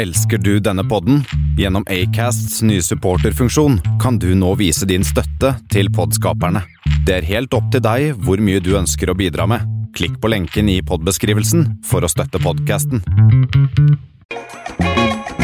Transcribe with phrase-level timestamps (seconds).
[0.00, 1.24] Elsker du denne podden?
[1.58, 6.62] Gjennom Acasts nye supporterfunksjon kan du nå vise din støtte til podskaperne.
[7.04, 9.68] Det er helt opp til deg hvor mye du ønsker å bidra med.
[9.92, 13.04] Klikk på lenken i podbeskrivelsen for å støtte podkasten.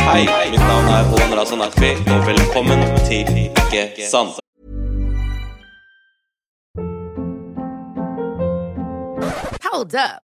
[0.06, 4.40] Hei, mitt navn er Olan Razan og velkommen til Ikke sant?
[9.68, 10.25] Hold up.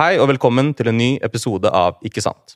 [0.00, 2.54] Hei og velkommen til en ny episode av Ikke sant.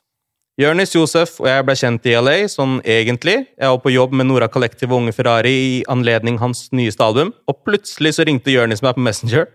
[0.57, 3.35] Jonis Josef og jeg ble kjent i LA sånn egentlig.
[3.59, 7.33] Jeg var på jobb med Nora Collective og Unge Ferrari i anledning hans nyeste album,
[7.45, 9.45] og plutselig så ringte Jonis meg på Messenger,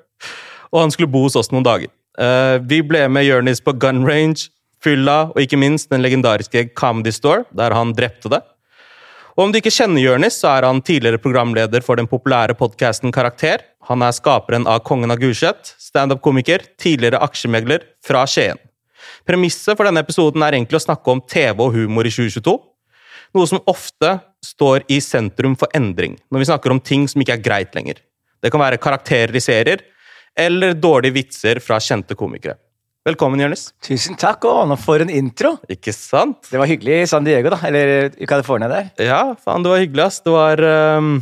[0.70, 1.91] og han skulle bo hos oss noen dager.
[2.20, 4.52] Eh, vi ble med Jonis på gun range,
[4.84, 8.44] fylla og ikke minst den legendariske Comedy Store, der han drepte det.
[9.36, 13.12] Og om du ikke kjenner Jørnis, så er han tidligere programleder for den populære podkasten
[13.14, 13.62] Karakter.
[13.88, 18.58] Han er skaperen av Kongen av Gulset, standup-komiker, tidligere aksjemegler fra Skien.
[19.28, 22.56] Premisset for denne episoden er egentlig å snakke om TV og humor i 2022.
[23.36, 27.38] Noe som ofte står i sentrum for endring, når vi snakker om ting som ikke
[27.38, 28.00] er greit lenger.
[28.42, 29.84] Det kan være karakterer i serier,
[30.38, 32.56] eller dårlige vitser fra kjente komikere.
[33.09, 33.71] Velkommen, Jonis.
[33.81, 35.55] Tusen takk, og nå for en intro!
[35.72, 36.43] Ikke sant?
[36.50, 37.56] Det var hyggelig i San Diego, da.
[37.65, 38.91] Eller i California der.
[39.00, 40.19] Ja, faen, det var hyggelig, ass.
[40.21, 41.15] Det var ehm,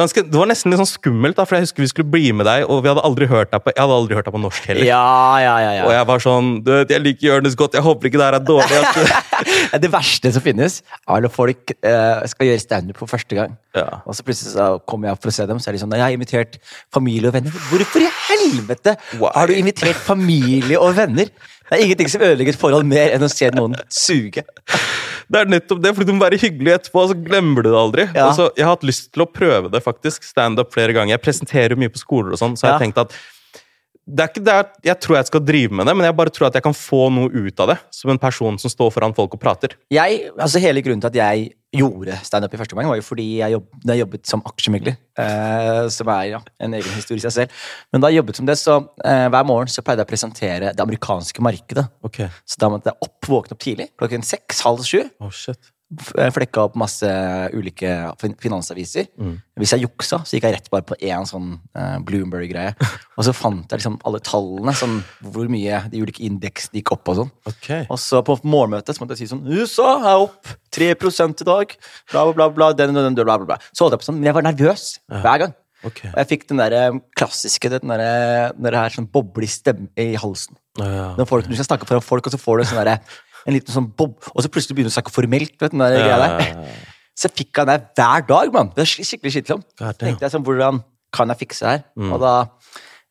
[0.00, 2.46] ganske, Det var nesten litt sånn skummelt, da, for jeg husker vi skulle bli med
[2.48, 4.68] deg, og vi hadde aldri hørt deg på Jeg hadde aldri hørt deg på norsk
[4.70, 4.86] heller.
[4.88, 5.02] Ja,
[5.42, 5.86] ja, ja.
[5.86, 8.38] Og jeg var sånn du vet, Jeg liker Jonis godt, jeg håper ikke det her
[8.40, 8.82] er dårlig.
[9.36, 9.78] Altså.
[9.82, 10.78] det verste som finnes,
[11.12, 13.56] er når folk eh, skal gjøre standup for første gang.
[13.76, 13.98] Ja.
[14.08, 15.92] Og så plutselig så kommer jeg opp for å se dem, så er de sånn
[15.92, 16.56] Jeg har invitert
[16.94, 17.58] familie og venner.
[17.68, 19.32] Hvorfor i helvete Why?
[19.34, 21.28] har du invitert familie og venner?
[21.66, 24.44] Det er ingenting som ødelegger et forhold mer enn å se noen suge.
[25.28, 27.78] Det er nettopp det, fordi du må være hyggelig etterpå, og så glemmer du det
[27.80, 28.04] aldri.
[28.14, 28.28] Ja.
[28.28, 30.22] Og så, jeg har hatt lyst til å prøve det, faktisk.
[30.22, 31.16] Standup flere ganger.
[31.16, 32.84] Jeg presenterer jo mye på skoler og sånn, så jeg har Ja.
[32.86, 33.16] tenkt at
[34.06, 36.30] det er ikke det at jeg tror jeg skal drive med det, men jeg bare
[36.30, 37.76] tror at jeg kan få noe ut av det.
[37.90, 39.74] Som en person som står foran folk og prater.
[39.90, 43.26] Jeg, altså Hele grunnen til at jeg gjorde standup i første omgang, var jo fordi
[43.40, 44.96] jeg, jobb, jeg jobbet som aksjemegler.
[45.18, 47.66] Eh, som er ja, en egen historie i seg selv.
[47.90, 50.70] Men da jeg jobbet som det, så eh, hver morgen så pleide jeg å presentere
[50.70, 51.88] det amerikanske markedet.
[52.06, 52.30] Okay.
[52.46, 55.02] Så da måtte jeg opp, våkne opp tidlig, klokken seks, halv sju.
[55.18, 55.74] Oh, shit.
[56.18, 57.08] Eh, Flekka opp masse
[57.54, 59.06] ulike finansaviser.
[59.16, 59.36] finansaviser.
[59.56, 62.74] Hvis jeg juksa, så gikk jeg rett bare på én sånn uh, Bloomberg-greie.
[63.18, 67.12] Og så fant jeg liksom alle tallene, sånn hvor mye de ulike indeksene gikk opp
[67.12, 67.30] og sånn.
[67.48, 67.86] Okay.
[67.88, 71.76] Og så på morgenmøtet så måtte jeg si sånn USA er opp 3 i dag.
[72.12, 72.72] Bla, bla, bla.
[72.76, 73.60] den, den, den, bla, bla, bla.
[73.72, 75.56] Så holdt jeg på sånn, men jeg var nervøs hver gang.
[75.84, 76.08] Okay.
[76.10, 79.90] Og jeg fikk den der eh, klassiske den der, den der sånn boble i stemme
[80.00, 80.56] i halsen.
[80.80, 81.12] Ja.
[81.16, 82.98] Når folk, du skal snakke foran folk, og så får du sånn derre
[83.46, 85.54] en liten sånn bob, og så plutselig begynner du å snakke formelt.
[85.60, 86.74] vet du, den der greia der.
[87.16, 88.68] Så jeg fikk han der hver dag, mann.
[88.76, 89.30] Det er skikkelig
[89.78, 90.82] Så tenkte jeg sånn, hvordan
[91.16, 92.10] kan jeg fikse det her?
[92.12, 92.32] Og da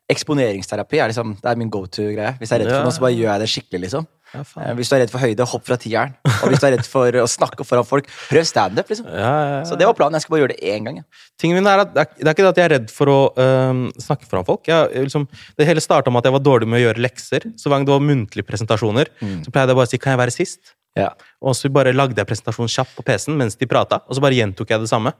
[0.06, 2.36] Eksponeringsterapi er liksom, det er min go to-greie.
[2.38, 2.76] Hvis jeg er redd Ja.
[2.78, 3.80] for noe, så bare gjør jeg det skikkelig.
[3.86, 4.06] liksom.
[4.34, 4.42] Ja.
[4.42, 6.14] Eh, Hvis du er redd for høyde, hopp fra tieren.
[6.42, 8.88] Og hvis du er redd for å snakke foran folk, prøv standup.
[8.90, 9.06] Liksom.
[9.10, 9.60] Ja, ja.
[9.68, 10.18] Så det var planen.
[10.18, 11.02] Jeg skal bare gjøre det én gang.
[11.40, 13.84] Tingen min er at det er, ikke det at jeg er redd for å øhm,
[14.02, 14.66] snakke foran folk.
[14.70, 15.28] Jeg, jeg liksom,
[15.58, 17.46] det hele starta med at jeg var dårlig med å gjøre lekser.
[17.56, 20.22] Så hver gang det var muntlige presentasjoner, så pleide jeg bare å si 'kan jeg
[20.24, 20.74] være sist'?
[20.96, 21.10] Ja.
[21.44, 24.38] Og så bare lagde jeg presentasjonen kjapt på PC-en mens de prata, og så bare
[24.38, 25.12] gjentok jeg det samme.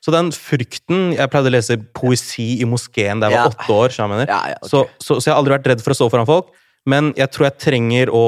[0.00, 3.92] Så den frykten Jeg pleide å lese poesi i moskeen da jeg var åtte år.
[3.92, 4.30] Så jeg, mener.
[4.32, 4.70] Ja, ja, ok.
[4.70, 6.48] så, så, så jeg har aldri vært redd for å stå foran folk,
[6.88, 8.24] men jeg tror jeg trenger å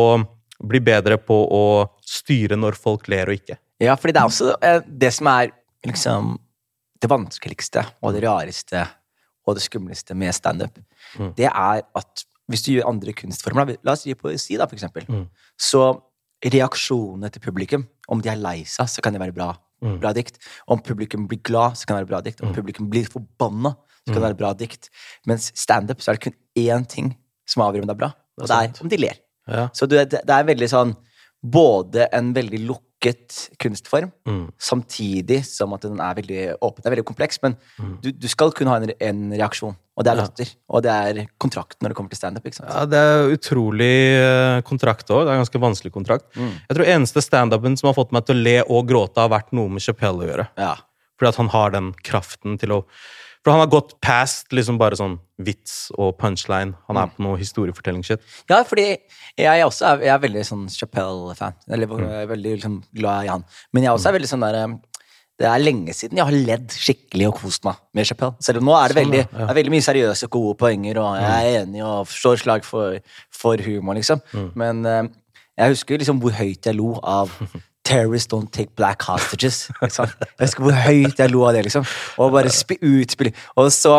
[0.62, 1.64] bli bedre på å
[2.06, 3.58] styre når folk ler og ikke.
[3.82, 5.50] Ja, fordi det er også eh, det som er
[5.86, 6.36] liksom
[7.02, 8.84] det vanskeligste og det rareste
[9.42, 10.78] og det skumleste med standup.
[11.34, 15.06] Det er at hvis du gjør andre kunstformer, la oss si poesi, da, for eksempel,
[15.58, 15.88] så
[16.42, 19.52] reaksjonene til publikum, om de er lei seg, så kan det være bra,
[20.02, 20.38] bra dikt.
[20.70, 22.42] Om publikum blir glad, så kan det være bra dikt.
[22.42, 24.90] Om publikum blir forbanna, så kan det være bra dikt.
[25.30, 27.12] Mens standup, så er det kun én ting
[27.48, 29.18] som avgjør om det er bra, og det er om de ler.
[29.48, 29.68] Ja.
[29.74, 30.94] Så det, er veldig sånn
[31.42, 34.52] Både en veldig lukket kunstform, Mm.
[34.62, 36.82] samtidig som at den er veldig åpen.
[36.84, 37.56] Det er veldig kompleks, men
[38.00, 40.22] du, du skal kunne ha en, en reaksjon, og det er Ja.
[40.22, 40.52] latter.
[40.70, 42.46] Og det er kontrakt når det kommer til standup.
[42.46, 43.90] Ja, Det er utrolig
[44.22, 45.24] eh, kontrakt òg.
[45.26, 46.30] Det er en ganske vanskelig kontrakt.
[46.38, 46.52] Mm.
[46.70, 49.50] Jeg tror eneste standupen som har fått meg til å le og gråte, har vært
[49.52, 50.46] noe med Chapelle å gjøre.
[50.62, 50.76] Ja.
[51.18, 52.84] Fordi at han har den kraften til å
[53.42, 56.76] For han har gått past liksom bare sånn vits og punchline.
[56.86, 57.02] Han Mm.
[57.02, 58.20] er på noe historiefortellingsshit.
[58.48, 58.98] Ja, fordi
[59.36, 61.54] jeg også er, jeg er veldig sånn Chappelle-fan.
[61.68, 61.98] Eller Mm.
[62.08, 63.44] jeg er veldig liksom, glad i han.
[63.72, 64.80] Men jeg også er veldig sånn der um,
[65.38, 68.36] Det er lenge siden jeg har ledd skikkelig og kost meg med Chappelle.
[68.38, 69.46] Selv om nå er det Sånn, veldig, sånn, ja.
[69.50, 72.98] er veldig mye seriøse, gode poenger, og jeg er enig og slår slag for,
[73.30, 74.20] for humor, liksom.
[74.32, 74.50] Mm.
[74.54, 75.08] Men um,
[75.58, 77.32] jeg husker liksom hvor høyt jeg lo av
[77.84, 79.64] Terrorists don't take black hostages.
[79.82, 80.06] Liksom.
[80.38, 81.86] Jeg husker hvor høyt jeg lo av det, liksom.
[82.22, 83.32] Og bare spi, utspille.
[83.58, 83.96] Og så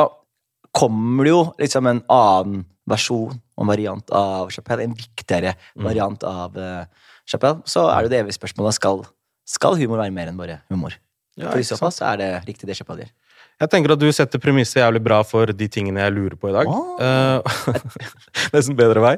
[0.74, 4.83] kommer det jo liksom en annen versjon og variant av Chapelle.
[4.88, 5.83] en viktigere Mm.
[5.85, 6.85] variant av uh,
[7.27, 7.62] Chapelle.
[7.65, 9.03] så er det jo det evige spørsmålet skal,
[9.45, 10.95] skal humor være mer enn bare humor.
[11.38, 13.12] Ja, For i så fall så er det riktig det Chapelle gjør.
[13.62, 16.53] Jeg tenker at du setter premisset jævlig bra for de tingene jeg lurer på i
[16.56, 16.68] dag.
[16.68, 16.97] Oh.
[17.00, 17.41] Eh,
[18.53, 19.15] Nesten bedre vei.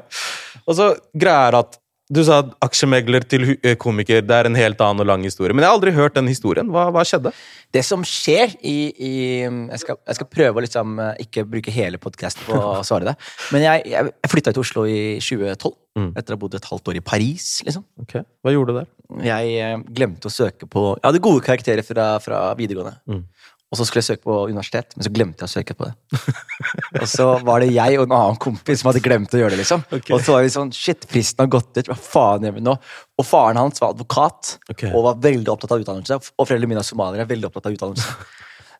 [0.66, 1.78] Og så greia er at
[2.12, 5.54] du sa aksjemegler til eh, komiker det er en helt annen og lang historie.
[5.56, 6.68] Men jeg har aldri hørt den historien.
[6.70, 7.32] Hva, hva skjedde?
[7.74, 9.12] Det som skjer i, i
[9.42, 13.10] jeg, skal, jeg skal prøve å liksom eh, ikke bruke hele podkasten på å svare
[13.10, 13.16] det.
[13.50, 16.10] Men jeg, jeg, jeg flytta til Oslo i 2012, Mm.
[16.12, 17.44] etter å ha bodd et halvt år i Paris.
[17.64, 17.80] liksom.
[18.02, 18.10] Ok,
[18.44, 18.88] Hva gjorde du der?
[19.24, 22.98] Jeg eh, glemte å søke på Jeg hadde gode karakterer fra, fra videregående.
[23.08, 23.22] Mm.
[23.66, 26.20] Og så skulle jeg søke på universitet, men så glemte jeg å søke på det.
[27.02, 29.64] og så var det jeg og en annen kompis som hadde glemt å gjøre det.
[29.64, 29.82] liksom.
[29.90, 30.14] Okay.
[30.14, 31.90] Og så var vi sånn Shit, fristen har gått ut.
[31.90, 32.76] Hva faen gjør vi nå?
[33.18, 34.92] Og faren hans var advokat okay.
[34.92, 36.20] og var veldig opptatt av utdannelse.
[36.36, 38.14] Og foreldrene mine er somaliere, veldig opptatt av utdannelse.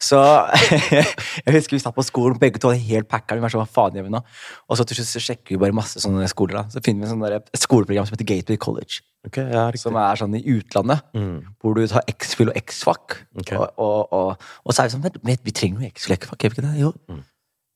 [0.00, 0.18] Så
[1.46, 3.34] jeg husker vi satt på skolen, begge to hadde helt packa.
[3.36, 4.20] Vi var sånn, faen gjør vi nå?
[4.68, 6.60] Og så til slutt så sjekker vi bare masse sånne skoler.
[6.60, 6.64] da.
[6.74, 10.14] Så finner vi sånn der- et skoleprogram som heter Gateway College Okay, ja, som er
[10.14, 11.40] sånn i utlandet, Mm.
[11.58, 13.16] hvor du tar X-fil og X-fac.
[13.40, 13.56] Okay.
[13.58, 16.38] Og, og, og, og så er vi sånn vent, vi trenger jo X-fil og X-fac,
[16.38, 16.78] gjør vi ikke det?
[16.78, 16.92] Jo.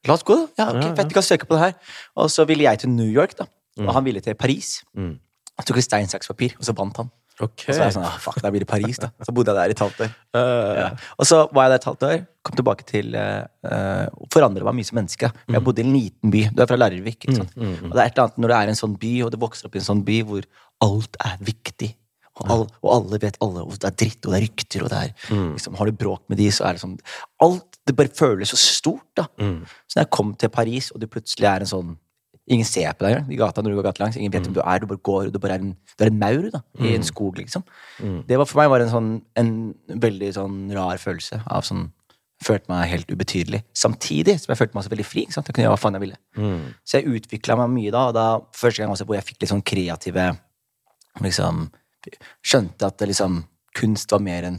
[0.06, 0.46] La oss gå, da.
[0.62, 0.82] Ja, ok, Mm.
[0.84, 1.04] Ja, ja.
[1.10, 1.74] vi kan søke på det her.
[2.16, 3.46] Og så ville jeg til New York, da.
[3.82, 4.84] Og han ville til Paris.
[4.96, 5.18] Mm.
[5.58, 7.10] Han tok et stein, saks, papir, og så vant han.
[7.40, 7.64] Ok.
[7.68, 9.08] Og så er jeg sånn, ah, fuck, da blir det Paris, da.
[9.24, 10.10] Så bodde jeg der i et halvt år.
[10.40, 10.88] Eh, Ja.
[11.18, 14.86] Og så var jeg der et halvt år, kom tilbake til uh, Forandret meg mye
[14.86, 15.30] som menneske.
[15.48, 15.54] Mm.
[15.56, 16.42] Jeg bodde i en liten by.
[16.54, 17.24] Du er fra Larvik.
[17.24, 17.56] ikke sant?
[17.56, 19.38] Og det er et eller annet når du er i en sånn by, og du
[19.42, 20.46] vokser opp i en sånn by hvor
[20.86, 21.90] alt er viktig.
[22.40, 24.92] Og, all, og alle vet alle, og det er dritt, og det er rykter, og
[24.92, 25.48] det er Mm.
[25.56, 26.94] liksom, Har du bråk med de, så er det sånn
[27.44, 29.26] Alt det bare føles så stort, da.
[29.42, 29.64] Mm.
[29.88, 31.96] Så når jeg kom til Paris, og du plutselig er en sånn
[32.50, 34.18] Ingen ser på deg i gata når du går gatelangs.
[34.18, 34.82] Ingen vet hvem du er.
[34.82, 37.38] Du bare går, du bare er en, du er en maur da, i en skog,
[37.38, 37.62] liksom.
[38.26, 39.52] Det var for meg var en sånn en
[40.02, 41.90] veldig sånn rar følelse av sånn
[42.40, 43.58] Følte meg helt ubetydelig.
[43.76, 45.26] Samtidig som jeg følte meg så veldig fri.
[45.26, 45.48] Ikke sant?
[45.50, 46.16] Jeg kunne gjøre hva faen jeg ville.
[46.40, 46.62] Mm.
[46.88, 48.22] Så jeg utvikla meg mye da, og da
[48.56, 50.24] første gang også hvor jeg fikk litt sånn kreative
[51.20, 51.66] liksom,
[52.40, 53.42] Skjønte at det liksom,
[53.76, 54.56] kunst var mer enn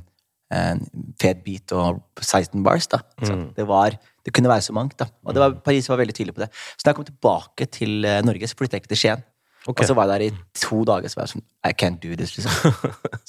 [0.52, 0.82] en
[1.22, 2.88] fet beat og 16 bars.
[2.92, 3.02] da.
[3.18, 3.38] Ikke?
[3.58, 4.97] Det, var, det kunne være så mangt.
[5.00, 5.07] da.
[5.25, 6.50] Og det var, Paris var veldig tydelig på det.
[6.75, 9.23] Så da jeg kom tilbake til eh, Norge, så flyttet jeg ikke til Skien.
[9.68, 9.83] Okay.
[9.83, 12.15] Og så var jeg der i to dager, så var jeg sånn I can't do
[12.18, 12.77] this, liksom.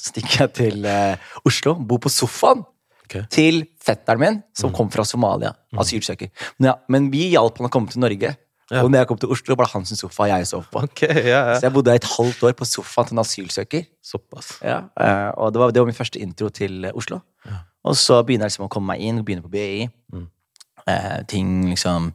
[0.01, 2.65] Så stikker jeg til uh, Oslo, bor på sofaen
[3.03, 3.19] Ok.
[3.19, 3.27] Mm.
[3.35, 5.51] til fetteren min, som kom fra Somalia.
[5.77, 6.31] Asylsøker.
[6.57, 8.31] Men, ja, men vi hjalp han å komme til Norge.
[8.73, 8.81] Ja.
[8.81, 10.81] Og når jeg kom til Oslo, var det hans sofa jeg sov på.
[10.89, 11.51] Okay, yeah.
[11.59, 13.85] Så jeg bodde et halvt år på sofaen til en asylsøker.
[14.01, 14.55] Såpass.
[14.65, 17.21] Ja, Uh, og det var, det var min første intro til Oslo.
[17.85, 19.89] Og så begynner jeg liksom å komme meg inn, begynner på BI.
[20.15, 20.29] Mm.
[20.91, 22.11] Eh, ting liksom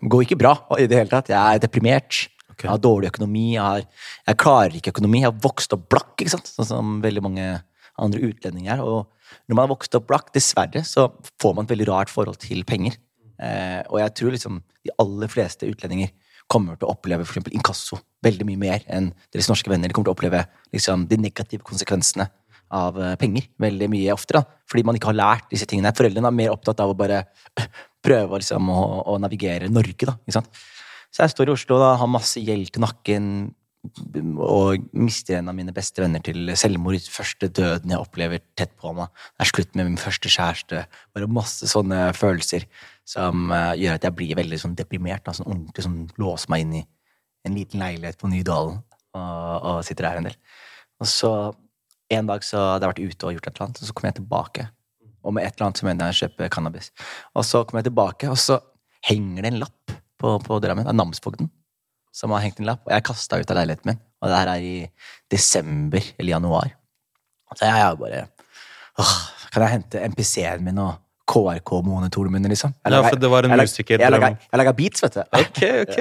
[0.00, 1.32] går ikke bra i det hele tatt.
[1.32, 2.26] Jeg er deprimert.
[2.52, 2.66] Okay.
[2.66, 3.46] Jeg har dårlig økonomi.
[3.54, 3.84] Jeg, har,
[4.28, 5.22] jeg klarer ikke økonomi.
[5.24, 6.50] Jeg har vokst opp blakk, ikke sant?
[6.50, 7.46] sånn som veldig mange
[8.00, 8.84] andre utlendinger er.
[8.84, 11.08] Og når man har vokst opp blakk, dessverre, så
[11.42, 12.98] får man et veldig rart forhold til penger.
[13.40, 16.12] Eh, og jeg tror liksom de aller fleste utlendinger
[16.50, 19.88] kommer til å oppleve for eksempel inkasso veldig mye mer enn deres norske venner.
[19.88, 20.42] De kommer til å oppleve
[20.74, 22.26] liksom, de negative konsekvensene
[22.74, 24.42] av eh, penger veldig mye oftere.
[24.42, 25.94] da, Fordi man ikke har lært disse tingene.
[25.96, 27.24] Foreldrene er mer opptatt av å bare
[28.04, 30.08] prøve liksom, å, å navigere Norge.
[30.08, 30.60] da, ikke sant?
[31.10, 33.32] Så jeg står i Oslo da, har masse gjeld til nakken
[33.80, 37.00] og mister en av mine beste venner til selvmord.
[37.10, 39.08] Første døden jeg opplever tett på meg.
[39.32, 40.82] Det er slutt med min første kjæreste.
[41.16, 42.66] Bare masse sånne følelser
[43.08, 45.24] som uh, gjør at jeg blir veldig sånn deprimert.
[45.24, 46.84] Da, sånn ordentlig sånn låser meg inn i
[47.48, 48.82] en liten leilighet på Nydalen
[49.16, 50.36] og, og sitter der en del.
[51.00, 51.32] Og så
[52.12, 54.08] en dag så hadde jeg vært ute og gjort et eller annet, og så kom
[54.08, 54.66] jeg tilbake.
[55.24, 56.90] Og med et eller annet så mener jeg å kjøpe cannabis.
[57.36, 58.60] Og så kommer jeg tilbake, og så
[59.08, 60.84] henger det en lapp på, på døra mi.
[60.86, 61.50] Er namsfogden
[62.12, 62.82] som har hengt en lapp.
[62.86, 64.00] Og jeg kasta ut av leiligheten min.
[64.20, 64.74] Og det her er i
[65.32, 66.74] desember eller januar.
[67.56, 68.26] Så jeg er bare
[69.00, 69.14] åh,
[69.50, 70.98] Kan jeg hente MPC-en min og
[71.30, 72.74] KRK-monitoren min, liksom?
[72.84, 75.22] Jeg Ja, for det var en jeg jeg, Jeg lager, jeg lager beats, vet du.
[75.32, 75.98] Ok, ok.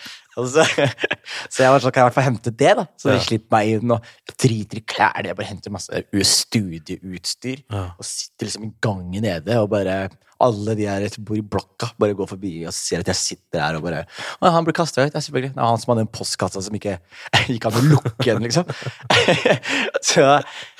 [0.36, 0.44] Ja.
[1.50, 2.84] Så, jeg var sånn, kan jeg i hvert fall hente det, da?
[2.96, 3.24] Så de Ja.
[3.24, 4.04] slipper meg inn og
[4.38, 5.26] driter i klærne.
[5.30, 7.84] Jeg bare henter masse studieutstyr Ja.
[7.98, 10.08] og sitter liksom i gangen nede og bare
[10.40, 13.60] alle de her som bor i blokka, bare går forbi og ser at jeg sitter
[13.60, 14.06] her og bare
[14.40, 15.12] Å, han ble kasta ut.
[15.12, 15.50] Selvfølgelig.
[15.52, 16.94] Det var han som hadde en postkassa som ikke
[17.50, 18.64] gikk an å lukke igjen, liksom.
[20.00, 20.24] så,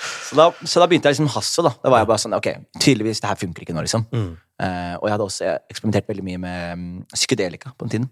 [0.01, 1.75] så, da, så da begynte jeg liksom hasse da.
[1.83, 2.49] Da var jeg bare sånn Ok,
[2.81, 4.07] tydeligvis, det her funker ikke nå, liksom.
[4.61, 8.09] Eh, og jeg hadde også eksperimentert veldig mye med um, psykedelika på den tiden.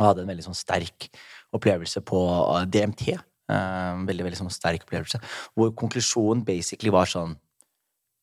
[0.00, 1.10] Og hadde en veldig sånn sterk
[1.56, 2.20] opplevelse på
[2.56, 3.12] eh, DMT.
[3.50, 5.18] Um, veldig, veldig sånn sterk opplevelse.
[5.58, 7.34] Hvor konklusjonen basically var sånn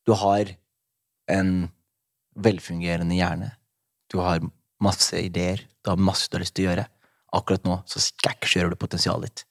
[0.08, 0.54] Du har
[1.28, 1.68] en
[2.38, 3.50] velfungerende hjerne.
[4.08, 4.40] Du har
[4.80, 5.66] masse ideer.
[5.84, 6.86] Du har masse du har lyst til å gjøre.
[7.36, 9.44] Akkurat nå så skakkjører du potensialet ditt.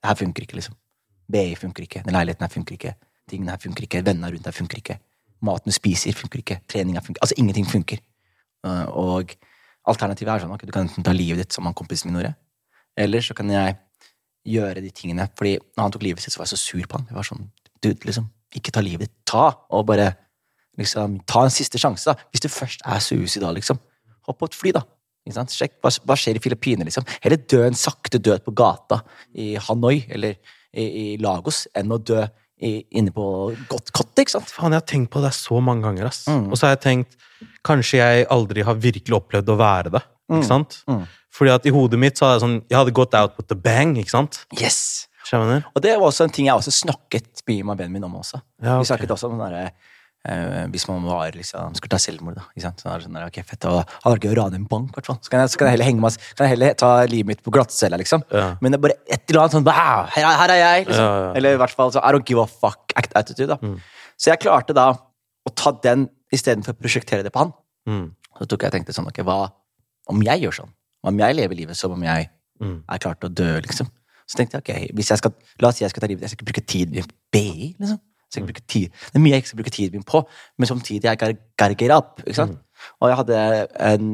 [0.00, 0.78] Det her funker ikke, liksom.
[1.28, 2.02] BI funker ikke.
[2.06, 2.94] Den leiligheten her funker ikke.
[3.28, 4.02] Tingene her funker ikke.
[4.06, 4.96] Vennene rundt her funker ikke.
[5.44, 6.60] Maten du spiser, funker ikke.
[6.70, 8.00] Treninga funker Altså, ingenting funker.
[8.64, 9.36] Uh, og
[9.90, 12.34] alternativet er sånn ok, du kan enten ta livet ditt, som han kompisen min gjorde,
[12.98, 13.76] eller så kan jeg
[14.46, 16.98] gjøre de tingene Fordi når han tok livet sitt, så var jeg så sur på
[16.98, 17.06] han.
[17.10, 17.48] Jeg var sånn,
[17.82, 19.16] dude, liksom, ikke ta livet ditt.
[19.28, 19.48] Ta!
[19.74, 20.12] Og bare
[20.78, 22.28] liksom, ta en siste sjanse, da.
[22.30, 23.80] Hvis du først er suicidal, liksom.
[24.28, 24.84] Hopp på et fly, da.
[25.26, 25.54] Ikke sant?
[25.54, 27.06] Sjekk hva, hva skjer i Filippinene, liksom.
[27.24, 29.00] Heller dø en sakte død på gata
[29.34, 30.38] i Hanoi eller
[30.70, 32.22] i, i Lagos enn å dø
[32.56, 33.26] inne på
[33.68, 34.50] godt kott, ikke sant?
[34.52, 36.24] Faen, jeg har tenkt på det så mange ganger, ass.
[36.30, 36.48] Mm.
[36.50, 37.22] Og så har jeg tenkt
[37.66, 40.00] Kanskje jeg aldri har virkelig opplevd å være det.
[40.32, 40.78] Ikke sant?
[40.88, 41.02] Mm.
[41.36, 43.58] Fordi at i hodet mitt så hadde jeg sånn Jeg hadde gått out with the
[43.58, 44.40] bang, ikke sant?
[44.56, 45.08] Yes!
[45.26, 45.66] Skjønner?
[45.74, 48.38] Og det var også en ting jeg også snakket mye med vennen min om også.
[48.62, 48.84] Ja, okay.
[48.84, 49.64] Vi snakket også om den derre
[50.28, 52.44] eh, hvis man var liksom, skulle ta selvmord, da.
[52.54, 52.82] Ikke sant?
[52.82, 55.10] Så er det sånn ok, fett, og, hadde vært gøy å rane en bank, hvert
[55.10, 55.18] fall.
[55.22, 57.42] Så kan jeg, så kan jeg heller henge meg, kan jeg heller ta livet mitt
[57.46, 58.24] på glattcella, liksom.
[58.34, 58.46] Ja.
[58.60, 60.86] Men det er bare et eller annet sånn wow, her, her er jeg!
[60.90, 61.04] Liksom.
[61.06, 61.32] Ja, ja.
[61.40, 63.48] Eller i hvert fall så I don't give a fuck act attitude.
[63.54, 63.58] da.
[63.62, 63.78] Mm.
[64.16, 67.52] Så jeg klarte da å ta den istedenfor å prosjektere det på han.
[67.86, 68.06] Mm.
[68.40, 69.44] Så tok jeg og tenkte sånn, ok, hva
[70.10, 70.72] om jeg gjør sånn?
[71.02, 72.78] Hva om jeg lever livet som om jeg Mm.
[72.88, 73.88] er klar til å dø, liksom?
[74.26, 76.30] Så tenkte jeg, ok, hvis jeg skal, la oss si jeg skal ta livet, jeg
[76.32, 77.98] skal ikke bruke tid i BI, liksom.
[78.34, 78.90] Jeg skal tid.
[78.90, 80.22] Det er mye jeg ikke skal bruke tiden min på,
[80.58, 82.58] men samtidig er jeg gotta up, ikke sant?
[83.00, 83.38] Og jeg hadde
[83.92, 84.10] en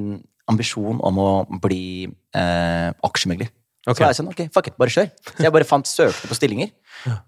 [0.51, 1.31] ambisjon om å
[1.63, 3.51] bli eh, aksjemegler.
[3.83, 3.99] Okay.
[3.99, 5.09] Så jeg sånn, ok, fuck it, bare kjør.
[5.27, 6.71] Så jeg bare fant, søkte på stillinger.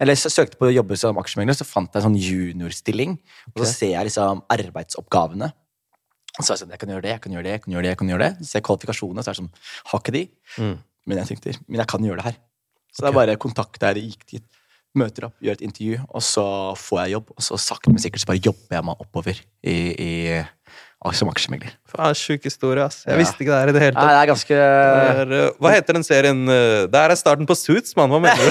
[0.02, 3.16] Eller så søkte på å jobbe som aksjemegler, så fant jeg en sånn juniorstilling.
[3.54, 5.50] Og så ser jeg liksom arbeidsoppgavene.
[6.38, 7.86] Så er jeg sånn, jeg kan gjøre det, jeg kan gjøre det, jeg kan gjøre
[7.86, 7.94] det.
[7.94, 8.32] jeg kan gjøre det.
[8.38, 9.52] Så ser jeg kvalifikasjonene, så er det sånn,
[9.90, 10.22] har ikke de.
[10.62, 10.76] Mm.
[11.04, 12.38] Men jeg tenkte, men jeg kan gjøre det her.
[12.94, 14.62] Så da bare kontakta jeg det, gikk dit,
[14.98, 16.44] møter opp, gjør et intervju, og så
[16.78, 17.32] får jeg jobb.
[17.36, 20.10] Og så sakte, men sikkert så bare jobber jeg meg oppover i, i,
[21.14, 21.74] som aksjemegler.
[21.90, 23.02] Faen, Sjuk historie, ass.
[23.04, 23.18] Jeg Ja.
[23.20, 24.04] visste ikke det her i det hele tatt.
[24.06, 26.46] Nei, det er ganske Det er, uh, Hva heter den serien?
[26.46, 28.08] Der Det er starten på Suits, mann.
[28.14, 28.48] Hva mener du?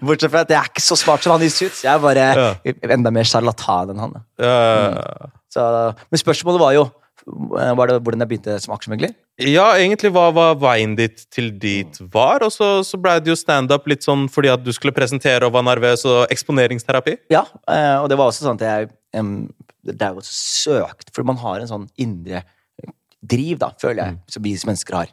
[0.06, 1.84] Bortsett fra at jeg er ikke så smart som han i Suits.
[1.84, 2.56] Jeg er bare
[2.90, 4.18] enda mer sjarlatan enn han.
[4.42, 4.56] Ja.
[4.96, 5.30] Ja.
[5.52, 5.62] Så,
[6.10, 6.88] men spørsmålet var jo
[7.26, 9.12] var det hvordan jeg begynte som aksjemegler.
[9.42, 13.38] Ja, egentlig hva var veien ditt til dit var, og så, så ble det jo
[13.38, 17.16] standup litt sånn fordi at du skulle presentere og var nervøs, og eksponeringsterapi.
[17.32, 18.92] Ja, eh, og det var også sånn at jeg
[19.82, 22.44] Det er jo så søkt, for man har en sånn indre
[23.22, 25.10] driv, da, føler jeg, som vi som mennesker har.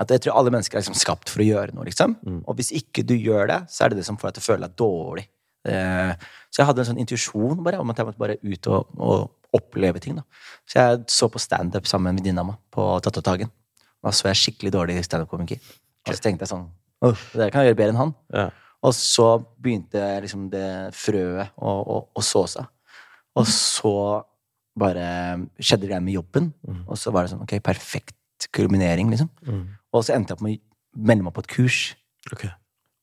[0.00, 2.16] At jeg tror alle mennesker er liksom skapt for å gjøre noe, liksom.
[2.48, 4.48] Og hvis ikke du gjør det, så er det det som får deg til å
[4.48, 5.26] føle deg dårlig.
[5.64, 6.12] Eh,
[6.54, 9.58] så jeg hadde en sånn intuisjon bare om at jeg måtte bare ut og, og
[9.58, 10.20] oppleve ting.
[10.20, 10.22] da.
[10.70, 13.50] Så jeg så på standup sammen med venninna mi på Tattatagen.
[14.04, 15.58] Da så jeg skikkelig dårlig standup-komiker.
[16.06, 16.68] Og så tenkte jeg sånn
[17.04, 18.12] det kan jeg gjøre bedre enn han.
[18.32, 18.44] Ja.
[18.84, 19.26] Og så
[19.60, 22.70] begynte liksom det frøet å, å, å så seg.
[23.36, 23.92] Og så
[24.78, 25.04] bare
[25.58, 26.52] skjedde det med jobben.
[26.86, 29.28] Og så var det sånn, ok, perfekt kulminering, liksom.
[29.92, 31.80] Og så endte jeg opp med å melde meg på et kurs.
[32.32, 32.46] Ok.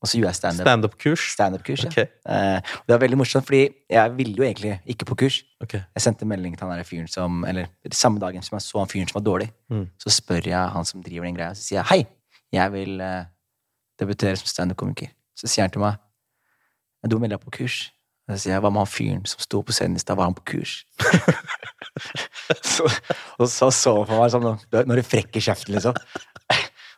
[0.02, 0.66] Og så gjorde jeg standup.
[0.66, 1.26] Standup-kurs.
[1.36, 1.90] Standup-kurs, ja.
[1.92, 2.08] Okay.
[2.26, 3.60] Eh, det var veldig morsomt, fordi
[3.94, 5.38] jeg ville jo egentlig ikke på kurs.
[5.62, 5.84] Okay.
[5.96, 8.90] Jeg sendte melding til han der fyren som Eller samme dagen som jeg så han
[8.90, 9.86] fyren som var dårlig, Mm.
[10.02, 12.02] så spør jeg han som driver den greia, så sier jeg hei,
[12.52, 13.26] jeg vil eh,
[14.02, 15.14] debutere som standup-komiker.
[15.38, 15.96] Så sier han til meg
[17.08, 17.92] du må melde deg på kurs.
[18.30, 20.36] Så sier jeg hva med han fyren som sto på scenen i stad, var han
[20.38, 20.86] på kurs?
[22.74, 22.86] så,
[23.40, 25.98] og så så han på meg sånn når du frekker kjeften, liksom.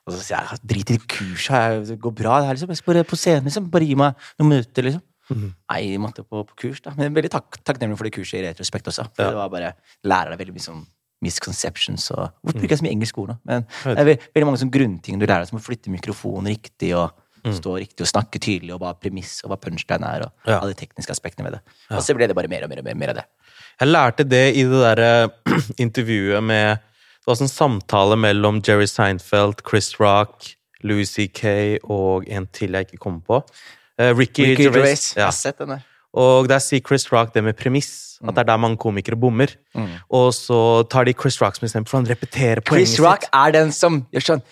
[0.08, 2.40] Og så sier jeg drit i kurset, det går bra.
[2.42, 2.72] Det her, liksom.
[2.74, 3.70] Jeg skal bare på scenen, liksom.
[3.72, 5.04] Bare gi meg noen minutter, liksom.
[5.32, 6.92] Nei, jeg måtte på, på kurs, da.
[6.98, 9.06] Men veldig tak takknemlig for det kurset i retrospekt også.
[9.16, 9.30] For Ja.
[9.32, 9.70] det var bare
[10.04, 10.84] lærer deg veldig mye sånn
[11.24, 13.36] misconceptions og Hvorfor bruker jeg så mye engelsk ord nå?
[13.48, 16.52] Men det er ve veldig mange sånne grunnting du lærer deg, som å flytte mikrofonen
[16.52, 17.16] riktig og
[17.56, 20.60] stå riktig og snakke tydelig, og hva premiss og hva punchline er, og Ja.
[20.60, 21.62] alle de tekniske aspektene ved det.
[21.92, 23.26] Og så ble det bare mer og mer og mer, mer av det.
[23.80, 25.32] Jeg lærte det i det derre
[25.88, 26.80] intervjuet med
[27.24, 30.50] Det var en samtale mellom Jerry Seinfeld, Chris Rock,
[30.84, 31.80] Louis C.K.
[31.88, 33.38] og en til jeg ikke kommer på.
[33.96, 34.74] Uh, Ricky, Ricky Gervais.
[34.76, 35.06] Gervais.
[35.16, 35.26] Jeg Ja.
[35.30, 35.80] har sett den der.
[36.14, 38.20] Og der sier Chris Rock det med premiss.
[38.28, 39.48] At det er der mange komikere bommer.
[40.12, 43.30] Og så tar de Chris Rock som eksempel, for han repeterer poenget Chris Rock sitt.
[43.34, 44.44] er den som gjør sånn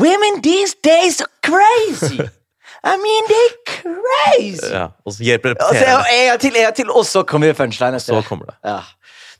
[0.00, 2.16] Women these days are crazy!
[2.84, 4.72] I mean, they're crazy!
[4.72, 6.06] Ja, og så hjelper Og så repeterende.
[6.16, 7.94] en gang til, en gang til, og så kommer punchline.
[8.00, 8.54] etter Så kommer det.
[8.64, 8.78] Ja.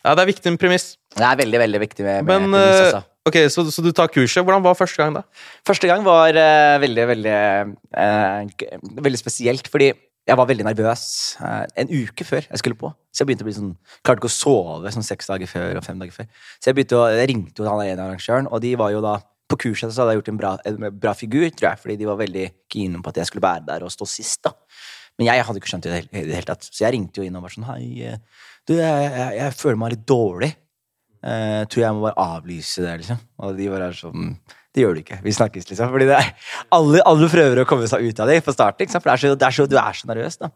[0.04, 0.96] Ja, det er viktig med premiss.
[1.12, 3.02] Det er veldig, veldig viktig med, med Men tennis altså.
[3.28, 4.44] ok, så, så du tar kurset.
[4.44, 5.24] Hvordan var første gang, da?
[5.68, 7.36] Første gang var uh, veldig, veldig
[7.98, 8.72] uh,
[9.04, 9.92] Veldig spesielt, fordi
[10.22, 11.02] jeg var veldig nervøs
[11.42, 12.92] uh, en uke før jeg skulle på.
[13.10, 13.74] Så jeg begynte å bli sånn
[14.06, 16.30] Klarte ikke å sove sånn seks dager før og fem dager før.
[16.58, 19.18] Så jeg begynte å, jeg ringte jo han ene arrangøren, og de var jo da
[19.52, 22.08] på kurset så hadde jeg gjort en bra, en bra figur, tror jeg, fordi de
[22.08, 24.40] var veldig keene på at jeg skulle være der og stå sist.
[24.46, 24.54] da.
[25.20, 27.36] Men jeg hadde ikke skjønt det i det hele- tatt, så jeg ringte jo inn
[27.36, 28.14] og var sånn Hei,
[28.64, 30.52] du, jeg, jeg, jeg føler meg litt dårlig.
[31.22, 33.20] Eh, tror jeg må bare avlyse det, liksom.
[33.46, 34.32] Og de bare er sånn
[34.72, 35.20] Det gjør du ikke.
[35.22, 35.90] Vi snakkes, liksom.
[35.92, 36.30] Fordi det er,
[36.74, 39.04] alle, alle prøver å komme seg ut av det på starten, ikke sant?
[39.04, 40.38] for er så, er så, du er så nervøs.
[40.40, 40.48] da.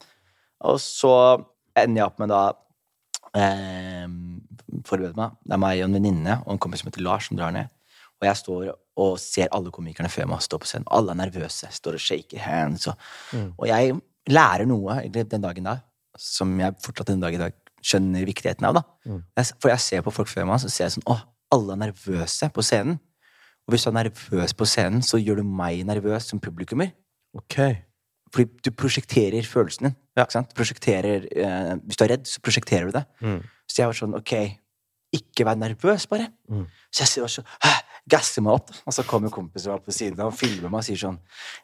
[0.67, 1.13] Og så
[1.77, 2.43] ender jeg opp med da
[3.37, 4.09] eh,
[4.87, 5.37] Forberede meg.
[5.45, 7.71] Det er meg og en venninne og en kompis som heter Lars, som drar ned.
[8.17, 10.89] Og jeg står og ser alle komikerne før meg stå på scenen.
[10.97, 11.69] Alle er nervøse.
[11.77, 12.89] Står og shaker hands.
[12.89, 13.09] Og,
[13.59, 13.93] og jeg
[14.33, 15.77] lærer noe den dagen da
[16.17, 17.55] som jeg fortsatt den dag i dag
[17.87, 18.81] skjønner viktigheten av.
[18.81, 18.85] da.
[19.39, 21.19] Jeg, for jeg ser på folk før meg, så ser jeg sånn Å,
[21.55, 22.99] alle er nervøse på scenen.
[23.67, 26.93] Og hvis du er nervøs på scenen, så gjør du meg nervøs som publikummer.
[27.37, 27.59] Ok.
[28.35, 29.97] Fordi du prosjekterer følelsen din.
[30.19, 30.27] Ja.
[30.27, 30.55] Ikke sant?
[30.59, 33.05] Prosjekterer, eh, hvis du er redd, så prosjekterer du det.
[33.23, 33.41] Mm.
[33.67, 34.35] Så jeg var sånn, ok,
[35.17, 36.31] ikke vær nervøs, bare.
[36.51, 36.67] Mm.
[36.95, 37.51] Så jeg sier sånn,
[38.11, 38.71] gasser meg opp.
[38.71, 38.79] da.
[38.87, 41.19] Og så kommer kompisen opp på siden og filmer meg og sier sånn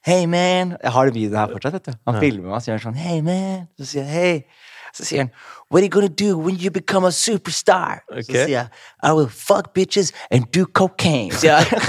[0.06, 0.76] Hey, man!
[0.82, 1.76] Jeg har den videoen her fortsatt.
[1.78, 1.98] vet du.
[2.08, 3.68] Han filmer meg og sier sånn Hey, man!
[3.78, 4.42] Så sier jeg hey.
[4.92, 5.30] Så sier han
[5.72, 8.02] What are you gonna do when you become a superstar?
[8.12, 8.68] Så sier jeg
[9.02, 11.32] I will fuck bitches and do cocaine.
[11.32, 11.82] Sier jeg.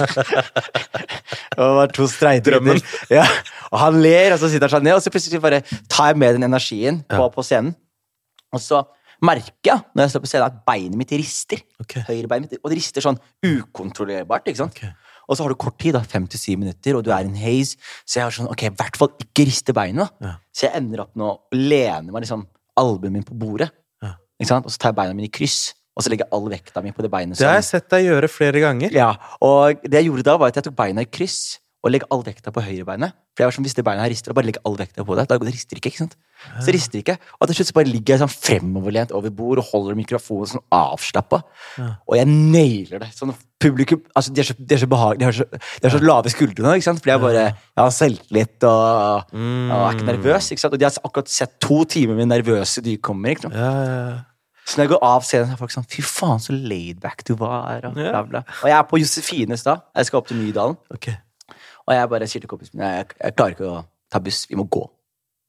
[1.57, 2.79] det var to streite Drømmen.
[3.11, 3.27] Ja.
[3.71, 6.21] Og han ler, og så sitter han sånn ned, og så plutselig bare tar jeg
[6.23, 7.75] med den energien på, på scenen.
[8.53, 8.83] Og så
[9.23, 11.63] merker jeg når jeg står på scenen, at beinet mitt rister.
[11.83, 14.47] Høyre Høyrebeinet mitt, Og det rister sånn ukontrollerbart.
[14.47, 14.79] ikke sant?
[14.79, 14.93] Okay.
[15.27, 17.29] Og så har du kort tid, da, fem til syv minutter, og du er i
[17.31, 17.77] en haze.
[18.03, 20.11] Så jeg har sånn, ok, i hvert fall ikke riste beinet.
[20.23, 20.35] Ja.
[20.53, 22.43] Så jeg ender opp med å lene meg liksom,
[22.79, 23.69] albuen min på bordet.
[24.03, 24.15] Ja.
[24.39, 24.67] Ikke sant?
[24.67, 26.93] Og så tar jeg beina mine i kryss, og så legger jeg all vekta mi
[26.95, 27.37] på det beinet.
[27.39, 28.93] Det har jeg sett deg gjøre flere ganger.
[28.93, 32.07] ja, og det jeg gjorde da, var at jeg tok beina i kryss og legger
[32.15, 33.11] all vekta på høyrebeinet.
[33.35, 35.15] For jeg var som hvis det beinet her rister, og bare legger all vekta på
[35.17, 35.89] det, da det rister ikke.
[35.91, 36.13] ikke sant?
[36.61, 37.15] Så det rister ikke.
[37.41, 40.63] Og til slutt så bare ligger jeg sånn fremoverlent over bord og holder mikrofonen sånn
[40.71, 41.41] avslappa.
[42.07, 43.09] Og jeg nailer det.
[43.17, 45.19] Sånn publikum altså De er så, de er så behagelige.
[45.19, 45.49] De, har så-
[45.81, 46.99] de har så lave skuldre nå, ikke sant?
[47.03, 50.51] Fordi jeg bare jeg har selvtillit og, og er ikke nervøs.
[50.51, 50.73] ikke sant?
[50.73, 53.35] Og de har akkurat sett to timer med nervøse nykommere.
[53.35, 53.55] ikke sant?
[53.59, 54.21] Ja, ja, ja.
[54.65, 57.33] Så når jeg går av scenen, så er folk sånn Fy faen, så laidback du
[57.35, 57.83] var.
[57.89, 58.43] Og, bla, bla.
[58.63, 59.73] og jeg er på Josefines da.
[59.95, 60.77] Jeg skal opp til Nydalen.
[60.95, 61.09] Ok.
[61.87, 64.45] Og jeg bare sier til kompisen min jeg, jeg klarer ikke å ta buss.
[64.49, 64.83] Vi må gå.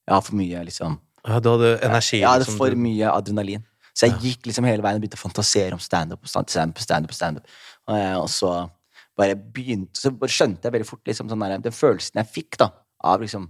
[0.08, 2.18] Jeg har for mye liksom Ja, du hadde energi.
[2.20, 3.62] Jeg hadde liksom, for mye adrenalin.
[3.94, 6.78] Så jeg gikk liksom hele veien og begynte å fantasere om standup og stand- standup.
[6.82, 7.38] Stand stand
[7.86, 8.68] og, jeg- og så
[9.16, 12.56] bare begynte Så bare skjønte jeg veldig fort liksom sånn der, den følelsen jeg fikk
[12.58, 12.70] da
[13.04, 13.48] av liksom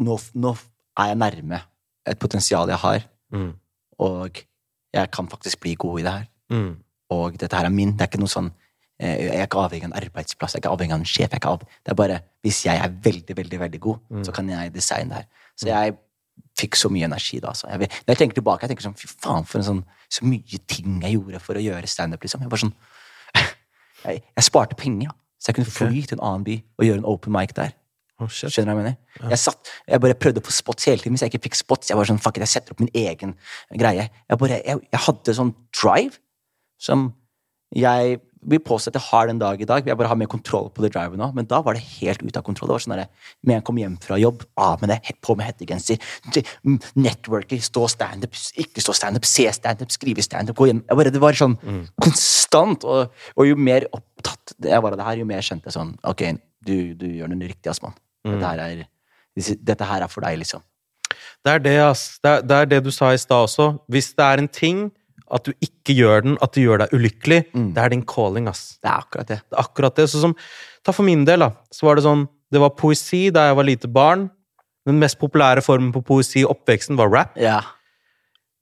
[0.00, 0.52] nå, nå
[0.98, 1.60] er jeg nærme
[2.06, 3.52] et potensial jeg har, Mm.
[4.00, 4.44] og
[4.94, 6.26] jeg kan faktisk bli god i det her.
[6.50, 6.76] Mm.
[7.10, 7.92] Og dette her er min.
[7.96, 8.57] Det er ikke noe sånn eh,
[8.98, 11.28] Jeg er ikke avhengig av en arbeidsplass, jeg er ikke avhengig av en sjef.
[11.28, 14.32] Jeg er ikke av, det er bare Hvis jeg er veldig, veldig veldig god, så
[14.34, 15.26] kan jeg designe det her.
[15.58, 15.94] Så jeg
[16.58, 17.52] fikk så mye energi da.
[17.54, 19.84] Så jeg, vil- når jeg tenker tilbake, jeg tenker sånn Fy faen, for en sånn
[20.10, 22.40] Så mye ting jeg gjorde for å gjøre standup, liksom.
[22.42, 22.74] Jeg var sånn
[24.04, 25.14] jeg, jeg sparte penger, da.
[25.38, 27.74] Så jeg kunne fly til en annen by og gjøre en open mic der.
[28.18, 28.26] Oh.
[28.26, 28.96] Skjønner du hva jeg mener?
[29.30, 31.14] Jeg, satt, jeg bare prøvde å få spots hele tiden.
[31.14, 33.36] Hvis jeg ikke fikk spots, jeg var sånn, fuck it, jeg setter opp min egen
[33.78, 34.08] greie.
[34.26, 36.18] Jeg, bare, jeg, jeg hadde sånn drive
[36.82, 37.12] som
[37.76, 39.86] jeg vil påstå at jeg har den dag i dag.
[39.86, 41.30] Jeg bare har mer kontroll på det drivet nå.
[41.36, 42.70] Men da var det helt ute av kontroll.
[42.70, 43.08] Det var sånn der,
[43.46, 45.98] Med en kom hjem fra jobb, av med det, på med hettegenser,
[46.96, 50.84] networker, stå standup, ikke stå standup, se standup, skrive standup, gå hjem.
[50.88, 51.58] Jeg bare, det var sånn
[52.02, 52.86] konstant.
[52.88, 55.90] Og, og jo mer opptatt jeg var av det her, jo mer skjønte jeg sånn
[56.08, 56.24] Ok,
[56.64, 57.96] du, du gjør noe riktig, ass, mann.
[58.26, 58.86] Dette, her er,
[59.62, 60.64] dette her er for deg, liksom.
[61.44, 62.04] Det er det, ass.
[62.22, 63.70] Det er, det er det du sa i stad også.
[63.90, 64.88] Hvis det er en ting,
[65.30, 67.38] at du ikke gjør den, at det gjør deg ulykkelig,
[67.74, 68.78] det er din calling, ass.
[68.82, 69.38] Det er akkurat det.
[69.48, 70.06] Det er akkurat det.
[70.10, 70.34] Så som,
[70.84, 71.50] ta for min del, da.
[71.74, 74.30] Så var det sånn Det var poesi da jeg var lite barn.
[74.88, 77.34] Den mest populære formen på poesi i oppveksten var rap.
[77.36, 77.58] Ja.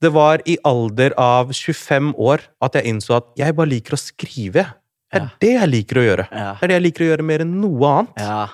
[0.03, 4.01] Det var i alder av 25 år at jeg innså at jeg bare liker å
[4.01, 4.65] skrive.
[5.07, 5.29] Det er Ja.
[5.41, 6.27] det jeg liker å gjøre.
[6.33, 6.49] Ja.
[6.59, 8.19] Det er det jeg liker å gjøre mer enn noe annet.
[8.19, 8.49] ja.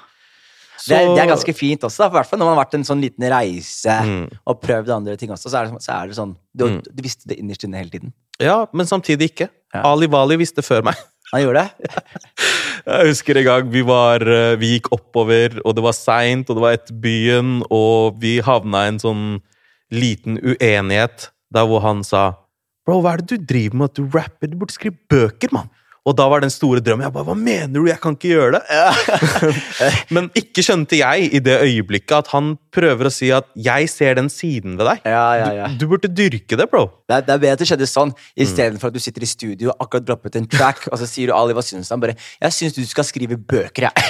[0.78, 2.74] Så- Det, er, det er ganske fint også, i hvert fall når man har vært
[2.74, 4.30] en sånn liten reise Mm.
[4.46, 6.82] og prøvd andre ting også, så er det, så er det sånn du, Mm.
[6.82, 8.12] du visste det innerst inne hele tiden.
[8.40, 9.48] Ja, men samtidig ikke.
[9.74, 9.82] Ja.
[9.84, 10.96] Ali Wali visste før meg.
[11.32, 11.90] Han gjorde det?
[12.86, 16.56] Jeg husker en gang vi var eh, Vi gikk oppover, og det var seint, og
[16.56, 19.40] det var etter byen, og vi havna i en sånn
[19.92, 22.32] liten uenighet der hvor han sa
[22.84, 24.48] Bro, hva er det du driver med at du rapper?
[24.50, 25.68] Du burde skrive bøker, mann!
[26.02, 27.84] Og da var den store drømmen Jeg bare Hva mener du?
[27.86, 28.62] Jeg kan ikke gjøre det!
[30.14, 34.14] Men ikke skjønte jeg i det øyeblikket at han prøver å si at 'jeg ser
[34.18, 35.00] den siden ved deg'.
[35.06, 35.66] Ja, ja, ja.
[35.68, 36.86] Du, du burde dyrke det, bro.
[37.08, 39.68] Det er, det er bedre at det skjedde sånn, istedenfor at du sitter i studio
[39.70, 41.90] og akkurat droppet en track, og så sier du Ali, hva syns?
[41.92, 43.92] Han bare 'Jeg syns du skal skrive bøker', jeg.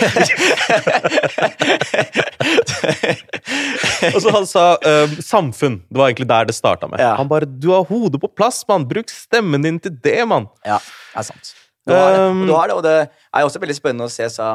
[4.14, 5.81] Og så han sa eh, samfunn.
[5.88, 7.00] Det var egentlig der det starta med.
[7.00, 8.88] Han bare 'Du har hodet på plass, mann.
[8.88, 10.48] Bruk stemmen din til det, mann'.
[10.66, 11.55] ja, det er sant.
[11.86, 12.20] Du har, det.
[12.30, 12.94] Um, du har det, og det
[13.34, 14.52] er også veldig spennende å se, så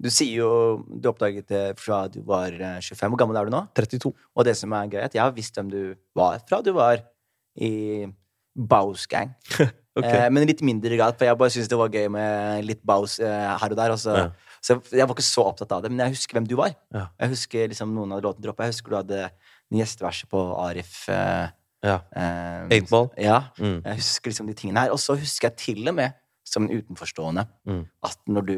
[0.00, 0.50] Du sier jo
[1.00, 3.10] Du oppdaget det fra du var eh, 25.
[3.12, 3.62] Hvor gammel er du nå?
[3.76, 4.12] 32.
[4.36, 5.80] Og det som er gøy, at jeg har visst hvem du
[6.16, 7.00] var fra du var
[7.56, 8.06] i
[8.56, 9.34] Baus Gang.
[9.96, 10.26] okay.
[10.26, 13.18] eh, men litt mindre grad, for jeg bare syntes det var gøy med litt Baus
[13.20, 13.92] eh, her og der.
[13.92, 14.26] Og så, Ja.
[14.64, 16.72] så jeg var ikke så opptatt av det, men jeg husker hvem du var.
[16.92, 17.06] Ja.
[17.20, 18.64] Jeg husker liksom noen av låtene droppa.
[18.68, 19.22] Jeg husker du hadde
[19.76, 21.08] gjesteverset på Arif.
[21.12, 21.48] Eh,
[21.84, 22.00] Ja.
[22.16, 22.90] eh, Eight
[23.20, 23.42] Ja.
[23.60, 23.82] Mm.
[23.84, 24.90] Jeg husker liksom de tingene her.
[24.90, 26.12] Og så husker jeg til og med,
[26.46, 27.84] som en utenforstående, Mm.
[28.06, 28.56] at når du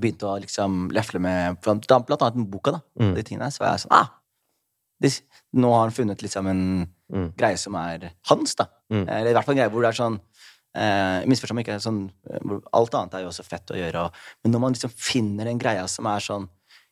[0.00, 3.14] begynte å liksom lefle med blant annet med boka, da, Mm.
[3.14, 4.08] de tingene så var jeg sånn ah,
[5.00, 5.20] det,
[5.54, 7.32] Nå har han funnet liksom en Mm.
[7.36, 8.64] greie som er hans, da.
[8.90, 9.06] Mm.
[9.08, 10.20] Eller i hvert fall en greie hvor det er sånn
[10.74, 12.10] eh, Misforstå meg ikke, sånn,
[12.42, 15.46] hvor alt annet er jo også fett å gjøre, og, men når man liksom finner
[15.46, 16.48] en greie som er sånn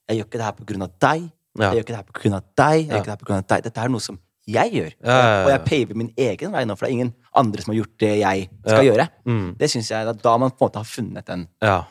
[0.08, 1.32] Jeg gjør ikke det her på grunn av deg.
[1.58, 1.70] Ja.
[1.70, 2.78] Jeg gjør ikke det her på grunn av deg.
[2.78, 2.92] Jeg Ja.
[2.92, 3.62] gjør ikke det her på grunn av deg.
[3.62, 4.92] Dette er noe som jeg gjør.
[5.04, 5.44] Ja.
[5.44, 7.96] Og jeg paver min egen vei nå, for det er ingen andre som har gjort
[8.02, 9.08] det jeg skal gjøre.
[9.28, 9.48] Mm.
[9.58, 11.46] Det synes jeg, da, da man på en måte har funnet den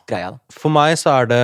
[0.10, 0.32] greia.
[0.36, 0.56] da.
[0.56, 1.44] For meg så er det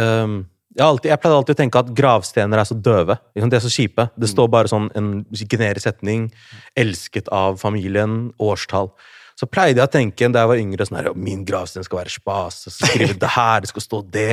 [0.00, 3.18] um jeg, alltid, jeg pleide alltid å tenke at gravstener er så døve.
[3.36, 3.48] Ikke?
[3.52, 4.06] De er så kjipe.
[4.16, 6.30] Det står bare sånn en generisk setning.
[6.78, 8.88] 'Elsket av familien', årstall.
[9.36, 12.14] Så pleide jeg å tenke da jeg var yngre sånn her, min gravsten skal være
[12.14, 14.30] spas, skal skrive det her, det skal stå det.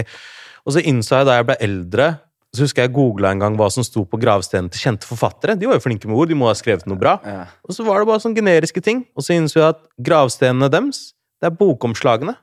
[0.64, 2.08] Og så innså jeg da jeg ble eldre,
[2.56, 5.54] så husker jeg googla en gang hva som sto på gravstenen til kjente forfattere.
[5.60, 7.20] De var jo flinke med ord, de må ha skrevet noe bra.
[7.22, 7.44] Ja.
[7.68, 9.04] Og så var det bare sånne generiske ting.
[9.14, 12.34] Og så innså jeg at gravstenene deres, det er bokomslagene.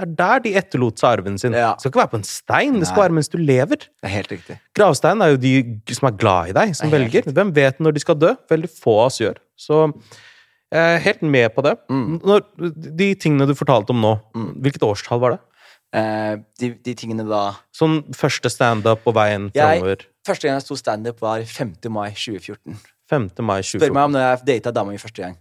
[0.00, 1.52] Det er der de etterlot seg arven sin.
[1.52, 1.74] Ja.
[1.76, 3.04] Det skal ikke være på en stein, det skal Nei.
[3.04, 3.84] være mens du lever.
[3.84, 4.56] Det er helt riktig.
[4.78, 5.52] Gravsteinen er jo de
[5.98, 7.20] som er glad i deg, som velger.
[7.20, 7.36] Riktig.
[7.36, 8.32] Hvem vet når de skal dø?
[8.48, 9.36] Veldig få av oss gjør.
[9.60, 9.82] Så
[10.70, 11.76] jeg er helt med på det.
[11.92, 12.16] Mm.
[12.24, 12.46] Når,
[12.96, 14.14] de tingene du fortalte om nå,
[14.64, 15.40] hvilket årstall var det?
[15.90, 20.04] Eh, de, de tingene da Sånn første standup på veien framover.
[20.26, 21.72] Første gang jeg sto standup, var 5.
[21.90, 22.76] mai 2014.
[23.10, 23.30] 5.
[23.42, 25.38] mai Spør meg om når jeg data dama mi første gang.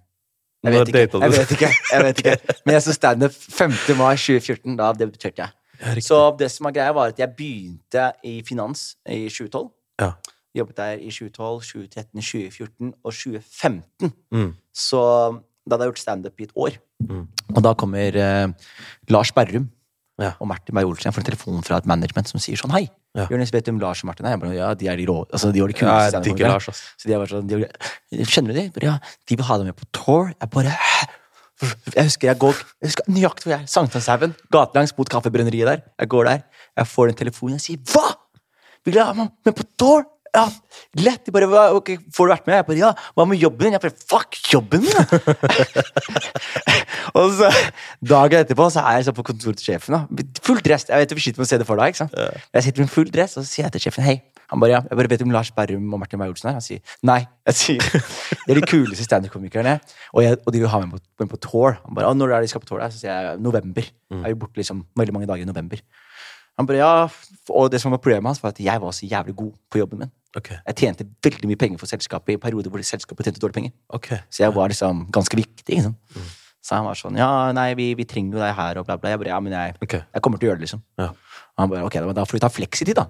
[0.65, 1.69] Jeg vet, ikke, jeg vet ikke.
[1.93, 2.55] jeg vet ikke.
[2.65, 3.77] Men jeg sto standup 5.
[3.99, 4.75] mai 2014.
[4.79, 5.55] Da debuterte jeg.
[5.79, 5.93] Ja.
[6.03, 9.69] Så det som var greia, var at jeg begynte i finans i 2012.
[10.01, 10.11] Ja.
[10.57, 14.13] Jobbet der i 2012, 2013, 2014 og 2015.
[14.33, 14.53] Mm.
[14.73, 15.01] Så
[15.69, 16.79] da hadde jeg gjort standup i et år.
[17.05, 17.27] Mm.
[17.55, 18.71] Og da kommer eh,
[19.13, 19.69] Lars Berrum
[20.19, 20.33] Ja.
[20.39, 21.13] og Martin Beyer-Olsen.
[21.15, 23.25] Får en telefon fra et management som sier sånn Hei, Ja.
[23.31, 24.37] Jonis, du om Lars og Martin er?
[24.37, 26.81] Bare, ja, de er de rå Altså, de var de kuleste jeg digger Lars, ass.
[26.99, 27.63] Så de var sånn de,
[28.25, 28.65] Kjenner du de?
[28.75, 30.29] Bare, ja, de vil ha deg med på tour.
[30.35, 30.75] Jeg bare
[31.95, 33.71] Jeg husker jeg går Jeg husker nøyaktig hvor jeg er.
[33.71, 34.35] Sankthanshaugen.
[34.53, 35.81] Gatelangs mot kaffebrenneriet der.
[35.99, 36.43] Jeg går der.
[36.77, 37.55] Jeg får en telefon.
[37.57, 38.15] Jeg sier 'Hva?!
[38.85, 40.43] Vil du ha meg med på tour?' Ja,
[41.01, 41.23] lett.
[41.25, 43.73] De bare «Hva- ok, 'Får du vært med?' Jeg bare 'Ja.' 'Hva med jobben din?'
[43.73, 44.93] Jeg bare 'Fuck jobben min',
[47.17, 47.49] og så
[48.05, 49.91] dagen etterpå så er jeg så på kontoret til sjefen.
[49.97, 50.01] da
[50.45, 50.85] Full dress.
[50.89, 51.87] Jeg vet du sliter med å se det for deg.
[51.93, 52.13] ikke sant?
[52.53, 54.19] Jeg sitter med full dress, og så sier jeg til sjefen 'Hei'.
[54.49, 56.53] Han bare, ja, jeg bare vet om Lars Berrum og Martin Beyer-Olsen er.
[56.57, 57.27] Han sier nei.
[57.45, 57.79] Jeg sier,
[58.47, 59.79] Det er de kuleste standup-komikerne,
[60.13, 61.77] og, jeg- og de vil ha meg på, på, på tour.
[61.85, 62.79] Han bare, når er de skal på tour?
[62.79, 63.81] der?» Så sier jeg november.
[64.11, 65.77] Jeg er jo borte liksom veldig mange dager i november.
[66.57, 67.07] Han bare, ja,
[67.49, 69.99] Og det som var problemet hans, var at jeg var så jævlig god på jobben
[69.99, 70.11] min.
[70.37, 70.51] Ok.
[70.53, 73.73] Jeg tjente veldig mye penger for selskapet i perioder hvor selskapet tjente dårlig penger.
[73.97, 74.21] Okay.
[74.29, 75.79] Så jeg var liksom ganske viktig.
[75.79, 75.95] Liksom.
[76.61, 79.13] Så han var sånn Ja, nei, vi, vi trenger jo deg her, og bla, bla.
[79.13, 80.05] Jeg bare, ja, men jeg, okay.
[80.13, 80.85] jeg kommer til å gjøre det, liksom.
[81.01, 81.09] Ja.
[81.55, 83.07] Og han bare, ok, da, da får du ta Flexity da.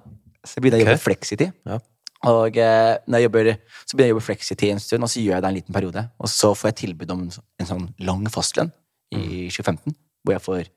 [0.48, 1.80] Så begynner jeg å jobbe Flexity Ja.
[2.28, 3.48] Og eh, når jeg jobber,
[3.88, 5.76] så begynner jeg å jobbe Flexity en stund, og så gjør jeg det en liten
[5.76, 6.02] periode.
[6.20, 7.30] Og så får jeg tilbud om en,
[7.64, 8.74] en sånn lang fastlønn
[9.16, 9.96] i 2015,
[10.28, 10.68] hvor jeg får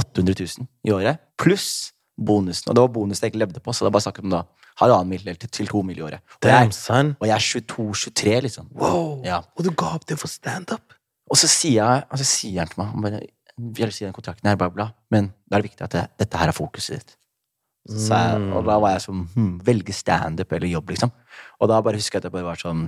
[0.00, 1.68] 800 000 i året, pluss
[2.16, 2.70] bonusen.
[2.70, 4.42] Og det var bonusen jeg ikke levde på, så det er bare snakk om da
[4.80, 6.24] halvannen mil til, til to mil i året.
[6.40, 6.72] Og jeg,
[7.20, 8.70] og jeg er 22-23, liksom.
[8.76, 9.22] Wow.
[9.24, 9.42] Ja.
[9.56, 10.96] Og du ga opp det for standup?
[11.30, 13.22] Og så sier, jeg, altså, så sier han til meg bare,
[13.56, 15.94] Vi har lyst til den kontrakten her, bla, bla, men da er det viktig at
[15.94, 17.16] det, dette her er fokuset ditt.
[17.86, 21.12] Så jeg, og da var jeg sånn hmm, Velge standup eller jobb, liksom.
[21.62, 22.80] Og da bare husker jeg at jeg bare var sånn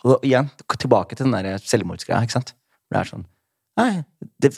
[0.00, 2.54] Og da, igjen, tilbake til den der selvmordsgreia, ikke sant.
[2.88, 3.26] Det er sånn
[3.76, 3.90] Nei,
[4.40, 4.54] det,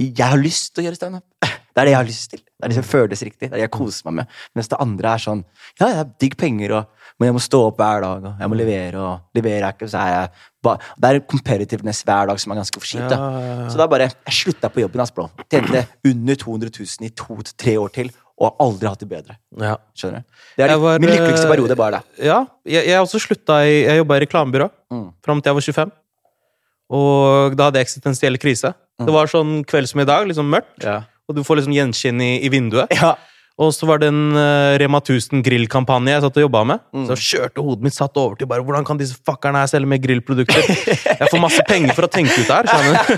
[0.00, 1.50] jeg har lyst til å gjøre standup.
[1.74, 2.40] Det er det jeg har lyst til.
[2.40, 3.46] Det er det som føles riktig.
[3.48, 4.26] Det er det jeg koser meg med.
[4.58, 5.42] Mens det andre er sånn
[5.80, 6.86] Ja, jeg har digg penger, og,
[7.18, 9.88] men jeg må stå opp hver dag, og jeg må levere, og leverer jeg ikke,
[9.92, 10.30] så er jeg
[10.66, 13.14] bare Det er en competitiveness hver dag som er ganske for kjipt.
[13.14, 13.68] Ja, ja, ja.
[13.72, 15.28] Så da bare Jeg slutta på jobben, ass, bro.
[15.50, 19.08] Tjente under 200 000 i to til tre år til, og har aldri hatt det
[19.08, 19.38] bedre.
[19.60, 19.76] Ja.
[19.94, 20.36] Skjønner du?
[20.56, 22.26] Det er var, min lykkeligste eh, periode, bare det.
[22.28, 25.10] Ja, jeg, jeg også slutta i Jeg jobba i reklamebyrå Mm.
[25.24, 25.90] fram til jeg var 25.
[26.90, 28.72] Og da hadde jeg eksistensiell krise.
[29.00, 30.96] Det var sånn kveld som i dag, liksom mørkt, Ja.
[31.30, 32.90] Og du får liksom gjenskinn i, i vinduet.
[32.98, 33.12] Ja.
[33.60, 36.78] Og så var det en uh, Rema 1000 grillkampanje jeg satt og jobba med.
[37.10, 40.00] Så kjørte hodet mitt satt over til bare Hvordan kan disse fuckerne her selge mer
[40.00, 40.64] grillprodukter?
[40.64, 42.64] Jeg får masse penger for å tenke ut det her.
[42.70, 43.00] skjønner du?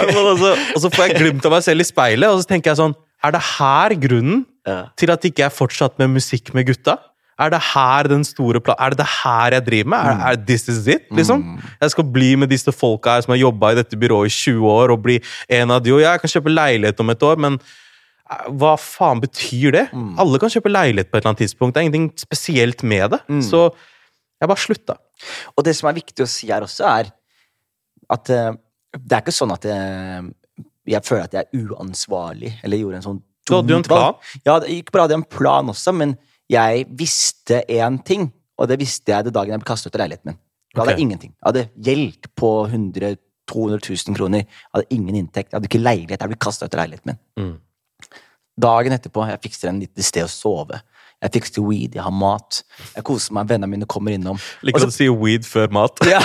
[0.00, 2.78] altså, og så får jeg glimt av meg selv i speilet, og så tenker jeg
[2.80, 2.94] sånn
[3.26, 4.80] Er det her grunnen Ja.
[5.00, 6.94] til at ikke jeg fortsatt med musikk med gutta?
[7.40, 10.08] Er det her den store pla Er det det her jeg driver med?
[10.10, 11.44] Er, er this is it, liksom?
[11.80, 14.66] Jeg skal bli med disse folka her som har jobba i dette byrået i 20
[14.70, 15.94] år, og bli en av de.
[15.96, 19.86] Og jeg kan kjøpe leilighet om et år, men eh, hva faen betyr det?
[20.20, 21.74] Alle kan kjøpe leilighet på et eller annet tidspunkt.
[21.74, 23.22] Det er ingenting spesielt med det.
[23.46, 23.68] Så
[24.40, 24.96] jeg bare slutta.
[25.56, 27.10] Og det som er viktig å si her også, er
[28.10, 28.52] at eh,
[28.96, 30.22] det er ikke sånn at eh,
[30.90, 34.18] jeg føler at jeg er uansvarlig, eller gjorde en sånn Du hadde jo en plan.
[34.46, 36.16] Ja, ikke bare hadde jeg en plan også, men
[36.50, 40.04] jeg visste én ting, og det visste jeg det dagen jeg ble kastet ut av
[40.04, 40.40] leiligheten min.
[40.70, 41.02] Da hadde okay.
[41.02, 41.32] ingenting.
[41.34, 43.16] Jeg hadde gjeld på 100
[43.50, 44.38] 200 000 kroner.
[44.38, 45.50] Jeg hadde ingen inntekt.
[45.50, 46.22] Jeg hadde ikke leilighet.
[46.22, 47.20] Jeg ble kastet ut av leiligheten min.
[47.40, 48.14] Mm.
[48.60, 50.80] Dagen etterpå jeg fikser en lite sted å sove.
[51.20, 52.62] Jeg fikser weed, jeg har mat.
[52.94, 54.38] Jeg koser meg, vennene mine kommer innom.
[54.64, 56.00] Liker at du si weed før mat.
[56.14, 56.20] ja,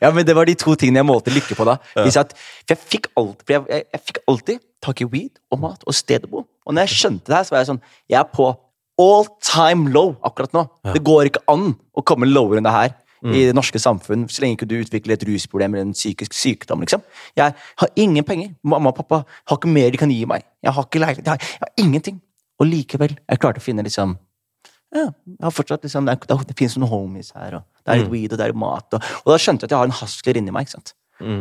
[0.00, 1.76] ja, men det var de to tingene jeg målte lykke på da.
[2.00, 5.42] Hvis at, for jeg fikk, alt, for jeg, jeg, jeg fikk alltid tak i weed
[5.52, 6.46] og mat og sted å bo.
[6.64, 8.48] Og når jeg skjønte det her, så var jeg sånn Jeg er på
[8.98, 10.64] all time low akkurat nå.
[10.94, 12.96] Det går ikke an å komme lower enn det her
[13.34, 16.80] i det norske samfunn, så lenge ikke du utvikler et rusproblem eller en psykisk sykdom.
[16.84, 17.02] liksom.
[17.36, 18.52] Jeg har ingen penger.
[18.62, 20.44] Mamma og pappa har ikke mer de kan gi meg.
[20.62, 21.26] Jeg har ikke leilighet.
[21.26, 22.20] Jeg har, jeg har ingenting.
[22.60, 24.16] Og likevel, jeg klarte å finne liksom
[24.94, 27.98] ja, jeg har fortsatt liksom, det, er, det finnes noen homies her, og det er
[28.00, 28.94] litt weed, og det er litt mat.
[28.96, 30.64] Og, og da skjønte jeg at jeg har en hustler inni meg.
[30.64, 30.94] ikke sant?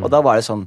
[0.03, 0.65] Og da var det sånn,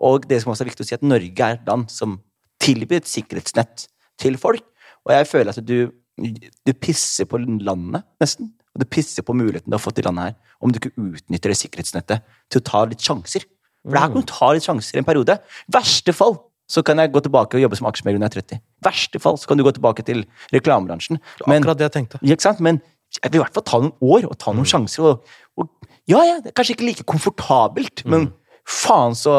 [0.00, 2.16] og det som også er viktig å si, at Norge er et land som
[2.64, 3.86] tilbyr et sikkerhetsnett
[4.22, 4.64] til folk.
[5.04, 8.52] Og jeg føler at du, du pisser på landet, nesten.
[8.74, 11.52] Og du pisser på muligheten du har fått i landet her, om du ikke utnytter
[11.52, 13.46] det sikkerhetsnettet til å ta litt sjanser.
[13.84, 15.36] For det her kan du ta litt sjanser i en periode.
[15.68, 16.38] I verste fall
[16.70, 18.62] så kan jeg gå tilbake og jobbe som aksjemegler når jeg er 30.
[18.86, 20.24] verste fall så kan du gå tilbake til
[20.54, 21.20] reklamebransjen.
[21.46, 22.20] Men, Akkurat det jeg tenkte.
[22.24, 22.62] ikke sant?
[22.64, 22.80] Men
[23.20, 25.10] jeg vil i hvert fall ta noen år og ta noen sjanser.
[25.10, 28.30] Og, og, ja, ja, det er kanskje ikke like komfortabelt, men
[28.64, 29.34] faen så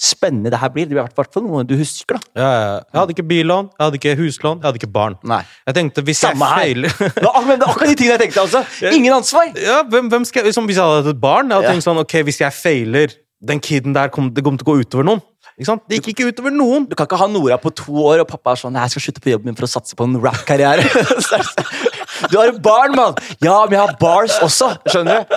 [0.00, 0.88] spennende det her blir.
[0.88, 2.32] Det blir i hvert fall noe du husker, da.
[2.34, 2.72] Ja, ja.
[2.92, 5.16] Jeg hadde ikke billån, jeg hadde ikke huslån, jeg hadde ikke barn.
[5.22, 5.42] Nei.
[5.68, 8.22] Jeg tenkte, hvis Samme jeg feiler Det var men det er akkurat de tingene jeg
[8.26, 8.64] tenkte altså.
[8.90, 9.52] Ingen ansvar!
[9.62, 11.76] ja, hvem, hvem skal, liksom, Hvis jeg hadde hatt et barn, jeg hadde Ja.
[11.76, 14.82] tenkt sånn Ok, hvis jeg feiler, den kiden der kom, det kommer til å gå
[14.82, 15.22] utover noen.
[15.54, 15.82] Ikke sant?
[15.86, 16.86] Det gikk ikke utover noen.
[16.90, 19.20] Du kan ikke ha Nora på to år, og pappa er sånn 'Jeg skal slutte
[19.22, 20.82] på jobben min for å satse på en rap-karriere'.
[22.30, 23.14] Du har barn, mann!
[23.44, 24.74] Ja, men jeg har bars også.
[24.88, 25.36] Skjønner du?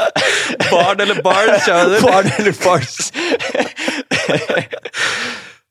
[0.71, 2.01] Barn eller barn, kjære.
[2.03, 3.11] Barn eller bars.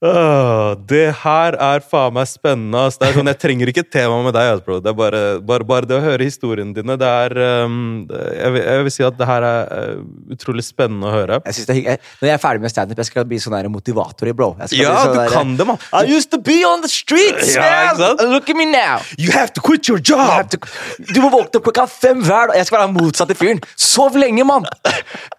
[0.00, 2.76] Det her er faen meg spennende.
[2.86, 4.62] Altså, Det er sånn, Jeg trenger ikke et tema med deg.
[4.64, 4.78] bro.
[4.80, 6.96] Det er bare, bare, bare det å høre historiene dine.
[7.00, 10.04] Det er, um, jeg, vil, jeg vil si at det her er uh,
[10.36, 11.40] utrolig spennende å høre.
[11.46, 12.00] Jeg synes det er hyggelig.
[12.20, 14.50] Når jeg er ferdig med standup, jeg skal bli sånn der motivator i bro.
[14.60, 15.78] Ja, sånn du der- kan det, mann.
[15.92, 18.16] I used to be on the streets, Ja, man!
[18.32, 19.00] Look at me now!
[19.18, 20.52] You have to quit your job!
[20.52, 22.56] You to- Du må våkne opp klokka fem hver dag.
[22.60, 23.60] Jeg skal være motsatt motsatte fyren.
[23.76, 24.66] Sov lenge, mann!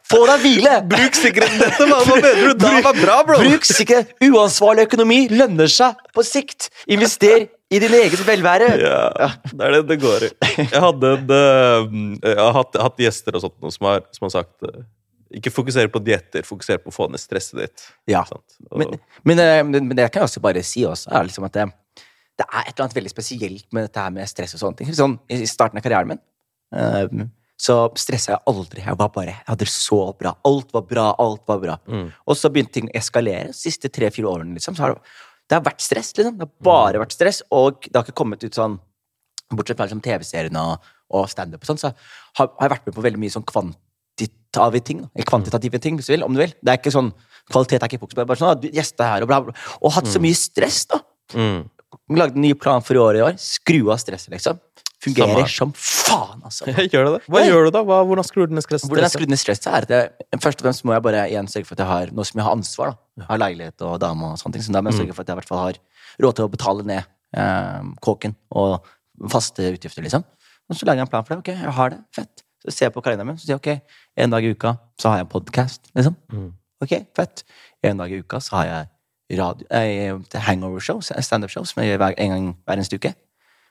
[0.08, 0.74] Få deg hvile!
[0.88, 2.06] Bruk sikkerhetsnettet, mann!
[2.08, 2.54] Hva mener du?
[2.64, 3.40] Da var bra, bro!
[3.44, 4.14] Bruk sikkerhet.
[4.48, 6.70] Uansvarlig økonomi lønner seg på sikt.
[6.90, 8.70] Invester i din egen velvære.
[8.80, 10.30] Ja, det er det det går i.
[10.64, 14.34] Jeg hadde en, eh, jeg har hatt, hatt gjester og sånt som har, som har
[14.38, 14.86] sagt eh,
[15.42, 17.88] ikke fokusere på dietter, fokusere på å få ned stresset ditt.
[18.08, 18.24] Ja.
[18.32, 18.96] Og- Men,
[19.28, 21.68] men, eh, men, men det kan jeg også bare si også, er liksom at det,
[22.40, 24.94] det er et eller annet veldig spesielt med dette her med stress og sånne ting.
[24.96, 28.84] Sånn, I starten av karrieren min så stressa jeg aldri.
[28.86, 30.36] Jeg var bare, jeg hadde det så bra.
[30.46, 31.78] Alt var bra, alt var bra.
[32.28, 33.50] Og så begynte ting å eskalere.
[33.50, 35.16] De siste tre-fire årene liksom, så har det,
[35.48, 36.12] det har vært stress.
[36.18, 36.38] liksom.
[36.38, 38.78] Det har bare vært stress, og det har ikke kommet ut sånn
[39.48, 41.94] Bortsett fra liksom, TV-seriene og, og standup, og sånn, så
[42.36, 45.06] har, har jeg vært med på veldig mye sånn kvantitative ting.
[45.16, 46.26] Eller kvantitative ting, hvis du vil.
[46.28, 46.52] om du vil.
[46.60, 47.14] Det er ikke sånn,
[47.48, 48.28] Kvalitet er ikke fokus på det.
[48.28, 49.54] Bare sånn, ah, gjester her og bla, bla.
[49.80, 51.00] Og hatt så mye stress, da.
[51.32, 51.62] Mm.
[52.20, 53.38] Lagde en ny plan for i år i år.
[53.40, 54.60] Skru av stresset, liksom.
[55.04, 55.50] Fungerer Samme.
[55.54, 56.66] som faen, altså.
[56.92, 57.20] Gjør det det?
[57.30, 57.84] Hva gjør du da?
[57.86, 58.90] Hva, hvordan skrur du ned stresset?
[58.90, 61.50] Hvordan jeg du ned stresset, er at jeg, først og fremst må jeg bare igjen
[61.52, 62.96] sørge for at jeg har noe som jeg har ansvar.
[62.96, 63.22] da.
[63.22, 64.66] Jeg har leilighet og dame og sånne ting.
[64.66, 65.80] Så da må jeg sørge for at jeg i hvert fall har
[66.26, 67.04] råd til å betale ned
[67.38, 68.90] eh, kåken og
[69.34, 70.26] faste utgifter, liksom.
[70.68, 71.46] Og så lager jeg en plan for det.
[71.46, 72.02] Ok, jeg har det.
[72.18, 72.44] Fett.
[72.66, 73.94] Så ser jeg på kalenderen min så sier jeg ok,
[74.26, 76.18] en dag i uka så har jeg podkast, liksom.
[76.82, 77.46] Ok, fett.
[77.86, 82.18] En dag i uka så har jeg radio, eh, hangover-show, standup-show, som jeg gjør hver,
[82.18, 83.14] en gang hver eneste uke.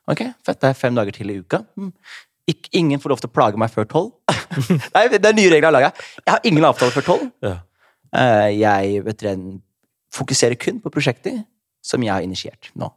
[0.08, 0.60] Ok, fett.
[0.62, 1.62] Det er fem dager til i uka.
[2.46, 4.12] Ik ingen får lov til å plage meg før tolv.
[4.94, 5.92] Nei, det er nye regler jeg har laga.
[6.22, 7.24] Jeg har ingen avtale før tolv.
[7.42, 7.56] Ja.
[8.14, 9.58] Eh, Jeg vet du,
[10.14, 11.40] fokuserer kun på prosjekter
[11.84, 12.92] som jeg har initiert nå.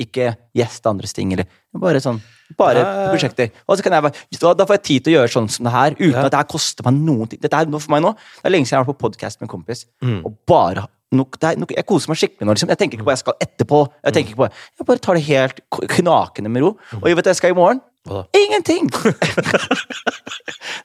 [0.00, 1.44] Ikke gjeste andres ting, eller
[1.76, 2.22] bare sånn
[2.56, 3.50] Bare Ja, prosjekter.
[3.68, 5.72] Og så kan jeg bare, Da får jeg tid til å gjøre sånn som det
[5.74, 6.22] her, uten Ja.
[6.24, 7.40] at det her koster meg noen ting.
[7.42, 8.14] Dette er noe for meg nå.
[8.16, 10.22] Det er lenge siden jeg har vært på podkast med en kompis, Mm.
[10.24, 11.54] og bare no, der.
[11.54, 12.56] er, Jeg koser meg skikkelig nå.
[12.56, 12.72] Liksom.
[12.72, 13.82] Jeg tenker ikke på hva jeg skal etterpå.
[14.04, 15.60] Jeg tenker ikke på Jeg bare tar det helt
[15.96, 16.72] knakende med ro.
[17.02, 17.82] Og jeg vet jeg skal i morgen.
[18.06, 18.86] Ingenting!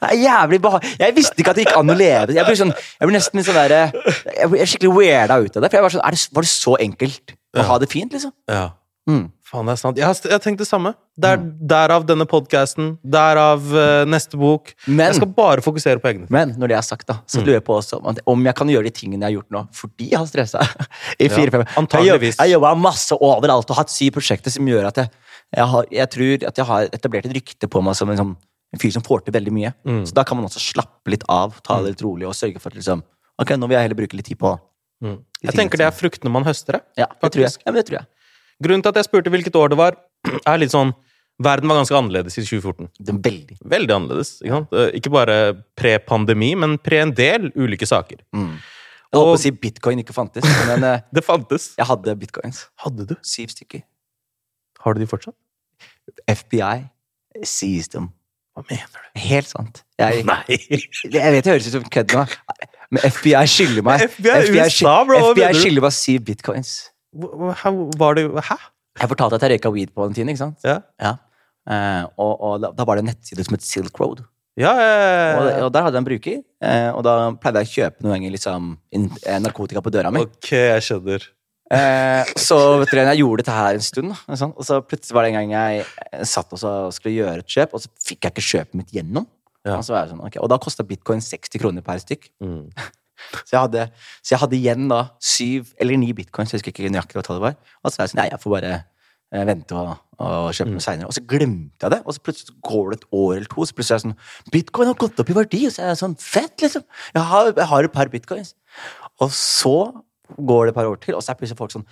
[0.02, 0.96] det er jævlig behagelig.
[1.00, 2.34] Jeg visste ikke at det gikk an å leve.
[2.34, 3.94] Jeg blir, sånn, jeg blir nesten litt sånn der,
[4.26, 5.70] Jeg blir skikkelig weirda ut av det.
[5.70, 8.34] For jeg var sånn, det, Var det så enkelt å ha det fint, liksom?
[8.50, 8.64] Ja.
[9.10, 9.28] Mm.
[9.52, 9.98] Faen, det er sant.
[10.00, 10.94] Jeg har, jeg har tenkt det samme.
[11.20, 11.36] Der,
[11.68, 12.94] Derav denne podkasten.
[13.04, 14.70] Derav uh, neste bok.
[14.88, 16.32] Men- jeg skal bare fokusere på egne ting.
[16.32, 17.26] Men når det er sagt, da, Mm.
[17.28, 19.52] så lurer jeg på også om, om jeg kan gjøre de tingene jeg har gjort
[19.52, 20.62] nå, fordi jeg har stressa
[21.20, 22.40] i fire-fem Jeg antageligvis.
[22.40, 25.12] har jobba masse overalt og hatt syv prosjekter som gjør at jeg,
[25.58, 28.32] jeg, har, jeg tror at jeg har etablert et rykte på meg som en, som,
[28.72, 29.74] en fyr som får til veldig mye.
[29.84, 30.06] Mm.
[30.08, 32.72] Så da kan man også slappe litt av, ta det litt rolig og sørge for
[32.72, 33.04] at liksom
[33.42, 34.56] Ok, nå vil jeg heller bruke litt tid på
[35.02, 35.16] Mm.
[35.42, 36.74] Jeg tenker det er fruktene man høster.
[36.78, 36.82] det.
[37.00, 37.54] Ja, det tror jeg.
[37.66, 38.06] Ja, det tror jeg.
[38.62, 39.98] Grunnen til at jeg spurte hvilket år det var,
[40.46, 40.94] er litt sånn
[41.42, 42.90] Verden var ganske annerledes i 2014.
[43.02, 43.56] Det er veldig.
[43.72, 44.36] Veldig annerledes.
[44.44, 44.76] Ikke, sant?
[44.78, 45.38] Eh, ikke bare
[45.80, 48.20] pre-pandemi, men pre en del ulike saker.
[48.36, 48.60] Mm.
[48.62, 51.72] Jeg holdt på å si bitcoin ikke fantes, men eh, Det fantes.
[51.80, 52.68] jeg hadde bitcoins.
[52.84, 53.16] Hadde du?
[53.26, 53.82] Syv stykker.
[54.86, 55.36] Har du de fortsatt?
[56.30, 56.84] FBI
[57.48, 58.12] seized them.
[58.56, 59.20] Hva mener du?
[59.24, 59.84] Helt sant.
[60.02, 60.42] Jeg, Nei!
[60.52, 62.26] Jeg vet det høres ut som kødd nå,
[62.92, 66.74] men FBI skylder meg FBI, FBI USA, bro, FBI skylder meg syv bitcoins.
[67.16, 68.58] Hva- Var det Hæ?
[69.00, 70.30] Jeg fortalte at jeg røyka weed på den tiden.
[70.30, 70.60] ikke sant?
[70.64, 70.80] Ja.
[71.00, 71.16] Ja.
[71.70, 74.24] Eh, og og da, var det en nettside som het Silk Road.
[74.60, 76.42] Ja, ja, Og, og der hadde jeg en bruker.
[76.62, 80.20] eh, og da pleide jeg å kjøpe noen ganger liksom, eh, narkotika på døra mi.
[80.20, 81.24] Ok, jeg skjønner.
[81.72, 85.24] Eh, så vet du, jeg gjorde dette her en stund, sånn, og så plutselig var
[85.24, 88.34] det en gang jeg eh, satt og skulle gjøre et kjøp, og så fikk jeg
[88.36, 89.26] ikke kjøpet mitt gjennom.
[89.64, 89.78] Ja.
[89.78, 90.42] Og, så var jeg sånn, okay.
[90.44, 92.28] og da kosta bitcoin 60 kroner per stykk.
[92.44, 92.66] Mm.
[93.42, 93.88] Så jeg, hadde,
[94.22, 97.46] så jeg hadde igjen da syv eller ni bitcoins, jeg husker ikke nøyaktig hva tallet
[97.46, 97.60] var.
[97.82, 100.86] Og så var jeg sånn, nei, jeg får bare eh, vente og, og kjøpe noe
[100.86, 101.10] seinere.
[101.10, 103.78] Og så glemte jeg det, og så plutselig går det et år eller to, så
[103.78, 105.64] plutselig er jeg sånn Bitcoin har gått opp i verdi!
[105.68, 106.88] Og så er jeg sånn Fett, liksom!
[107.16, 108.56] Jeg har, jeg har et par bitcoins.
[109.22, 109.78] Og så
[110.38, 111.88] går det et par år til, og så er plutselig folk sånn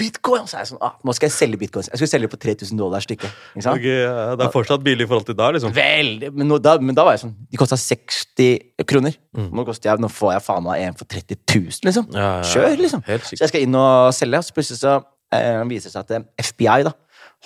[0.00, 0.48] Bitcoin!
[0.50, 1.88] Så er jeg sånn ah, Nå skal jeg selge bitcoins.
[1.92, 3.36] Jeg skulle selge på 3000 dollar stykket.
[3.60, 5.74] Okay, ja, det er fortsatt billig i forhold til da, liksom.
[5.76, 9.14] Veldig, men, nå, da, men da var jeg sånn De kosta 60 kroner.
[9.38, 12.10] Nå, jeg, nå får jeg faen meg en for 30 000, liksom.
[12.10, 12.50] Ja, ja, ja.
[12.50, 13.06] Kjør, liksom.
[13.06, 14.98] Så jeg skal inn og selge, og så plutselig så
[15.34, 16.94] eh, viser det seg at eh, FBI da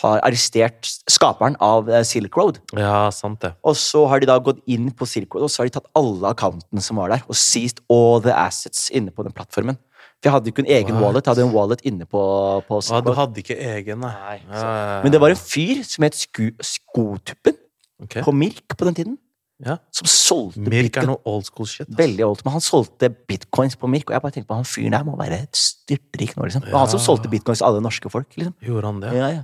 [0.02, 2.60] har arrestert skaperen av eh, Silk Road.
[2.78, 3.52] Ja, sant det.
[3.66, 5.90] Og så har de da gått inn på Silk Road, og så har de tatt
[5.98, 9.80] alle accountene som var der, og seized all the assets inne på den plattformen.
[10.18, 11.04] For jeg hadde jo ikke en egen What?
[11.04, 12.20] wallet, jeg hadde en wallet inne på,
[12.66, 14.38] på Ah, du hadde ikke egen, nei.
[14.50, 15.02] Nei.
[15.04, 17.54] Men det var en fyr som het Sku, Skotuppen
[18.02, 18.24] okay.
[18.26, 19.18] på Mirk på den tiden,
[19.62, 19.76] Ja.
[19.94, 21.86] som solgte Mirk er noe old school shit.
[21.86, 21.98] Altså.
[22.02, 24.94] Veldig old, men han solgte bitcoins på Mirk, og jeg bare tenkte på han fyren
[24.98, 26.66] der må være styrtrik nå, liksom.
[26.66, 28.54] Var han som solgte bitcoins til alle norske folk, liksom.
[28.66, 29.14] Gjorde han det?
[29.18, 29.42] Ja, ja.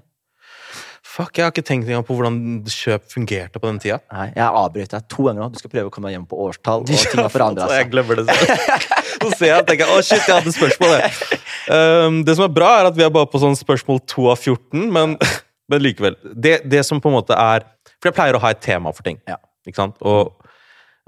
[1.05, 2.37] Fuck, jeg har ikke tenkt engang på hvordan
[2.73, 3.99] kjøp fungerte på den tida.
[4.09, 5.49] Nei, jeg avbryter deg to ganger nå.
[5.53, 7.91] Du skal prøve å komme deg hjem på årstall, og ting har forandret forandra Jeg
[7.93, 8.25] glemmer det.
[8.31, 10.95] Så, så ser jeg og tenker å shit, jeg hadde spørsmål.
[10.97, 11.41] Jeg.
[11.69, 14.41] Um, det som er bra, er at vi er bare på sånn spørsmål 2 av
[14.41, 15.15] 14, men,
[15.73, 16.17] men likevel.
[16.33, 19.05] Det, det som på en måte er For jeg pleier å ha et tema for
[19.07, 19.21] ting.
[19.29, 19.37] Ja.
[19.69, 20.01] Ikke sant?
[20.01, 20.33] Og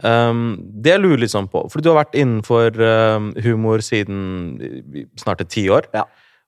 [0.05, 0.45] um,
[0.85, 4.21] det jeg lurer litt sånn på For du har vært innenfor um, humor siden
[4.61, 5.89] eh, snart et tiår.
[5.97, 6.05] Ja.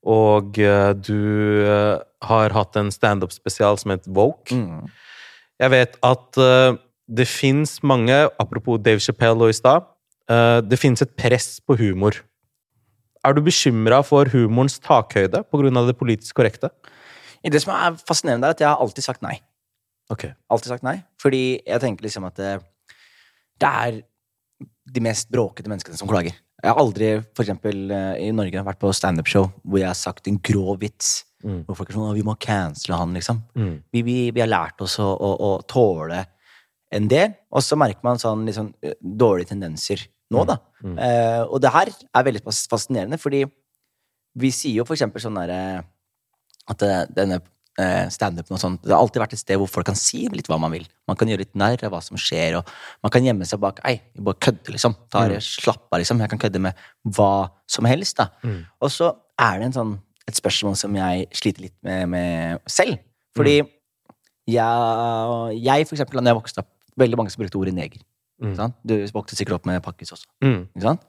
[0.07, 4.55] Og eh, du eh, har hatt en standup-spesial som het Woke.
[4.55, 4.87] Mm.
[5.59, 9.87] Jeg vet at eh, det fins mange, apropos Dave Chappelle og i stad,
[10.69, 12.19] det fins et press på humor.
[13.25, 15.87] Er du bekymra for humorens takhøyde pga.
[15.89, 16.69] det politisk korrekte?
[17.41, 19.39] Det som er fascinerende, er at jeg har alltid sagt nei.
[20.13, 20.27] Ok.
[20.53, 20.99] Alltid sagt nei.
[21.17, 22.61] Fordi jeg tenker liksom at det,
[23.57, 24.03] det er
[24.93, 26.37] de mest bråkete menneskene som klager.
[26.59, 30.27] Jeg har aldri, for eksempel eh, i Norge, vært på standup-show hvor jeg har sagt
[30.31, 31.23] en grov vits.
[31.47, 31.61] Mm.
[31.69, 33.39] Hvor folk er sånn «Å, 'Vi må cancele han', liksom.
[33.55, 33.75] Mm.
[33.95, 36.25] Vi, vi, vi har lært oss å, å, å tåle
[36.91, 38.49] en del, og så merker man sånn
[38.83, 40.03] eh, dårlige tendenser
[40.35, 40.59] nå, da.
[40.83, 40.97] Mm.
[40.99, 43.45] Eh, og det her er veldig fascinerende, fordi
[44.39, 45.87] vi sier jo for eksempel sånn derre
[46.69, 46.83] At
[47.17, 47.39] denne
[47.81, 50.73] eh, sånn Det har alltid vært et sted hvor folk kan si litt hva man
[50.75, 50.87] vil.
[51.09, 52.73] Man kan gjøre litt narr av hva som skjer, og
[53.05, 54.97] man kan gjemme seg bak Ei, jeg bare kødder, liksom.
[55.13, 56.21] Ta det, Slapp av, liksom.
[56.25, 56.85] Jeg kan kødde med
[57.17, 58.31] hva som helst, da.
[58.43, 58.61] Mm.
[58.83, 59.97] Og så er det en sånn,
[60.29, 63.01] et spørsmål som jeg sliter litt med, med selv.
[63.39, 63.57] Fordi
[64.49, 68.03] jeg, jeg, for eksempel, da jeg vokste opp, veldig mange som brukte ordet neger.
[68.43, 68.55] Mm.
[68.87, 70.29] Du vokste sikkert opp med pakkis også.
[70.45, 70.67] Mm.
[70.75, 71.07] Ikke sant?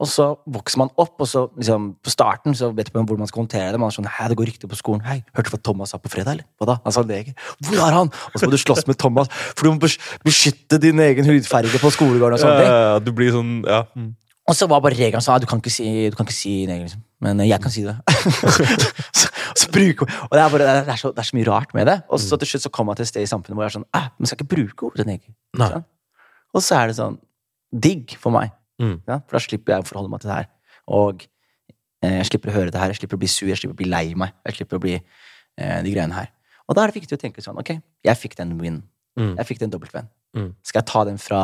[0.00, 0.04] Mm.
[0.04, 3.28] Og så vokser man opp, og så liksom, på starten så vet man hvordan man
[3.28, 3.80] skal håndtere det.
[3.80, 5.02] Man er sånn, hei, det går rykter på skolen.
[5.04, 6.46] Hei, hørte du hva Thomas sa på fredag, eller?
[6.56, 6.78] Hva da?
[6.86, 7.36] Han sa neger.
[7.66, 8.08] Hvor er han?
[8.08, 9.92] Og så må du slåss med Thomas, for du må
[10.24, 12.72] beskytte din egen hudfarge på skolegården og sånne ting.
[12.72, 13.84] Ja, du blir sånn Ja.
[13.92, 14.16] Mm.
[14.50, 16.88] Og så var bare regelen sånn du kan ikke si, du kan ikke si neger,
[16.88, 17.02] liksom.
[17.22, 17.92] Men eh, jeg kan si det.
[19.20, 21.74] så, så bruker, og det er, bare, det, er så, det er så mye rart
[21.76, 22.00] med det.
[22.10, 23.76] Og så til slutt så kom man til et sted i samfunnet hvor jeg er
[23.78, 25.28] sånn Man skal ikke bruke ordet neger.
[25.60, 25.86] Sånn.
[26.56, 27.20] Og så er det sånn
[27.70, 28.50] digg for meg.
[28.80, 28.96] Mm.
[29.08, 29.20] Ja?
[29.28, 30.48] For da slipper jeg å forholde meg til det her.
[30.96, 31.26] Og
[32.02, 33.80] eh, jeg slipper å høre det her, jeg slipper å bli sur, jeg slipper å
[33.82, 34.32] bli lei meg.
[34.48, 36.30] Jeg slipper å bli eh, de greiene her.
[36.70, 37.72] Og da er det viktig å tenke sånn Ok,
[38.06, 38.80] jeg fikk den win.
[39.18, 39.34] Mm.
[39.40, 40.08] Jeg fikk den W-en.
[40.38, 40.50] Mm.
[40.62, 41.40] Skal jeg ta den fra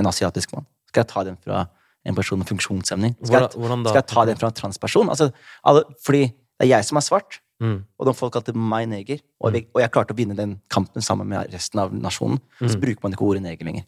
[0.00, 0.66] en asiatisk mann?
[0.88, 1.66] Skal jeg ta den fra
[2.06, 3.16] en person med funksjonshemning?
[3.22, 5.10] Skal, jeg, skal jeg ta den fra en transperson?
[5.12, 5.28] Altså,
[5.66, 7.86] alle, fordi det er jeg som er svart, Mm.
[7.96, 11.00] og de folk kalte meg neger, og jeg, og jeg klarte å vinne den kampen
[11.00, 12.68] sammen med resten av nasjonen, Mm.
[12.68, 13.86] så bruker man ikke ordet neger lenger.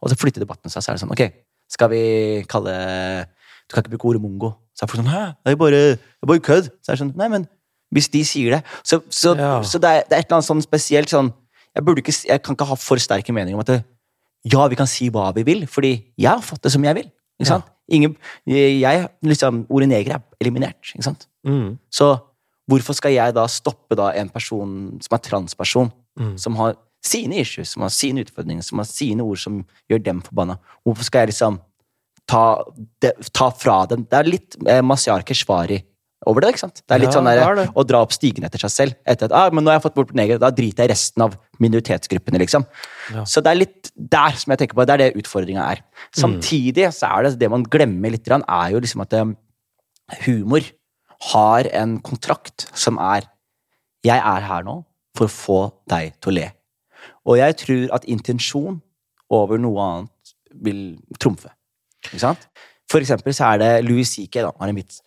[0.00, 1.20] Og så flytter debatten seg, så er det sånn, ok,
[1.72, 2.02] skal vi
[2.50, 2.74] kalle
[3.68, 4.52] Du kan ikke bruke ordet mongo.
[4.76, 5.82] Så er folk sånn, hæ, det er jo bare,
[6.28, 6.70] bare kødd.
[6.84, 7.46] Så er det sånn, nei, men
[7.92, 9.60] hvis de sier det Så, så, Ja.
[9.64, 11.32] så det, er, det er et eller annet sånn spesielt sånn
[11.72, 13.78] jeg, ikke, jeg kan ikke ha for sterke meninger om at det,
[14.52, 17.08] ja, vi kan si hva vi vil, fordi jeg har fått det som jeg vil.
[17.40, 17.62] Ikke Ja.
[17.92, 18.12] Ingen,
[18.46, 20.92] jeg, liksom, Ordet neger er eliminert.
[20.94, 21.26] Ikke sant?
[21.46, 21.78] Mm.
[21.90, 22.12] Så
[22.70, 26.36] hvorfor skal jeg da stoppe da en person som er transperson, Mm.
[26.38, 30.20] som har sine issues, som har sine utfordringer, som har sine ord som gjør dem
[30.24, 30.58] forbanna?
[30.86, 31.60] Hvorfor skal jeg liksom
[32.30, 32.42] ta,
[33.02, 35.80] de, ta fra dem Det er litt eh, Mazyar Keshvari
[36.30, 36.52] over det.
[36.52, 36.82] ikke sant?
[36.86, 38.98] Det er litt Ja, sånn der, er å dra opp stigen etter seg selv.
[39.08, 41.24] Etter at, ah, men nå har jeg fått bort negere, da driter jeg i resten
[41.26, 42.38] av minoritetsgruppene.
[42.44, 42.66] liksom.
[43.14, 43.24] Ja.
[43.26, 45.82] Så det er litt der som jeg tenker på, det er det utfordringa er.
[46.14, 49.34] Samtidig så er det det man glemmer litt, er jo liksom at eh,
[50.28, 50.62] humor
[51.32, 53.28] har en kontrakt som er
[54.02, 54.80] Jeg er her nå
[55.16, 55.58] for å få
[55.90, 56.48] deg til å le.
[57.26, 58.80] Og jeg tror at intensjon
[59.30, 60.82] over noe annet vil
[61.20, 61.48] trumfe.
[62.04, 62.48] Ikke sant?
[62.90, 64.42] For eksempel så er det Louis C.K.
[64.42, 65.00] da, har en vits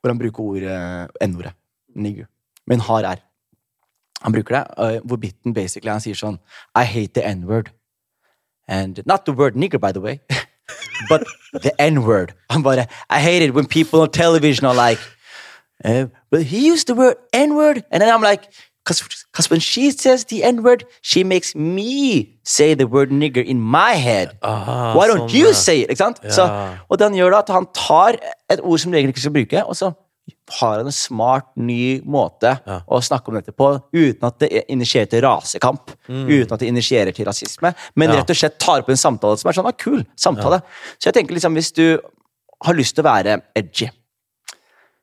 [0.00, 1.52] hvor han bruker ordet N-ordet.
[1.96, 2.26] Nigger.
[2.66, 3.16] Men har R.
[4.22, 6.38] Han bruker det, uh, hvor biten basically han sier sånn
[6.78, 7.72] I hate the N-word.
[8.68, 10.20] And not the word nigger, by the way,
[11.10, 11.26] but
[11.62, 12.34] the N-word.
[12.50, 15.00] Han bare I hate it when people on television are like
[15.84, 17.84] uh, But he used the word N-word.
[17.90, 18.48] And then I'm like
[18.86, 23.94] because when she says the N-word, she makes me say the word nigger in my
[23.98, 24.38] head.
[24.42, 25.90] Aha, Why don't sånn, you say it?
[25.90, 26.20] Ikke sant?
[26.22, 26.30] Ja.
[26.30, 26.46] Så,
[26.88, 28.18] og det han gjør da, at han tar
[28.50, 29.92] et ord som regel ikke skal bruke, og så
[30.60, 32.80] har han en smart, ny måte Ja.
[32.90, 37.12] å snakke om dette på, uten at det initierer til rasekamp, uten at det initierer
[37.14, 38.14] til rasisme, men Mm.
[38.14, 38.20] Ja.
[38.22, 40.62] rett og slett tar på en samtale som er sånn ah, kul samtale.
[40.98, 41.98] Så jeg tenker liksom, hvis du
[42.64, 43.90] har lyst til å være edgy,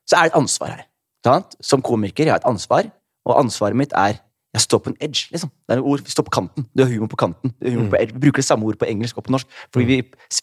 [0.07, 0.85] så er det et ansvar her.
[1.23, 1.55] Sant?
[1.61, 2.89] Som komiker, jeg har et ansvar,
[3.25, 4.19] og ansvaret mitt er
[4.53, 5.49] jeg står på en edge, liksom.
[5.65, 6.65] Det er et ord, Vi står på kanten.
[6.77, 7.55] Du har humor på kanten.
[7.65, 8.13] Humor på edge.
[8.13, 9.95] Vi bruker det samme ord på engelsk og på norsk, fordi vi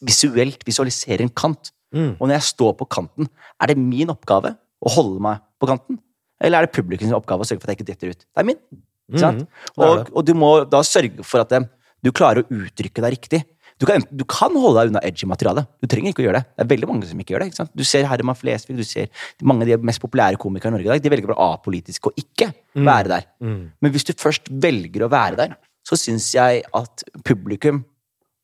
[0.03, 1.71] visuelt visualiserer en kant.
[1.95, 2.17] Mm.
[2.19, 3.29] Og når jeg står på kanten,
[3.63, 6.01] er det min oppgave å holde meg på kanten?
[6.43, 8.27] Eller er det publikums oppgave å sørge for at jeg ikke detter ut?
[8.27, 8.59] Det er min.
[9.11, 11.55] Mm, Og, og du må da sørge for at
[12.03, 13.43] du klarer å uttrykke deg riktig.
[13.81, 15.65] Du kan, du kan holde deg unna edgy materiale.
[15.81, 16.53] Du trenger ikke å gjøre det.
[16.53, 17.51] Det er veldig mange som ikke gjør det.
[17.51, 17.73] ikke sant?
[17.73, 19.09] Du ser Herman Flesvig, du ser
[19.47, 21.05] mange av de mest populære komikere i Norge i dag.
[21.05, 23.29] De velger å være apolitiske og ikke være der.
[23.41, 23.63] Mm.
[23.81, 25.57] Men hvis du først velger å være der,
[25.89, 27.81] så syns jeg at publikum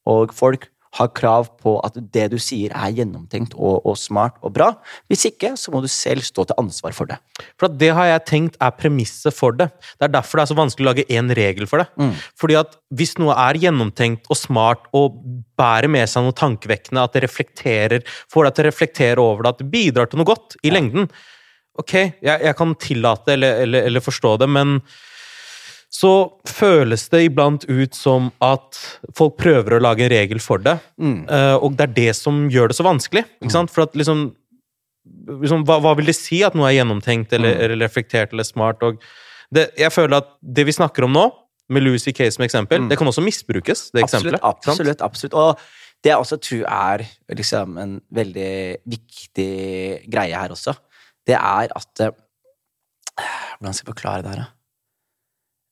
[0.08, 4.54] og folk har krav på at det du sier, er gjennomtenkt og, og smart og
[4.56, 4.70] bra.
[5.10, 7.18] Hvis ikke, så må du selv stå til ansvar for det.
[7.58, 9.68] For at det har jeg tenkt er premisset for det.
[9.98, 11.88] Det er derfor det er så vanskelig å lage én regel for det.
[12.00, 12.12] Mm.
[12.40, 15.20] Fordi at hvis noe er gjennomtenkt og smart og
[15.58, 19.54] bærer med seg noe tankevekkende, at det reflekterer, får deg til å reflektere over det,
[19.54, 21.10] at det bidrar til noe godt i lengden
[21.76, 21.92] Ok,
[22.24, 24.78] jeg, jeg kan tillate eller, eller, eller forstå det, men
[25.96, 26.10] så
[26.50, 28.76] føles det iblant ut som at
[29.16, 31.22] folk prøver å lage en regel for det, Mm.
[31.30, 33.24] eh, og det er det som gjør det så vanskelig.
[33.40, 33.70] Ikke sant?
[33.72, 34.26] For at liksom,
[35.40, 37.62] liksom hva, hva vil det si at noe er gjennomtenkt eller, Mm.
[37.64, 38.82] eller reflektert eller smart?
[38.82, 38.98] Og
[39.54, 41.26] det, jeg føler at det vi snakker om nå,
[41.68, 42.28] med Louis C.K.
[42.30, 44.02] som eksempel, det kan også misbrukes, det.
[44.02, 44.04] Mm.
[44.04, 44.40] Absolutt, eksempelet.
[44.44, 45.34] absolutt, absolutt.
[45.34, 45.58] Og
[46.04, 48.52] det jeg også tror er liksom en veldig
[48.86, 50.76] viktig greie her også,
[51.26, 52.10] det er at eh,
[53.58, 54.46] Hvordan skal jeg forklare det her, da?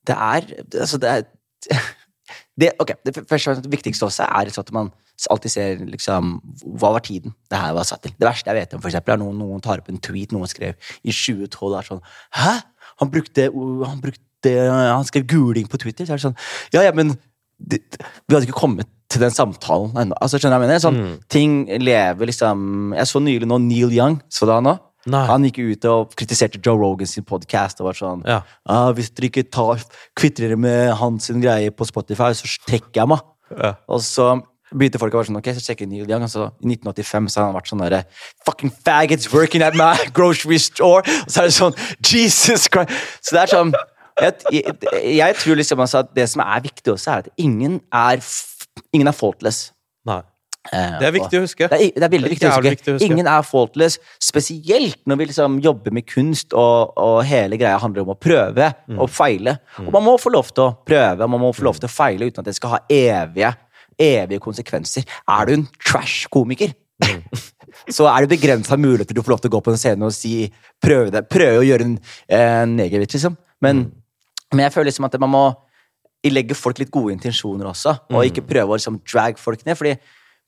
[0.06, 0.50] Det er
[0.80, 1.24] Altså, det er
[2.60, 4.92] det, ok, det første det viktigste også er at man
[5.30, 6.38] alltid ser liksom
[6.78, 8.14] Hva var tiden det her var satt til?
[8.18, 10.50] Det verste jeg vet om, for eksempel, er noen, noen tar opp en tweet noen
[10.50, 12.02] skrev i 2012 og er sånn
[12.40, 12.54] Hæ?
[13.02, 16.06] Han brukte, han brukte Han skrev guling på Twitter.
[16.06, 16.38] Så er det sånn
[16.74, 17.14] Ja, ja, men
[17.58, 17.80] det,
[18.26, 20.16] vi hadde ikke kommet til den samtalen ennå.
[20.18, 20.82] Altså, skjønner jeg mener?
[20.82, 21.12] Sånn, Mm.
[21.30, 24.18] Ting lever liksom Jeg så nylig nå Neil Young.
[24.28, 24.74] Så han nå?
[25.06, 25.26] Nei.
[25.28, 28.40] Han gikk ut og kritiserte Joe Rogan sin podkast og var sånn Ja.
[28.64, 29.82] ah, Hvis dere ikke tar,
[30.16, 33.20] kvitter dere med hans greie på Spotify, så trekker jeg meg.
[33.52, 33.74] Ja.
[33.88, 34.30] Og så
[34.74, 36.24] begynte folk å være sånn Ok, så sjekker Neil Young.
[36.24, 38.04] Altså, I 1985 så har han vært sånn derre
[38.46, 41.04] Fucking faggots working at my grocery store.
[41.04, 42.96] Og så er det sånn Jesus Christ.
[43.20, 43.74] Så det er sånn
[44.22, 47.80] jeg, jeg, jeg tror liksom altså at det som er viktig også, er at ingen
[47.92, 48.22] er,
[48.94, 49.73] ingen er faultless.
[50.72, 51.68] Eh, Det er viktig å huske.
[51.68, 53.04] Det er, det er veldig Det er viktig, å viktig å huske.
[53.12, 58.02] Ingen er faultless, spesielt når vi liksom jobber med kunst og, og hele greia handler
[58.06, 58.98] om å prøve Mm.
[59.00, 59.58] og feile.
[59.78, 61.92] Og man må få lov til å prøve og man må få lov til å
[61.92, 63.54] feile uten at det skal ha evige,
[63.98, 65.04] evige konsekvenser.
[65.28, 67.22] Er du en trash-komiker, Mm.
[67.90, 70.12] så er det begrensa muligheter du får lov til å gå på en scene og
[70.14, 70.46] si
[70.80, 71.98] prøve, det, prøve å gjøre en,
[72.28, 73.36] eh, negervits, liksom.
[73.60, 73.92] Men, Mm.
[74.54, 75.56] men jeg føler liksom at man må
[76.24, 78.30] legge folk litt gode intensjoner også, og Mm.
[78.30, 79.76] ikke prøve å liksom drag folk ned.
[79.76, 79.98] fordi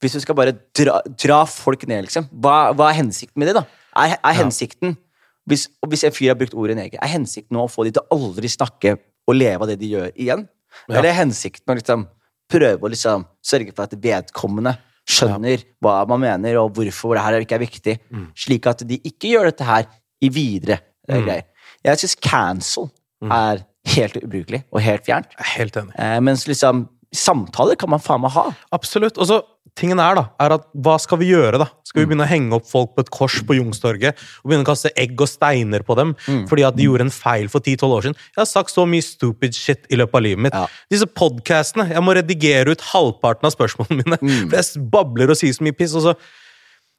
[0.02, 3.56] hvis du skal bare dra, dra folk ned, liksom, hva, hva er hensikten med det?
[3.60, 3.64] da?
[3.96, 4.96] Er, er hensikten
[5.48, 7.94] hvis, og hvis en fyr har brukt ordet neger, er hensikten nå å få de
[7.94, 10.42] til å aldri snakke og leve av det de gjør, igjen?
[10.88, 10.98] Ja.
[10.98, 12.02] Eller er hensikten å liksom
[12.50, 14.74] prøve å liksom sørge for at vedkommende
[15.06, 18.26] skjønner hva man mener, og hvorfor det her ikke er viktig, Mm.
[18.34, 19.86] slik at de ikke gjør dette her
[20.20, 21.22] i videre mm.
[21.24, 21.46] greier.
[21.86, 22.90] Jeg syns cancel
[23.22, 23.30] Mm.
[23.32, 23.62] er
[23.94, 25.30] helt ubrukelig og helt fjernt.
[25.40, 25.94] Er helt enig.
[25.96, 26.82] Eh, mens liksom
[27.14, 28.50] samtaler kan man faen meg ha.
[28.76, 29.16] Absolutt.
[29.16, 29.38] Og så,
[29.76, 31.68] tingen er da, er at hva skal vi gjøre da?
[31.86, 34.70] Skal vi begynne å henge opp folk på et kors på Youngstorget og begynne å
[34.70, 36.14] kaste egg og steiner på dem
[36.48, 38.18] fordi at de gjorde en feil for 10-12 år siden?
[38.32, 40.56] Jeg har sagt så mye stupid shit i løpet av livet mitt.
[40.56, 40.66] Ja.
[40.92, 45.56] Disse podcastene, jeg må redigere ut halvparten av spørsmålene mine, for jeg babler og sier
[45.56, 45.96] så mye piss.
[45.96, 46.16] og så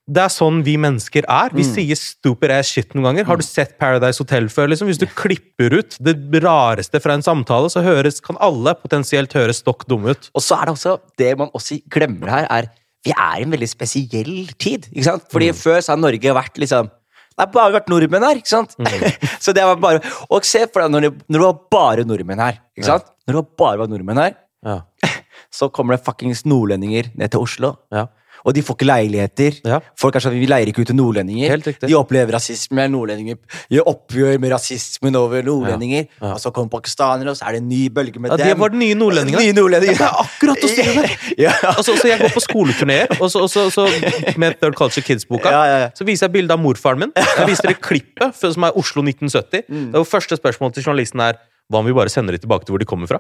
[0.08, 1.52] det er sånn vi mennesker er.
[1.52, 3.26] Vi sier stupid ass shit noen ganger.
[3.28, 4.70] Har du sett Paradise Hotel før?
[4.72, 4.88] liksom?
[4.88, 9.60] Hvis du klipper ut det rareste fra en samtale, så høres, kan alle potensielt høres
[9.64, 10.30] stokk dumme ut.
[10.34, 12.70] Og så er det også Det man også glemmer her, er
[13.06, 14.88] vi er i en veldig spesiell tid.
[14.92, 15.28] ikke sant?
[15.32, 16.90] Fordi før så har Norge vært liksom
[17.38, 18.72] det har bare vært nordmenn her, ikke sant?
[19.46, 20.00] så det var bare,
[20.34, 22.56] Og se for deg når det, når det var bare nordmenn her.
[22.74, 23.12] ikke sant?
[23.28, 24.80] Når det var bare var nordmenn her, Ja.
[25.54, 27.76] så kommer det fuckings nordlendinger ned til Oslo.
[27.94, 28.08] Ja.
[28.48, 29.58] Og de får ikke leiligheter.
[29.68, 29.80] Ja.
[30.00, 31.60] Folk er sånn, Vi leier ikke ut til nordlendinger.
[31.84, 32.86] De opplever rasisme.
[32.94, 33.36] Nordlendinger
[33.74, 36.06] gjør oppgjør med rasismen over nordlendinger.
[36.08, 36.30] Ja.
[36.30, 36.34] Ja.
[36.38, 38.48] Og så kommer pakistanere, og så er det en ny bølge med Ja, dem.
[38.54, 39.44] det var den nye nordlendingene.
[39.50, 40.00] Nye nordlendinger.
[40.08, 41.12] Er akkurat å styre det!
[41.46, 41.54] ja.
[41.74, 43.88] Altså, så jeg går på skoleturneer, og så, så, så
[44.40, 45.52] med Third Culture Kids-boka.
[45.52, 45.90] Ja, ja, ja.
[45.98, 47.14] Så viser jeg bilde av morfaren min.
[47.18, 49.68] Jeg viser dere klippet som er Oslo 1970.
[49.68, 49.90] Mm.
[49.98, 52.80] Det første spørsmål til journalisten er hva om vi bare sender dem tilbake til hvor
[52.80, 53.20] de kommer fra?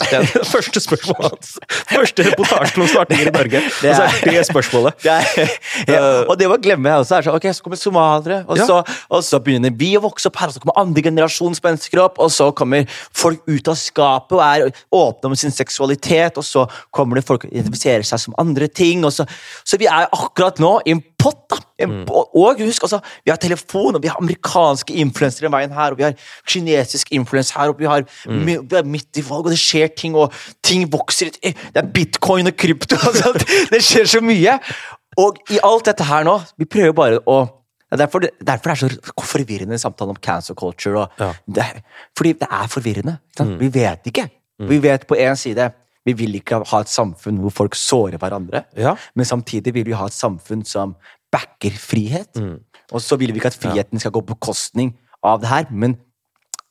[0.00, 1.50] Det er det første spørsmålet hans.
[1.92, 3.60] Første reportasjen om svartinger i Norge.
[3.60, 4.96] Og så er det spørsmålet.
[5.04, 5.50] Det er,
[5.92, 7.18] ja, og det må glemme jeg også.
[7.18, 8.66] Er så, ok, Så kommer somaliere, og, Ja.
[8.66, 8.78] så,
[9.10, 12.18] og så begynner vi å vokse opp her, og så kommer andre generasjons mennesker opp,
[12.22, 16.64] og så kommer folk ut av skapet og er åpne om sin seksualitet, og så
[16.90, 19.04] kommer det folk identifiserer seg som andre ting.
[19.12, 19.26] Så,
[19.64, 21.40] så vi er akkurat nå i en pott.
[21.50, 21.60] da.
[21.86, 22.02] Mm.
[22.10, 25.98] Og husk, altså, vi har telefon, og vi har amerikanske influensere i veien her, og
[25.98, 26.16] vi har
[26.48, 28.44] kinesisk influens her, og vi, har, mm.
[28.46, 31.32] vi er midt i valg, og det skjer ting, og ting vokser.
[31.42, 32.98] Det er bitcoin og krypto.
[33.12, 33.32] Altså,
[33.70, 34.54] det skjer så mye.
[35.20, 37.42] Og i alt dette her nå, vi prøver bare å
[37.92, 41.02] det er derfor, det, derfor det er så forvirrende samtalen om cancel culture.
[41.02, 41.26] Og Ja.
[41.44, 41.82] det,
[42.16, 43.18] fordi det er forvirrende.
[43.36, 43.58] Sant?
[43.60, 44.30] Vi vet ikke.
[44.68, 45.66] Vi vet på én side
[46.06, 48.64] vi vil ikke ha et samfunn hvor folk sårer hverandre.
[48.78, 48.96] Ja.
[49.14, 50.96] Men samtidig vil vi ha et samfunn som
[51.32, 52.40] backer frihet.
[52.92, 54.94] Og så vil vi ikke at friheten skal gå på bekostning
[55.24, 55.68] av det her.
[55.70, 55.96] Men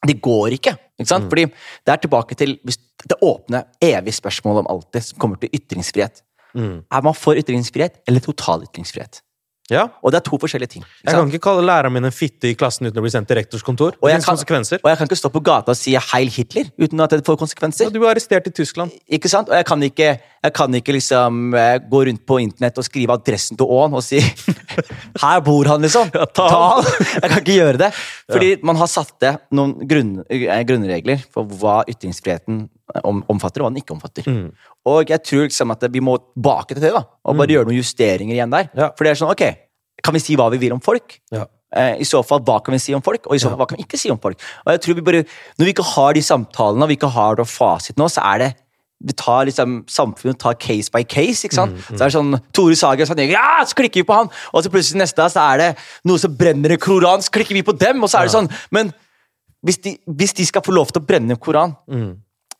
[0.07, 0.75] det går ikke.
[0.99, 1.29] ikke sant?
[1.31, 5.49] Fordi det er tilbake til det åpne, evige spørsmålet om alt det som kommer til
[5.55, 6.21] ytringsfrihet.
[6.91, 9.21] Er man for ytringsfrihet eller total ytringsfrihet?
[9.71, 9.85] Ja.
[10.03, 10.85] Og det er to forskjellige ting.
[11.05, 13.39] Jeg kan ikke kalle læreren min en fitte i klassen uten å bli sendt til
[13.39, 13.95] rektors kontor.
[14.03, 16.99] Og jeg, kan, og jeg kan ikke stå på gata og si 'Heil Hitler' uten
[16.99, 17.87] at det får konsekvenser.
[17.87, 18.91] Ja, du er arrestert i Tyskland.
[19.07, 19.49] Ikke sant?
[19.49, 23.15] Og jeg kan ikke, jeg kan ikke liksom eh, gå rundt på internett og skrive
[23.15, 24.19] adressen til Åen og si
[25.21, 26.11] 'Her bor han', liksom.
[26.13, 26.83] Ja, ta han.
[27.21, 27.91] Jeg kan ikke gjøre det.
[28.31, 32.67] Fordi man har satt det noen grunn, eh, grunnregler for hva ytringsfriheten
[33.03, 34.27] omfatter, og hva den ikke omfatter.
[34.27, 34.51] Mm.
[34.91, 37.05] Og jeg tror liksom at vi må tilbake til det, da.
[37.25, 38.69] Og bare gjøre noen justeringer igjen der.
[38.77, 38.91] Ja.
[38.97, 39.45] For det er sånn, ok,
[40.03, 41.19] kan vi si hva vi vil om folk?
[41.33, 41.45] Ja.
[41.71, 43.29] Eh, I så fall, hva kan vi si om folk?
[43.29, 44.39] Og i så fall, hva kan vi ikke si om folk?
[44.65, 45.23] Og jeg tror vi bare,
[45.57, 48.51] Når vi ikke har de samtalene, og vi ikke har fasit nå, så er det
[49.01, 51.45] vi tar liksom, Samfunnet tar case by case.
[51.47, 51.77] ikke sant?
[51.89, 54.29] Så er det sånn, Tore Sagen sånn, ja, så klikker vi på han!
[54.53, 55.69] Og så plutselig neste dag så er det
[56.05, 58.03] noe som brenner en koran, så klikker vi på dem!
[58.03, 58.91] Og så er det sånn, Men
[59.65, 61.73] hvis de, hvis de skal få lov til å brenne en koran,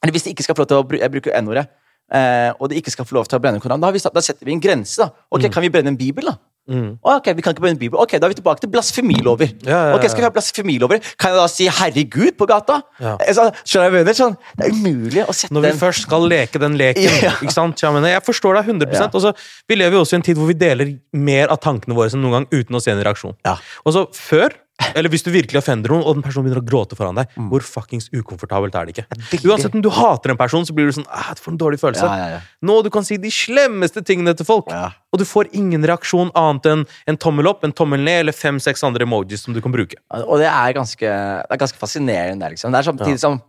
[0.01, 1.67] eller hvis de ikke skal få lov til å bruke, jeg bruker N-ordet,
[2.13, 3.99] eh, og de ikke skal få lov til å brenne Koranen, koran, da, har vi,
[4.13, 4.97] da setter vi en grense.
[4.97, 5.11] da.
[5.31, 6.37] Ok, Kan vi brenne en bibel, da?
[6.71, 7.99] Ok, vi kan ikke brenne en bibel.
[7.99, 9.49] Ok, Da er vi tilbake til blasfemilover.
[9.65, 10.99] Ja, ja, ja, Ok, Skal vi ha blasfemilover?
[11.17, 12.81] Kan jeg da si 'herregud' på gata?
[12.99, 13.17] Ja.
[13.19, 14.13] Eh, Så, skjønner jeg mener?
[14.13, 15.77] Sånn, det er umulig å sette Når vi den.
[15.79, 17.03] først skal leke den leken.
[17.43, 17.81] Ikke sant?
[17.81, 19.09] Jeg, mener, jeg forstår deg 100 Ja.
[19.13, 19.33] Og så,
[19.67, 22.21] Vi lever jo også i en tid hvor vi deler mer av tankene våre enn
[22.21, 23.35] noen gang uten å se en reaksjon.
[23.43, 23.57] Ja.
[23.85, 24.53] Og så før,
[24.95, 27.49] eller hvis du virkelig offender noen, og den personen begynner å gråte foran deg, Mm.
[27.51, 29.05] hvor fuckings ukomfortabelt er det ikke?
[29.11, 29.39] veldig.
[29.51, 32.03] Uansett om du hater en person, så blir du sånn ah, For en dårlig følelse.
[32.05, 32.39] Ja, ja, ja.
[32.63, 36.65] Nå du kan si de slemmeste tingene til folk, og du får ingen reaksjon annet
[36.71, 39.95] enn en tommel opp, en tommel ned eller fem-seks andre emojis som du kan bruke.
[40.11, 42.49] Og det er ganske, det er ganske fascinerende.
[42.51, 42.71] liksom.
[42.71, 43.41] Det er samtidig som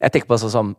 [0.00, 0.76] Jeg tenker på det sånn som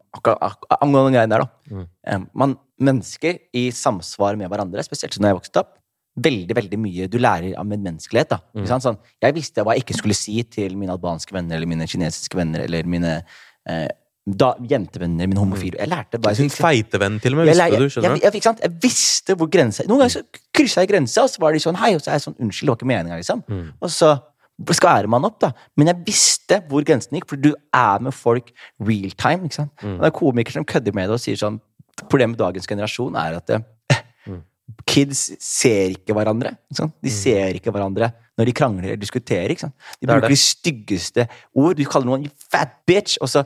[0.80, 1.48] angående den greien der, da.
[1.70, 1.88] Mm.
[2.08, 5.74] Eh, Man, mennesker i samsvar med hverandre, spesielt når jeg vokste opp.
[6.26, 8.30] Veldig veldig mye du lærer av medmenneskelighet.
[8.36, 8.40] da.
[8.58, 8.80] Ikke?
[8.84, 12.38] Sånn, jeg visste hva jeg ikke skulle si til mine albanske venner eller mine kinesiske
[12.40, 13.16] venner eller mine
[13.70, 13.88] eh,
[14.30, 15.80] da, jentevenner, mine homofile.
[15.80, 17.94] Jeg lærte bare jeg Din feite venn, til og med, jeg, visste jeg, du.
[17.96, 18.38] skjønner jeg, du?
[18.38, 18.60] jeg, sant?
[18.66, 21.80] jeg visste hvor grensa Noen ganger så kryssa jeg grensa, og så var de sånn
[21.82, 23.42] hei, og så er jeg sånn unnskyld, det var ikke meninga, liksom.
[23.50, 23.64] Mm.
[23.80, 24.12] Og så
[24.76, 25.54] skærer man opp, da.
[25.80, 28.52] Men jeg visste hvor grensen gikk, for du er med folk
[28.84, 29.48] real time.
[29.48, 29.72] ikke sant?
[29.82, 29.96] Mm.
[29.96, 31.62] Og det er komikere som kødder med det og sier sånn
[32.00, 33.66] Problemet med dagens generasjon er at det, Mm.
[34.90, 36.56] Kids ser ikke hverandre.
[36.72, 36.90] Ikke?
[37.04, 39.52] De ser ikke hverandre når de krangler eller diskuterer.
[39.60, 41.76] De er bruker de styggeste ord.
[41.76, 43.44] Du kaller noen fat bitch, og så,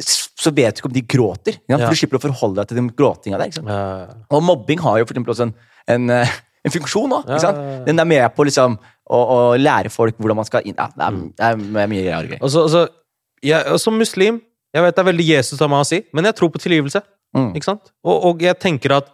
[0.00, 1.58] så vet du ikke om de gråter.
[1.68, 1.78] Ja.
[1.82, 4.16] For du slipper å forholde deg til den gråtinga der.
[4.30, 5.54] Og mobbing har jo for eksempel også en,
[5.96, 6.34] en, eh,
[6.64, 7.28] en funksjon òg.
[7.86, 11.10] Den er med på liksom, å, å lære folk hvordan man skal inn ja, det,
[11.38, 12.16] er, det er mye greier.
[12.24, 12.42] og greier.
[12.42, 12.88] Og så- og så-
[13.44, 14.40] jeg, som muslim
[14.74, 16.98] Jeg vet det er veldig Jesus av meg å si, men jeg tror på tilgivelse.
[17.36, 17.52] Mm.
[17.54, 17.92] Ikke sant?
[18.02, 19.06] Og, og jeg tenker at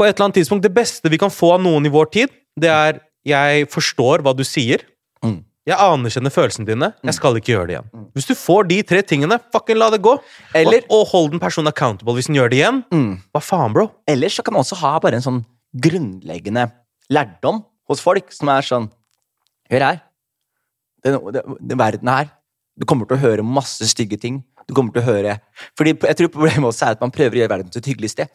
[0.00, 2.32] på et eller annet tidspunkt Det beste vi kan få av noen i vår tid,
[2.56, 4.80] det er jeg forstår hva du sier.
[5.20, 5.42] Mm.
[5.68, 6.88] Jeg anerkjenner følelsene dine.
[7.04, 8.06] Jeg skal ikke gjøre det igjen.
[8.16, 10.14] Hvis du får de tre tingene, fucking la det gå.
[10.56, 12.80] Eller- og, og hold den personen accountable hvis den gjør det igjen.
[12.88, 13.12] Mm.
[13.28, 13.90] Hva faen, bro?
[14.08, 15.42] Ellers så kan man også ha bare en sånn
[15.76, 16.64] grunnleggende
[17.12, 17.60] lærdom
[17.92, 18.88] hos folk, som er sånn
[19.70, 20.00] Hør her.
[21.04, 22.32] Den, den, den verden her
[22.80, 24.40] Du kommer til å høre masse stygge ting.
[24.68, 25.34] Du kommer til å høre
[25.78, 28.10] Fordi jeg tror problemet også er at man prøver å gjøre verden til et hyggelig
[28.12, 28.30] sted.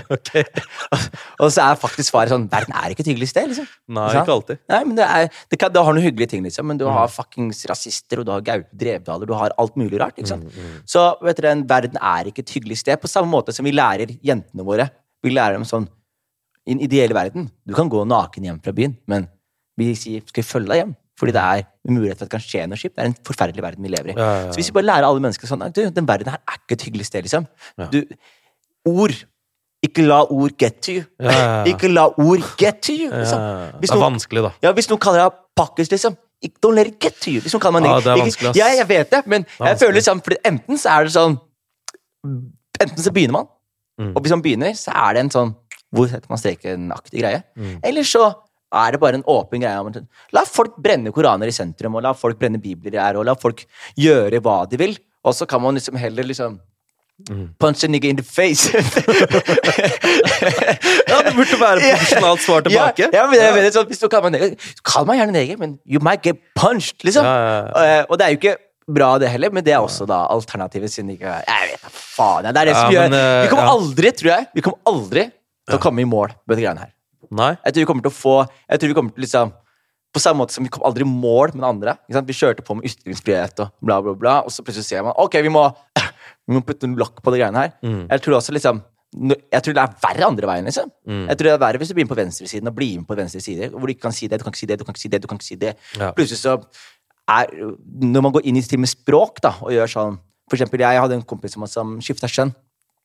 [1.42, 3.68] og så er faktisk svaret sånn Verden er ikke et hyggelig sted, liksom.
[3.94, 4.24] Nei, Sant?
[4.24, 4.62] ikke alltid.
[4.72, 7.12] Nei, men det, er, det, kan, det har noen hyggelige ting, liksom, men du har
[7.12, 10.18] fuckings rasister, og du har Gaute Drevdaler, du har alt mulig rart.
[10.18, 10.58] ikke sant?
[10.90, 13.74] Så vet dere, en verden er ikke et hyggelig sted, på samme måte som vi
[13.74, 14.88] lærer jentene våre.
[15.24, 15.86] Vi lærer dem sånn
[16.64, 19.28] I den ideelle verden Du kan gå naken hjem fra byen, men
[19.80, 20.94] vi sier skal vi følge deg hjem.
[21.18, 22.96] Fordi det er mulighet for at det kan skje noe kjipt.
[22.96, 24.14] Det er en forferdelig verden vi lever i.
[24.18, 24.48] Ja, ja.
[24.50, 26.82] Så hvis vi bare lærer alle mennesker sånn du, Den verden her er ikke et
[26.88, 27.46] hyggelig sted, liksom.
[27.92, 28.00] Du,
[28.90, 29.14] ord
[29.84, 31.02] Ikke la ord get to you.
[31.68, 33.10] Ikke la ord get to you.
[33.12, 33.38] Liksom.
[33.38, 34.50] Ja, Hvis det er noen- vanskelig, da.
[34.62, 36.16] ja, hvis noen kaller deg pakkis, liksom.
[36.64, 37.40] Don't let it get to you.
[37.44, 38.56] Hvis noen kaller meg Ja, det er vanskelig, ass.
[38.56, 41.36] Ja, jeg vet det, men det jeg føler liksom for Enten så er det sånn
[42.80, 43.46] Enten så begynner man,
[44.00, 44.08] Mm.
[44.16, 45.54] og hvis man begynner, så er det en sånn
[45.94, 47.44] Hvor setter man streken-aktig greie.
[47.56, 47.78] Mm.
[47.84, 48.34] Eller så
[48.82, 50.04] er det bare en åpen greie.
[50.36, 53.64] La folk brenne koraner i sentrum, og la folk brenne bibler her, og la folk
[54.00, 54.96] gjøre hva de vil.
[55.24, 56.60] Og så kan man liksom heller liksom
[57.30, 57.54] Mm.
[57.62, 58.66] Punch a nigga in the face.
[61.06, 63.06] Ja, det burde være profesjonalt svar tilbake.
[63.06, 65.60] Ja, ja men jeg mener sånn, hvis du kaller meg neger, Kall meg gjerne neger,
[65.60, 67.22] men you might get punched, liksom.
[67.26, 68.56] Ja, ja, Eh, Og det er jo ikke
[68.98, 72.50] bra, det heller, men det er også da alternativet, siden ikke Jeg vet da faen.
[72.50, 75.28] Det er det som gjør eh, Vi kommer aldri, tror jeg, vi kommer aldri
[75.70, 76.92] til å komme i mål med de greiene her.
[77.30, 77.54] Nei.
[77.64, 79.52] Jeg tror vi kommer til å få Jeg tror vi kommer til liksom
[80.14, 81.96] på samme måte som vi kom aldri i mål med den andre.
[82.06, 85.40] Vi kjørte på med ytringsfrihet og bla, bla, bla, og så plutselig ser man ok,
[85.42, 85.64] vi må,
[86.46, 87.72] vi må putte en lokk på de greiene her.
[87.82, 88.04] Mm.
[88.12, 88.82] Jeg tror også liksom
[89.14, 90.66] jeg tror det er verre andre veien.
[90.66, 90.88] liksom.
[91.06, 91.26] Mm.
[91.28, 93.42] Jeg tror det er verre hvis du begynner på venstresiden og blir med på venstre
[93.42, 95.02] side, hvor du ikke kan si det, du kan ikke si det, du kan ikke
[95.02, 95.20] si det.
[95.22, 95.74] du kan ikke si det.
[96.00, 96.08] Ja.
[96.16, 96.56] Plutselig så
[97.30, 97.52] er
[98.02, 100.18] Når man går inn i til med språk da, og gjør sånn
[100.50, 102.50] For eksempel, jeg hadde en kompis som, som skifta kjønn.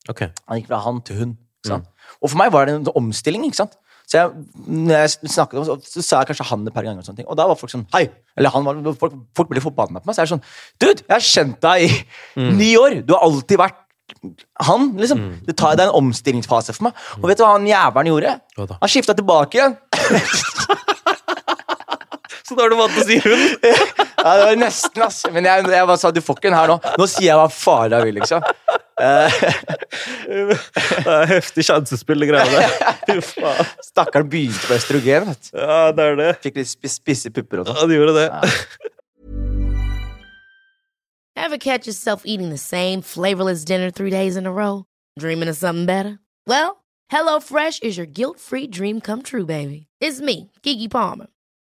[0.10, 0.34] Okay.
[0.50, 1.38] Han gikk fra han til hun.
[1.70, 1.86] Mm.
[2.20, 3.46] Og for meg var det en omstilling.
[3.48, 3.78] ikke sant?
[4.10, 4.32] Så jeg,
[4.66, 7.20] når jeg snakket om så, så sa jeg kanskje han et par ganger, og sånne
[7.22, 7.28] ting.
[7.30, 8.08] Og da var folk sånn Hei!
[8.40, 10.16] Eller han var, folk, folk ble forbanna på meg.
[10.18, 10.46] Så er det sånn
[10.82, 11.92] Dude, jeg har kjent deg i
[12.40, 12.50] Mm.
[12.58, 12.98] ni år!
[13.06, 13.78] Du har alltid vært
[14.66, 15.20] han, liksom.
[15.46, 16.98] Det, tar, det er en omstillingsfase for meg.
[17.22, 18.32] Og vet du hva han jævelen gjorde?
[18.58, 18.72] Mm.
[18.82, 19.78] Han skifta tilbake igjen.
[22.50, 23.48] Så da har du vant til å si hund?
[24.20, 25.22] Ja, det var nesten, ass.
[25.32, 26.76] Men jeg, jeg bare sa du får ikke den her nå.
[27.00, 28.44] Nå sier jeg hva faen jeg vil, liksom.
[29.00, 29.08] Det
[31.08, 32.68] er heftig sjansespill, det greia der.
[33.88, 35.24] Stakkaren begynte på østrogen.
[35.32, 35.56] vet du.
[35.56, 36.28] Ja, det er det.
[36.44, 37.80] Fikk litt sp spisse pupper og sånn.
[37.80, 38.28] Ja, det gjorde det.
[41.40, 44.84] Ever catch yourself eating the same flavorless dinner three days in a row?
[45.18, 46.20] Dreaming of something better?
[46.46, 49.88] Well, HelloFresh is your guilt-free dream come true, baby.
[50.02, 51.28] It's me, Kiki Palmer.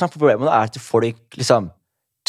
[0.00, 1.68] Som er problemet nå, er at folk liksom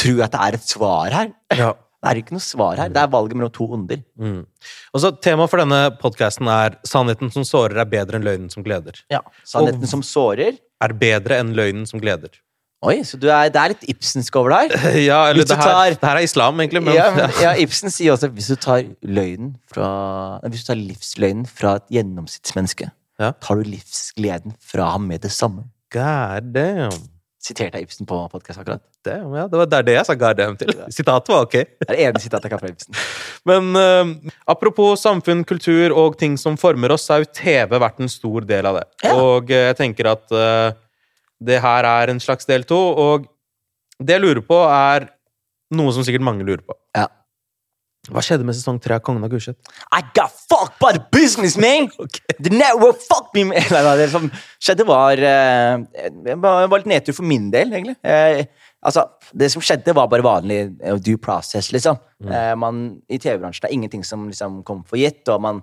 [0.02, 1.32] tror at det er et svar her.
[1.56, 1.72] Ja.
[2.02, 2.90] Det er ikke noe svar her.
[2.90, 4.00] Det er valget mellom to onder.
[4.18, 4.40] Mm.
[4.90, 8.64] Og så Temaet for denne podkasten er 'Sannheten som sårer, er bedre enn løgnen som
[8.66, 9.04] gleder'.
[9.14, 9.20] Ja.
[9.46, 12.34] Sannheten som sårer Er bedre enn løgnen som gleder.
[12.82, 14.74] Oi, så du er, det er litt Ibsensk over deg?
[15.12, 16.82] Ja, eller det her, tar- det her er islam, egentlig.
[16.82, 20.72] Men, ja, men, ja, Ibsen sier også at hvis du tar løgnen fra Hvis du
[20.74, 22.90] tar livsløgnen fra et gjennomsnittsmenneske,
[23.22, 23.30] Ja.
[23.38, 25.70] tar du livsgleden fra ham med det samme.
[25.94, 26.98] God damn.
[27.42, 28.84] Siterte jeg Ibsen på podkast akkurat.
[29.02, 30.70] damn ja, det var det er det jeg sa damn til.
[30.94, 31.56] Sitatet var ok.
[31.58, 33.00] Det er det ene sitatet jeg kan fra Ibsen.
[33.50, 38.04] Men uh, apropos samfunn, kultur og ting som former oss, så har jo TV vært
[38.04, 38.86] en stor del av det.
[39.08, 39.16] Ja.
[39.18, 40.78] Og uh, jeg tenker at uh,
[41.42, 43.26] det her er en slags del to, og
[43.98, 45.10] det jeg lurer på, er
[45.74, 46.78] noe som sikkert mange lurer på.
[46.94, 47.08] Ja.
[48.10, 49.60] Hva skjedde med sesong tre av Kongen av Gulset?
[49.94, 51.86] I got fucked by the business, man!
[52.42, 53.62] The network fucked me, man!
[53.76, 54.26] Nei, det som
[54.58, 58.00] skjedde, var Det var var litt nedtur for min del, egentlig.
[58.02, 58.48] Eh,
[58.82, 59.06] altså,
[59.38, 62.02] det som skjedde, var bare vanlig eh, due process, liksom.
[62.26, 65.62] Eh, man, I TV-bransjen er ingenting som liksom kom for gitt, og man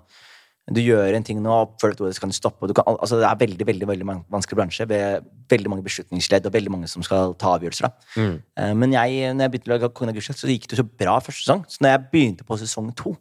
[0.71, 2.67] du gjør en ting nå, før du så kan du stoppe.
[2.69, 6.45] Du kan, al- altså, det er veldig veldig, veldig vanskelig bransje med veldig mange beslutningsledd
[6.45, 7.87] og veldig mange som skal ta avgjørelser.
[7.87, 8.25] Da.
[8.57, 10.85] Eh, Men jeg, når jeg begynte å lage Kongen av Gulset, så gikk det så
[10.85, 11.63] bra første sesong.
[11.67, 13.15] Så når jeg begynte på sesong to,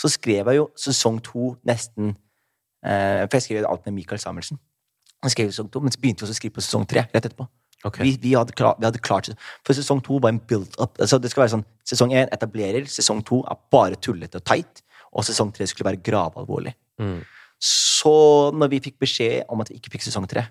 [0.00, 2.14] så skrev jeg jo sesong to nesten
[2.84, 4.58] eh, For jeg skrev alt med Michael Samuelsen.
[5.24, 7.24] Jeg skrev sesong to, Men så begynte vi også å skrive på sesong tre rett
[7.24, 7.48] etterpå.
[7.84, 8.04] Okay.
[8.08, 9.28] Vi, vi, hadde klart, vi hadde klart
[9.66, 10.96] For sesong to var en build-up.
[10.98, 14.80] Altså, det skal være sånn Sesong én etablerer, sesong to er bare tullete og teit,
[15.12, 16.72] og sesong tre skulle være gravalvorlig.
[17.00, 17.18] Mm.
[17.62, 18.14] Så
[18.52, 20.44] når vi fikk beskjed om at vi ikke fikk sesong tre,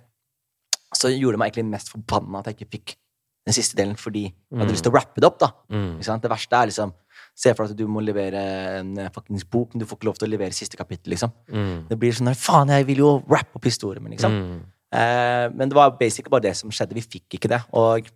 [0.96, 2.96] så gjorde det meg egentlig mest forbanna at jeg ikke fikk
[3.46, 5.42] den siste delen, fordi jeg hadde lyst til å rappe det opp.
[5.44, 5.52] da.
[5.70, 6.00] Mm.
[6.02, 6.96] Det verste er liksom
[7.36, 8.42] Se for deg at du må levere
[8.80, 11.12] en eh, fuckings bok, men du får ikke lov til å levere siste kapittel.
[11.12, 11.34] liksom.
[11.52, 11.82] Mm.
[11.90, 14.38] Det blir sånn Faen, jeg vil jo rappe opp historien min, liksom.
[14.40, 14.62] Mm.
[14.96, 16.96] Eh, men det var basically bare det som skjedde.
[16.96, 17.60] Vi fikk ikke det.
[17.76, 18.08] Og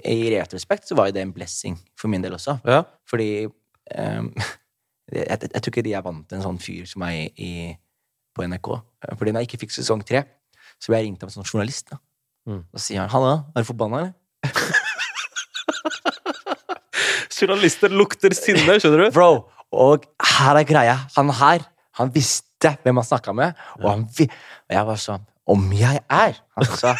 [0.00, 2.56] i retrospekt så var jo det en blessing for min del også.
[2.64, 2.80] Ja.
[3.10, 4.32] Fordi ehm,
[5.12, 7.74] jeg, jeg, jeg tror ikke de er vant til en sånn fyr som meg i,
[8.34, 8.70] på NRK.
[9.18, 10.24] Fordi når jeg ikke fikk sesong tre,
[10.80, 11.90] så ble jeg ringt av en sånn journalist.
[11.92, 12.00] Da,
[12.44, 12.58] Mm.
[12.76, 14.14] så sier han 'Halla, er du forbanna, eller?'
[17.34, 19.10] Journalister lukter sinne, skjønner du?
[19.14, 19.28] Bro,
[19.74, 20.04] og
[20.38, 20.96] her er greia.
[21.16, 21.64] Han her,
[21.98, 26.00] han visste hvem han snakka med, og, han vi og jeg var sånn Om jeg
[26.08, 26.38] er?
[26.56, 26.94] Han sa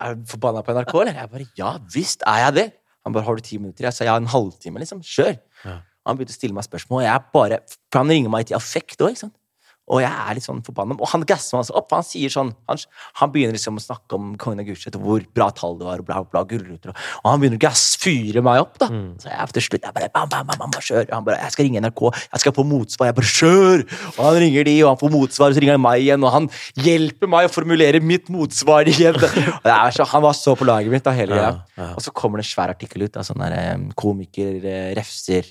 [0.00, 1.18] Er du forbanna på NRK, eller?
[1.18, 2.64] Jeg bare Ja visst er jeg det.
[3.04, 3.84] Han bare Har du ti minutter?
[3.84, 5.02] Jeg sa ja, en halvtime, liksom.
[5.04, 5.34] Kjør.
[5.64, 5.74] Ja.
[6.04, 9.00] Han begynte å stille meg spørsmål, og jeg bare For han ringer meg i affekt
[9.00, 9.38] òg, ikke sant.
[9.92, 10.96] Og jeg er litt sånn forbanna.
[10.96, 11.90] Og han gasser meg altså opp.
[11.92, 12.78] Han sier sånn Han,
[13.20, 16.00] han begynner liksom å snakke om Kongen av Gulset, og hvor bra tall det var,
[16.00, 18.88] og bla, bla, gulrøtter, og, og han begynner å gassfyre meg opp, da.
[19.20, 21.10] Så jeg til slutt jeg bare bam, bam, bam, bam, kjør.
[21.12, 22.02] Han bare Jeg skal ringe NRK,
[22.32, 23.10] jeg skal få motsvar.
[23.10, 23.84] Jeg bare kjør!
[24.14, 26.32] Og han ringer de, og han får motsvar, og så ringer han meg igjen, og
[26.38, 26.48] han
[26.86, 29.20] hjelper meg å formulere mitt motsvar igjen.
[29.94, 31.50] Så, han var så på laget mitt da, hele greia.
[31.76, 31.90] Ja, ja.
[31.98, 35.46] Og så kommer det en svær artikkel ut av sånn der eh, komiker eh, refser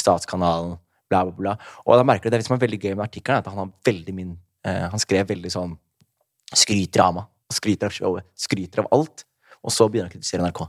[0.00, 0.76] Statskanalen,
[1.10, 1.54] bla, bla, bla.
[1.84, 4.14] Og da merker du det som er veldig gøy med artikkelen, at han har veldig
[4.16, 4.34] min
[4.66, 5.76] eh, Han skrev veldig sånn
[6.56, 7.30] Skryter av meg.
[7.50, 8.26] Skryter av showet.
[8.38, 9.24] Skryter av alt.
[9.66, 10.60] Og så begynner han å kritisere NRK.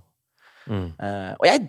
[0.68, 0.88] Mm.
[0.98, 1.68] Eh, og jeg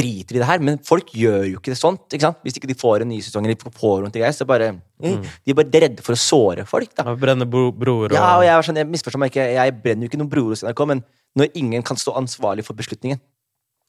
[0.00, 2.06] driter i det her, men folk gjør jo ikke det sånt.
[2.08, 2.40] ikke sant?
[2.44, 4.70] Hvis ikke de får en ny sesong, eller de får noe til greier, så bare
[4.70, 6.94] eh, De er bare redde for å såre folk.
[6.96, 7.12] da.
[7.20, 10.12] Brenne bro broer og Ja, og jeg, sånn, jeg misforstår meg ikke, jeg brenner jo
[10.12, 11.04] ikke noen broer hos NRK, men
[11.38, 13.20] når ingen kan stå ansvarlig for beslutningen,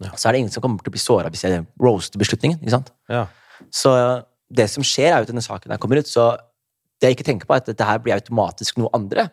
[0.01, 0.11] Ja.
[0.17, 2.59] så er det ingen som kommer til å bli såra hvis jeg roaster beslutningen.
[2.61, 2.91] ikke sant?
[3.11, 3.25] Ja.
[3.73, 3.91] Så
[4.51, 6.33] det som skjer, er jo at denne saken her kommer ut, så
[7.01, 9.29] det jeg ikke tenker på, er at dette her blir automatisk noe andre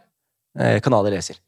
[0.58, 1.40] eh, kanaler leser.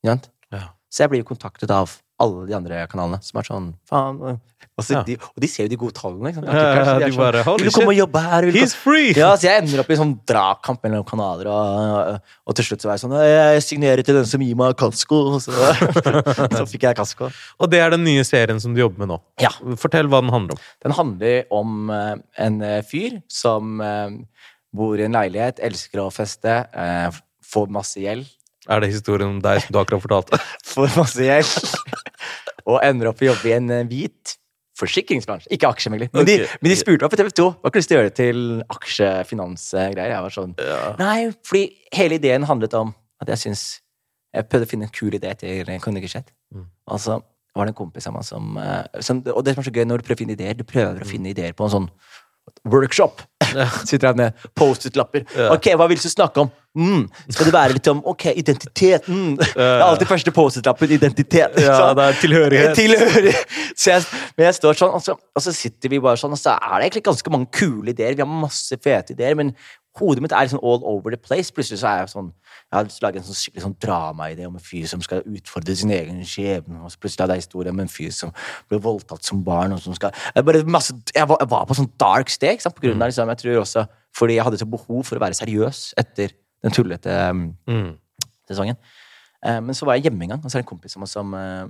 [0.00, 0.28] Ikke sant?
[0.54, 0.64] Ja.
[0.90, 4.40] Så jeg blir jo kontaktet av alle de andre kanalene, som er sånn faen og-
[4.80, 5.02] så Ja.
[5.02, 6.30] de, og de ser jo de gode tallene.
[6.30, 6.46] Ikke sant?
[6.46, 8.42] Ja, De de sånn, bare, "Holy Vil du komme og jobbe her?
[8.54, 9.12] He's free!
[9.12, 12.86] Ja, så jeg ender opp i sånn dragkamp mellom kanaler, og, og til slutt så
[12.86, 15.40] var jeg sånn Jeg signerer til den som gir meg kasko.
[15.40, 15.50] Så,
[16.58, 17.32] så fikk jeg kasko.
[17.58, 19.20] Og det er den nye serien som du jobber med nå.
[19.40, 19.50] Ja.
[19.74, 20.58] Fortell hva den handler om.
[20.82, 24.10] Den handler om eh, en eh, fyr som eh,
[24.74, 26.68] bor i en leilighet, elsker å feste,
[27.48, 28.26] får masse gjeld.
[28.68, 30.40] Er det historien om deg som du akkurat fortalte?
[30.72, 31.72] Får masse gjeld.
[32.68, 34.34] og ender opp i å jobbe i en eh, hvit
[34.78, 35.50] forsikringsbransje.
[35.54, 36.10] Ikke aksjemegler.
[36.14, 38.10] Men, de, men de spurte meg på TV 2 Hva du lyst til å gjøre
[38.12, 38.42] det til
[38.76, 40.12] aksjefinansgreier.
[40.14, 40.54] Jeg var sånn
[41.00, 41.16] Nei,
[41.48, 41.64] fordi
[41.98, 43.64] hele ideen handlet om at jeg syns
[44.36, 46.30] Jeg prøvde å finne en kul idé til kunne ikke skjedd.
[46.92, 47.18] Og så
[47.58, 49.88] var det en kompis av meg som, eh, som Og det som er så gøy
[49.88, 51.90] når du prøver å finne ideer, du prøver å finne ideer på en sånn
[52.68, 53.24] workshop.
[53.88, 55.24] Sitter her med Post-It-lapper.
[55.34, 55.50] Ja.
[55.56, 56.52] Ok, hva vil du snakke om?
[56.78, 57.08] Mm.
[57.34, 59.08] Skal det være litt om ok, identitet?
[59.10, 59.34] Mm.
[59.40, 60.92] Det er alltid første Post-It-lappen.
[60.94, 61.58] Identitet.
[61.58, 62.76] Ja, det er tilhørighet.
[62.82, 63.58] Tilhørighet.
[63.74, 64.06] Så jeg,
[64.36, 66.78] men jeg står sånn, og så, og så sitter vi bare sånn, og så er
[66.78, 68.14] det egentlig ganske mange kule ideer.
[68.14, 69.52] Vi har masse fete ideer, men
[69.98, 71.52] hodet mitt er liksom all over the place.
[71.54, 72.30] Plutselig så er jeg sånn
[72.68, 75.02] Jeg har lyst til å lage en sånn skikkelig sånn dramaidé om en fyr som
[75.02, 76.82] skal utfordre sin egen skjebne.
[76.84, 78.34] Og så plutselig er det historie om en fyr som
[78.68, 79.72] ble voldtatt som barn.
[79.74, 82.74] Og som skal, jeg, bare masse, jeg, var, jeg var på sånn dark sant?
[82.76, 85.36] På grunn av, liksom, jeg tror også fordi jeg hadde så behov for å være
[85.38, 86.32] seriøs etter
[86.64, 87.92] den tullete um, Mm.
[88.48, 88.76] sesongen.
[89.46, 91.06] Eh, men så var jeg hjemme en gang, og så er det en kompis som,
[91.06, 91.68] som eh,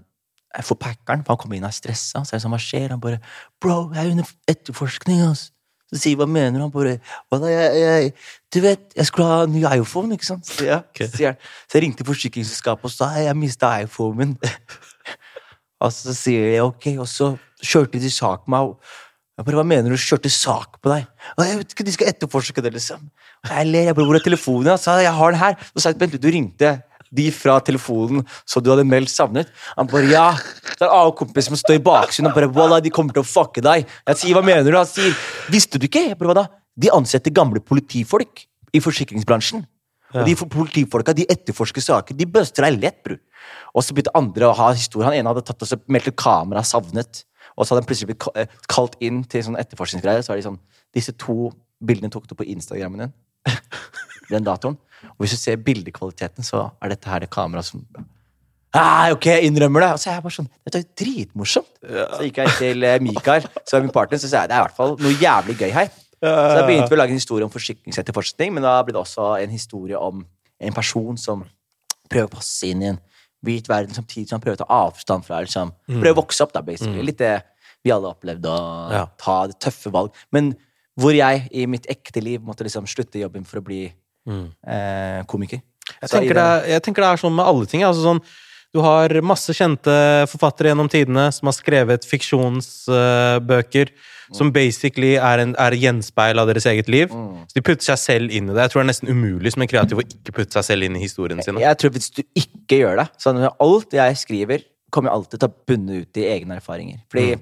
[0.57, 2.22] jeg får packeren, for han kommer inn og er stressa.
[2.24, 2.91] Så er det sånn, hva skjer?
[2.95, 3.18] Han bare
[3.61, 5.51] Bro, jeg er under etterforskning, ass.
[5.89, 6.61] Så sier jeg, hva mener?
[6.61, 6.99] Han bare
[7.32, 8.12] da, jeg, jeg
[8.53, 10.47] Du vet, jeg skulle ha en ny iPhone, ikke sant?
[10.49, 11.09] Så, ja, okay.
[11.09, 11.36] så, jeg,
[11.68, 14.34] så jeg ringte forsikringsselskapet og sa jeg mista iPhonen min.
[15.84, 17.30] og så sier de ok, og så
[17.64, 18.97] kjørte de sak med meg.
[19.39, 19.97] Og jeg bare, Hva mener du?
[20.03, 21.07] Kjørte sak på deg?
[21.36, 23.05] Og jeg vet ikke, De skal etterforske det, liksom.
[23.47, 23.84] Og jeg ler.
[23.86, 24.70] jeg bare, Hvor er telefonen?
[24.72, 25.55] Jeg sa jeg har den her.
[25.70, 26.72] Så sa jeg, Bente, du ringte
[27.14, 29.49] de fra telefonen så du hadde meldt savnet.
[29.78, 30.26] Han bare ja.
[30.34, 33.24] Det er en annen kompis som står i baksiden Han bare voilà, de kommer til
[33.24, 33.86] å fucke deg.
[34.11, 34.76] Jeg sier hva mener du?
[34.76, 35.14] Han sier
[35.49, 36.09] visste du ikke?
[36.11, 36.47] Jeg bare, hva da?
[36.78, 39.64] De ansetter gamle politifolk i forsikringsbransjen.
[40.16, 42.16] Og de politifolka de etterforsker saker.
[42.16, 43.18] De bøster deg lett, bror.
[43.76, 45.05] Og så begynte andre å ha historie.
[45.09, 47.24] Han ene hadde tatt og meldt kamera savnet.
[47.59, 50.22] Og så hadde han plutselig blitt eh, kalt inn til sånn etterforskningsgreier.
[50.24, 50.61] Så er de sånn
[50.94, 51.50] Disse to
[51.84, 53.16] bildene tok du på Instagrammen din.
[54.32, 54.78] Den datoren.
[55.16, 57.84] Og hvis du ser bildekvaliteten, så er dette her det kameraet som
[58.76, 59.92] Nei, ok, jeg innrømmer det.
[59.96, 61.70] Og så er jeg bare sånn Dette er jo dritmorsomt.
[61.82, 64.62] Så gikk jeg til eh, Mikael, som er min partner, så sa jeg det er
[64.62, 65.90] i hvert fall noe jævlig gøy her.
[66.18, 69.36] Så da begynte vi å lage en historie om forsikringsetterforskning, men da ble det også
[69.38, 70.24] en historie om
[70.59, 71.44] en person som
[72.11, 72.98] prøver å passe inn i en
[73.45, 76.53] hvit verden, samtidig som han prøver å ta avstand fra liksom, Prøver å vokse opp,
[76.53, 77.03] da, basically.
[77.07, 77.36] Litt det
[77.84, 79.05] vi alle opplevde, å Ja.
[79.18, 80.11] ta det tøffe valg.
[80.32, 80.57] Men
[80.99, 83.84] hvor jeg i mitt ekte liv måtte liksom slutte jobben for å bli
[84.66, 85.61] eh, komiker.
[86.03, 87.82] Jeg tenker, det jeg tenker det er sånn med alle ting.
[87.86, 88.20] Altså sånn,
[88.74, 93.89] du har masse kjente forfattere gjennom tidene som har skrevet fiksjonsbøker
[94.37, 97.12] som basically er, en, er gjenspeil av deres eget liv.
[97.49, 98.66] Så de putter seg selv inn i det.
[98.66, 100.97] Jeg tror det er nesten umulig som en kreativ å ikke putte seg selv inn
[100.99, 101.62] i historiene sine.
[101.64, 105.49] Jeg tror hvis du ikke gjør det sånn, Alt jeg skriver, kommer jeg alltid til
[105.49, 107.01] å bunne ut i egne erfaringer.
[107.12, 107.39] Fordi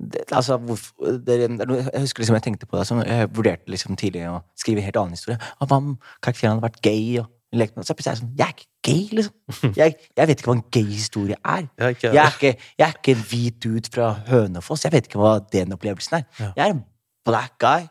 [0.00, 4.22] det, altså, hvorfor- det, Jeg husker liksom jeg tenkte på det Jeg vurderte liksom tidlig
[4.30, 5.38] å skrive en helt annen historie.
[5.60, 7.18] Ah, Hva om karakteren hadde vært gay?
[7.20, 7.88] Og, lekt med det?
[7.88, 9.74] så plutselig er jeg sånn Jeg er ikke gay, liksom.
[9.76, 11.64] Jeg, jeg vet ikke hva en gay historie er.
[11.90, 14.84] Ikke- Jeg er ikke, jeg er ikke en hvit dude fra Hønefoss.
[14.84, 16.24] Jeg vet ikke hva den opplevelsen er.
[16.56, 16.84] Jeg er en
[17.26, 17.88] black guy.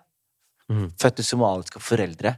[1.01, 2.35] Født til somaliske foreldre.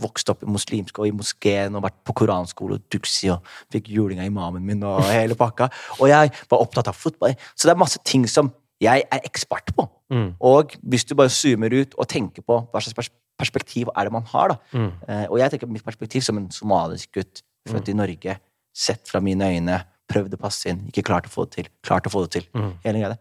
[0.00, 3.90] Vokst opp i muslimsk og i moskeen og vært på koranskole og duksi og fikk
[3.92, 5.68] juling av imamen min og hele pakka.
[6.00, 7.34] Og jeg var opptatt av fotball.
[7.54, 9.84] Så det er masse ting som jeg er ekspert på.
[10.10, 10.30] Mm.
[10.40, 13.10] Og hvis du bare zoomer ut og tenker på hva slags
[13.40, 14.76] perspektiv er det man har, da.
[14.76, 14.90] Mm.
[15.08, 18.36] Eh, og jeg tenker på mitt perspektiv som en somalisk gutt født i Norge,
[18.76, 22.08] sett fra mine øyne, prøvd å passe inn, ikke klart å få det til, klart
[22.08, 22.48] å få det til.
[22.56, 22.72] Mm.
[22.86, 23.18] Hele greia.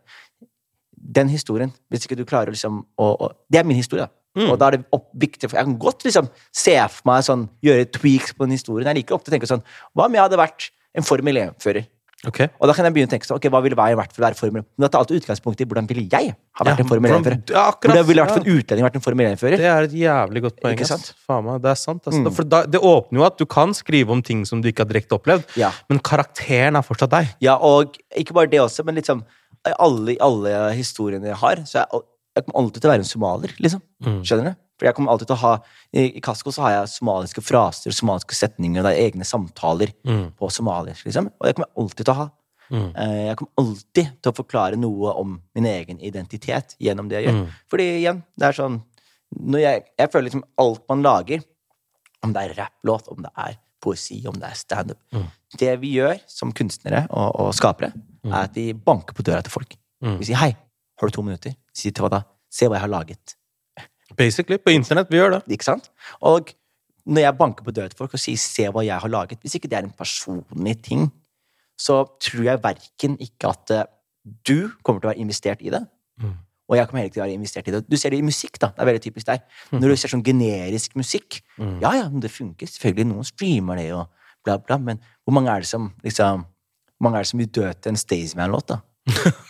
[1.19, 4.15] Den historien, hvis ikke du klarer liksom å, å Det er min historie, da.
[4.37, 4.51] Mm.
[4.51, 7.47] Og da er det opp, viktig, for jeg kan godt liksom se for meg sånn,
[7.65, 8.89] gjøre tweaks på den historien.
[8.91, 9.63] Jeg liker ofte å tenke sånn
[9.97, 11.87] Hva om jeg hadde vært en Formel 1-fører?
[12.27, 12.39] Ok.
[12.59, 14.25] Og da kan jeg begynne å tenke så, ok, hva ville jeg vært for å
[14.25, 14.65] være Formel 1?
[14.75, 17.23] Men da tar alltid utgangspunkt i hvordan ville jeg ha vært Ja, en Formel hvordan-
[17.23, 17.53] 1-fører?
[17.55, 19.57] ja, Hvordan ville vært for en utlending vært en Formel 1-fører?
[19.57, 20.75] Det er et jævlig godt poeng.
[20.75, 22.01] Det er sant.
[22.07, 22.15] ass.
[22.19, 22.31] Mm.
[22.35, 24.91] For da, det åpner jo at du kan skrive om ting som du ikke har
[24.91, 25.71] direkte opplevd, Ja.
[25.89, 27.27] men karakteren er fortsatt deg.
[27.39, 29.23] Ja, og ikke bare det også, men liksom
[29.67, 32.01] i alle, alle historiene jeg har, så jeg,
[32.35, 33.81] jeg kommer alltid til å være en somalier, liksom.
[34.03, 34.21] Mm.
[34.23, 34.55] Skjønner du?
[34.79, 35.57] For jeg kommer alltid til å ha
[35.93, 40.31] I, Kasko så har jeg somaliske fraser, somaliske setninger, det er egne samtaler Mm.
[40.37, 41.31] på somalisk, liksom.
[41.39, 42.27] Og det kommer jeg alltid til å ha.
[42.69, 42.91] Mm.
[42.95, 47.25] Eh, Jeg kommer alltid til å forklare noe om min egen identitet gjennom det jeg
[47.33, 47.39] gjør.
[47.39, 47.47] Mm.
[47.71, 48.83] Fordi igjen, det er sånn
[49.39, 51.43] når jeg, jeg føler liksom alt man lager,
[52.23, 55.25] om det er rapplåt, om det er poesi, om det er standup Mm.
[55.57, 57.91] Det vi gjør som kunstnere og, og skapere,
[58.25, 59.75] er at vi banker på døra til folk.
[60.03, 60.19] Mm.
[60.19, 60.55] Vi sier 'hei,
[60.99, 62.21] har du to minutter?' Si til hva da?
[62.51, 63.35] Se hva jeg har laget.
[64.19, 64.57] Basically.
[64.59, 65.09] På internett.
[65.11, 65.41] Vi gjør det.
[65.55, 65.87] Ikke sant?
[66.21, 66.51] Og
[67.09, 69.55] når jeg banker på døra til folk og sier 'se hva jeg har laget', hvis
[69.55, 71.07] ikke det er en personlig ting,
[71.79, 73.83] så tror jeg verken ikke at eh,
[74.45, 75.87] du kommer til å være investert i det,
[76.19, 76.33] Mm.
[76.69, 77.89] og jeg kommer heller ikke til å være investert i det.
[77.89, 78.67] Du ser det i musikk, da.
[78.67, 79.39] Det er veldig typisk der.
[79.71, 81.79] Når du ser sånn generisk musikk, Mm.
[81.81, 82.67] ja ja, men det funker.
[82.67, 84.07] Selvfølgelig, noen streamer det og
[84.43, 86.45] bla, bla, men hvor mange er det som liksom
[86.99, 88.77] Hvor mange er det som vil dø til en Staysman-låt, da?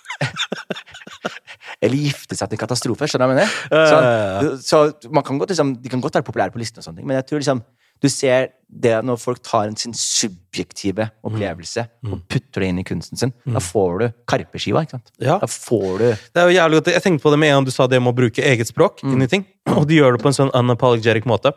[1.82, 3.08] Eller gifte seg til en katastrofe.
[3.08, 4.62] Skjønner du hva jeg mener?
[4.62, 7.00] Så, så man kan godt, liksom, de kan godt være populære på listen, og sånne
[7.00, 7.62] ting, men jeg tror liksom
[8.00, 12.86] du ser det når folk tar en sin subjektive opplevelse og putter det inn i
[12.88, 13.34] kunsten sin.
[13.44, 14.84] Da får du Karpe-skiva.
[14.86, 15.10] ikke sant?
[15.20, 15.36] Ja.
[15.42, 16.92] Da får du Det er jo jævlig godt.
[16.96, 19.04] Jeg tenkte på det med en gang du sa det med å bruke eget språk
[19.04, 19.44] inn i ting.
[19.76, 21.52] Og de gjør det på en sånn unapologetic måte.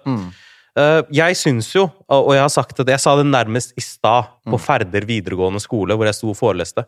[0.73, 4.33] Eh, jeg syns jo, og jeg har sagt det, jeg sa det nærmest i stad
[4.49, 6.87] på Færder videregående skole, hvor jeg sto og foreleste,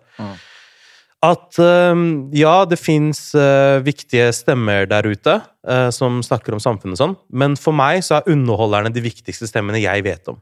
[1.25, 2.03] at eh,
[2.37, 3.21] ja, det fins
[3.85, 8.19] viktige stemmer der ute eh, som snakker om samfunnet og sånn, men for meg så
[8.19, 10.41] er underholderne de viktigste stemmene jeg vet om.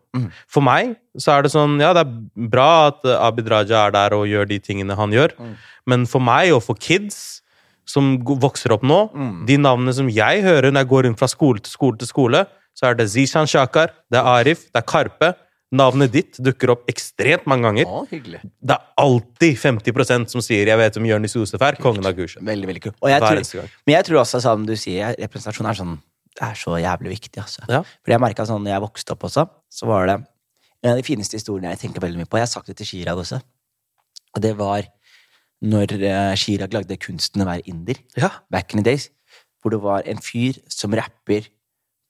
[0.51, 3.95] For meg så er det sånn, ja, det er bra at eh, Abid Raja er
[3.95, 5.37] der og gjør de tingene han gjør,
[5.91, 7.41] men for meg og for kids
[7.89, 8.99] som vokser opp nå,
[9.49, 12.45] de navnene som jeg hører når jeg går rundt fra skole til skole til skole,
[12.79, 15.33] så er det Zishan Shakar, det er Arif, det er Karpe.
[15.73, 17.89] Navnet ditt dukker opp ekstremt mange ganger.
[17.89, 18.43] Å, hyggelig.
[18.61, 22.43] Det er alltid 50% som sier 'jeg vet om Jonis Josef er', kongen av Gulset.
[22.45, 22.97] Veldig, veldig kult.
[23.09, 25.99] Jeg tror, men jeg tror også, som du sier, representasjon er sånn
[26.33, 27.61] Det er så jævlig viktig, altså.
[27.69, 27.83] Ja.
[27.83, 30.15] For jeg merka sånn, når jeg vokste opp også, så var det
[30.83, 32.39] en av de fineste historiene jeg tenker veldig mye på.
[32.41, 33.43] Jeg har sagt det til Chirag også.
[34.35, 34.89] Og det var
[35.63, 38.31] når uh, Chirag lagde kunsten å være inder, Ja.
[38.51, 39.11] back in the days,
[39.61, 41.47] hvor det var en fyr som rapper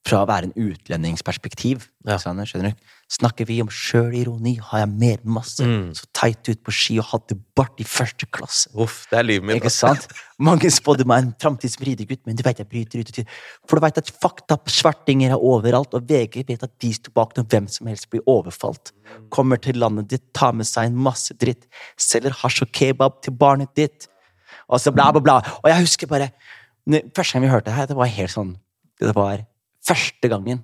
[0.07, 1.87] fra å være en utlendingsperspektiv.
[2.09, 2.17] Ja.
[2.19, 2.89] Skjønner du?
[3.13, 5.63] Snakker vi om sjølironi, har jeg mer masse.
[5.69, 5.93] Mm.
[5.95, 8.73] Så teit ut på ski og hadde bart i første klasse.
[8.73, 9.61] Uff, det er livet mitt.
[9.61, 10.09] Ikke sant?
[10.43, 13.21] Mange spådde meg en framtid som riddergutt, men du vet jeg bryter ut.
[13.69, 17.15] For du vet at fakta på svartinger er overalt, og VG vet at de sto
[17.15, 18.95] bak når hvem som helst blir overfalt.
[19.35, 21.69] Kommer til landet ditt, tar med seg en masse dritt,
[22.01, 24.09] selger hasj og kebab til barnet ditt,
[24.67, 25.39] og så bla, bla, bla.
[25.63, 26.33] Og jeg husker bare
[26.83, 28.49] Første gang vi hørte det her, det var helt sånn
[28.99, 29.45] Det var
[29.87, 30.63] første gangen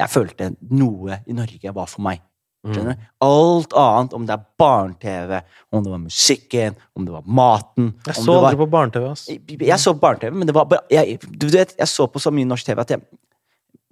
[0.00, 2.20] jeg følte noe i Norge var for meg.
[2.64, 2.76] Du?
[3.24, 5.38] Alt annet, om det er barne-TV,
[5.72, 9.06] om det var musikken, om det var maten Jeg om så det var, på barne-TV.
[9.10, 9.22] ass.
[9.30, 12.44] jeg så barne-TV, men det var bare jeg, Du vet, jeg så på så mye
[12.48, 13.00] norsk TV at jeg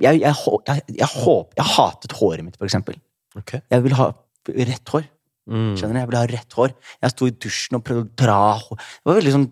[0.00, 2.94] jeg, jeg, hå- jeg, jeg, håp, jeg hatet håret mitt, for eksempel.
[3.36, 3.56] Ok.
[3.68, 4.12] Jeg ville ha
[4.46, 5.08] rett hår.
[5.50, 5.72] Mm.
[5.74, 5.98] Skjønner du?
[6.04, 6.74] Jeg ville ha rett hår.
[7.02, 8.76] Jeg sto i dusjen og prøvde å dra hår.
[8.78, 9.48] Det var veldig sånn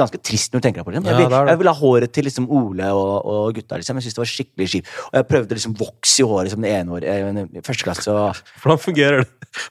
[0.00, 1.02] Ganske trist når du tenker deg på det.
[1.04, 3.78] Jeg, vil, jeg ville ha håret til liksom Ole og, og gutta.
[3.80, 4.00] liksom.
[4.00, 4.90] Jeg syntes det var skikkelig kjipt.
[5.10, 8.14] Og jeg prøvde liksom voks i håret som det ene året eh, i første klasse.
[8.14, 9.28] og Hvordan fungerer det?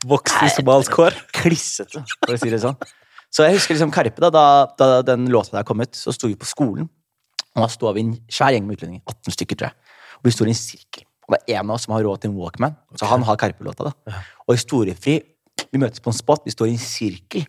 [0.10, 1.18] Vokse i somalisk hår?
[1.40, 2.78] klissete, for å si det sånn.
[3.30, 4.46] Så jeg husker liksom Karpe, da, da,
[4.80, 6.90] da den låta der kom ut, så sto vi på skolen.
[7.56, 9.04] Og da sto vi en svær gjeng med utlendinger.
[9.06, 9.98] 18 stykker, tror jeg.
[10.20, 11.06] Og vi sto i en sirkel.
[11.30, 13.38] Og det er en av oss som har råd til en Walkman, så han har
[13.38, 13.92] Karpe-låta.
[13.92, 14.22] da.
[14.48, 15.20] Og historiefri
[15.70, 17.44] Vi møtes på en spot, vi står i en sirkel.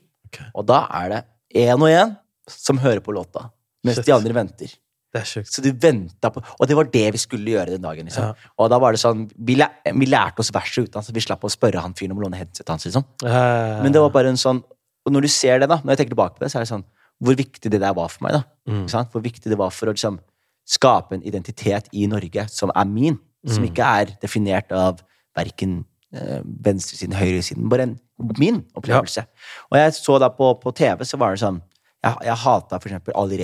[0.53, 1.20] Og da er det
[1.62, 2.11] én og én
[2.51, 3.51] som hører på låta,
[3.85, 4.07] mens Shit.
[4.07, 4.73] de andre venter.
[5.11, 5.51] Det er sjukt.
[5.51, 8.07] Så du venta på Og det var det vi skulle gjøre den dagen.
[8.07, 8.29] liksom.
[8.29, 8.51] Ja.
[8.63, 11.51] Og da var det sånn Vi, vi lærte oss verset utenat, så vi slapp å
[11.51, 12.85] spørre han fyren om å låne headsetet hans.
[12.87, 13.03] liksom.
[13.25, 14.63] Eh, Men det var bare en sånn
[15.07, 16.71] Og når du ser det, da, når jeg tenker tilbake på det, så er det
[16.71, 16.85] sånn
[17.21, 18.43] Hvor viktig det der var for meg, da.
[18.71, 18.87] Mm.
[18.87, 20.21] Hvor viktig det var for å liksom
[20.65, 23.19] skape en identitet i Norge som er min.
[23.45, 23.71] Som Mm.
[23.75, 25.03] ikke er definert av
[25.37, 25.85] verken
[26.15, 27.69] eh, venstresiden, høyresiden.
[27.69, 27.99] Bare en
[28.39, 29.27] min opplevelse.
[29.73, 31.61] Og jeg så da på, på TV, så var det sånn
[32.05, 33.41] Jeg, jeg hata for eksempel Ali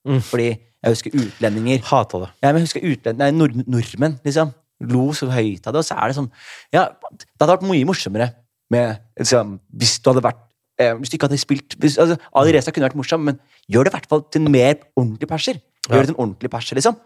[0.00, 0.16] Mm.
[0.24, 2.28] Fordi jeg husker utlendinger Hata det.
[2.40, 4.54] ja, men jeg husker utlendinger, Nei, nord nordmenn, liksom.
[4.80, 5.82] Lo så høyt av det.
[5.82, 6.30] Og så er det sånn
[6.72, 8.30] Ja, det hadde vært mye morsommere
[8.72, 10.40] med liksom, Hvis du hadde vært
[10.80, 13.36] eh, Hvis du ikke hadde spilt hvis, altså, Alireza kunne vært morsom, men
[13.68, 15.60] gjør det i hvert fall til en mer ordentlig perser.
[15.84, 16.96] Gjør det til en ordentlig perser, liksom.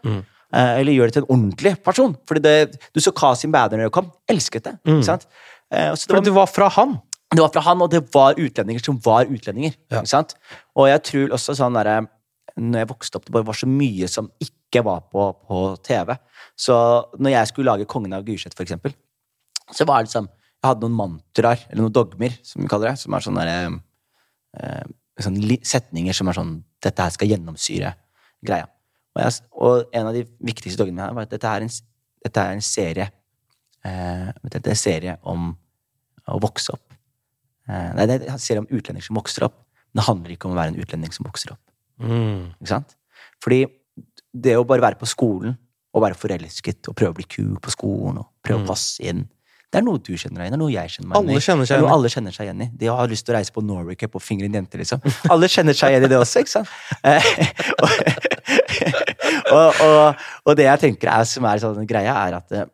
[0.55, 2.15] Eh, eller gjør det til en ordentlig person.
[2.31, 2.55] Fordi det,
[2.95, 4.13] Du så Kasim Bader når det kom.
[4.31, 4.77] Elsket det.
[4.87, 5.27] Ikke sant?
[5.75, 6.95] Eh, så det var, det var fra han.
[7.37, 9.75] Det var fra han, og det var utlendinger som var utlendinger.
[9.91, 10.03] Ja.
[10.03, 10.35] Ikke sant?
[10.77, 12.05] Og jeg tror også sånn derre
[12.55, 16.13] Når jeg vokste opp, det bare var så mye som ikke var på, på TV.
[16.55, 16.75] Så
[17.19, 18.95] når jeg skulle lage Kongen av Gulset, for eksempel,
[19.75, 23.01] så var det liksom Jeg hadde noen mantraer, eller noen dogmer, som vi kaller det,
[23.03, 23.75] som er sånne der,
[24.61, 24.87] eh,
[25.21, 26.55] sånn setninger som er sånn
[26.85, 27.91] Dette her skal gjennomsyre
[28.45, 28.69] greia.
[29.15, 31.75] Og, jeg, og en av de viktigste dogmene her var at dette er en,
[32.25, 33.11] dette er en serie
[33.85, 35.53] eh, Dette er en serie om
[36.31, 36.94] å vokse opp.
[37.69, 39.57] Eh, nei, det er en serie om utlendinger som vokser opp.
[39.95, 41.63] Men det handler ikke om å være en utlending som vokser opp.
[42.03, 42.51] Mm.
[42.61, 42.97] Ikke sant?
[43.45, 43.63] Fordi
[44.35, 45.55] det å bare være på skolen
[45.95, 48.67] og være forelsket og prøve å bli kul på skolen og prøve Mm.
[48.67, 49.29] å passe inn
[49.75, 51.67] Det er noe du kjenner deg igjen det er noe jeg kjenner meg Alle kjenner
[51.67, 51.93] seg igjen i.
[51.95, 52.67] alle kjenner seg igjen i.
[52.79, 55.01] Det å ha lyst til å reise på Norway Cup og fingre en jente, liksom.
[55.31, 56.69] Alle kjenner seg igjen i det også, ikke sant?
[57.03, 57.23] Eh,
[57.83, 57.91] og,
[59.55, 62.67] og, og, og det jeg tenker er, som er sånn greia, er at eh,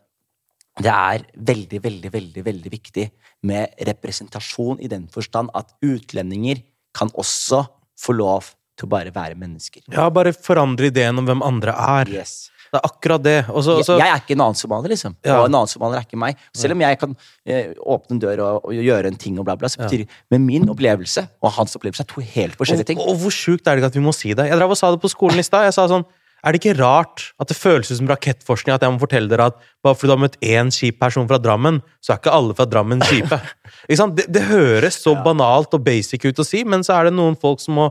[0.84, 3.08] det er veldig, veldig, veldig, veldig viktig
[3.48, 6.62] med representasjon i den forstand at utlendinger
[6.96, 7.64] kan også
[8.00, 9.84] få lov til å bare være mennesker.
[9.92, 12.10] Ja, bare forandre ideen om hvem andre er.
[12.20, 12.48] Yes.
[12.70, 13.38] Det er akkurat det.
[13.50, 15.16] Også, jeg, jeg er ikke en annen somalier, liksom.
[15.26, 15.40] Ja.
[15.40, 16.38] Og en annen somalier er ikke meg.
[16.54, 19.56] Selv om jeg kan eh, åpne en dør og, og gjøre en ting og bla,
[19.58, 23.02] bla, så betyr Men min opplevelse og hans opplevelse er to helt forskjellige ting.
[23.02, 24.46] Og, og hvor sjukt er det ikke at vi må si det?
[24.52, 25.66] Jeg drev og sa det på skolen i stad.
[25.66, 26.06] Jeg sa sånn
[26.44, 29.50] Er det ikke rart at det føles ut som rakettforskning at jeg må fortelle dere
[29.50, 32.56] at bare fordi du har møtt én kjip person fra Drammen, så er ikke alle
[32.56, 33.40] fra Drammen kjipe?
[33.90, 37.36] Det, det høres så banalt og basic ut å si, men så er det noen
[37.38, 37.86] folk som må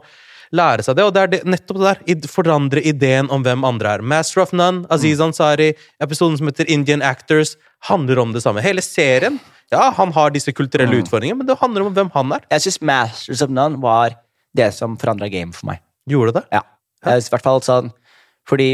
[0.55, 2.27] lære seg det, og det er det, nettopp det der.
[2.31, 4.03] Forandre ideen om hvem andre er.
[4.05, 7.55] Master of None, Aziz Ansari, episoden som heter Indian Actors,
[7.89, 8.63] handler om det samme.
[8.65, 9.39] Hele serien
[9.69, 12.45] ja, han har disse kulturelle utfordringene, men det handler om hvem han er.
[12.55, 14.17] Jeg syns Masters of None var
[14.57, 15.83] det som forandra game for meg.
[16.09, 16.45] Gjorde det?
[16.55, 16.63] Ja.
[17.05, 17.91] Jeg, I hvert fall sånn
[18.49, 18.69] Fordi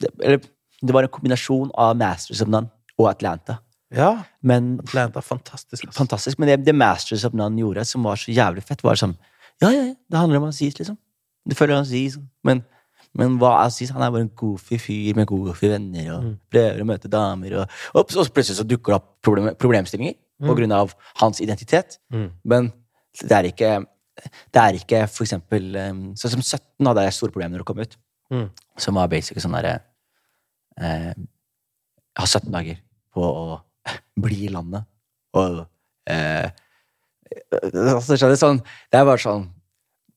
[0.00, 0.40] det, eller,
[0.82, 3.58] det var en kombinasjon av Masters of None og Atlanta.
[3.92, 4.24] Ja.
[4.40, 5.84] Men Atlanta, fantastisk.
[5.84, 5.96] Altså.
[5.98, 6.40] fantastisk.
[6.40, 9.16] Men det, det Masters of None gjorde, som var så jævlig fett, var sånn
[9.62, 10.96] Ja, ja, ja, det handler om Aziz, liksom.
[11.46, 12.16] Du følger Aziz.
[12.46, 12.64] Men,
[13.18, 13.92] men hva er Aziz?
[13.94, 17.60] Han er bare en goofy fyr med goofy venner og prøver å møte damer.
[17.60, 22.00] Og, og så plutselig så dukker det opp problem, problemstillinger på grunn av hans identitet.
[22.42, 22.72] Men
[23.20, 23.72] det er ikke
[24.52, 27.68] det er ikke for eksempel um, Sånn som 17 hadde jeg store problemer når det
[27.70, 27.94] kom ut.
[28.32, 28.48] Mm.
[28.80, 29.74] Som var basic sånn derre
[30.80, 32.78] eh, Jeg har 17 dager
[33.12, 33.60] på å
[34.24, 34.86] bli i landet.
[35.36, 35.62] Og
[36.08, 36.48] eh,
[37.72, 38.62] altså, skjønner sånn,
[38.92, 39.50] Det er bare sånn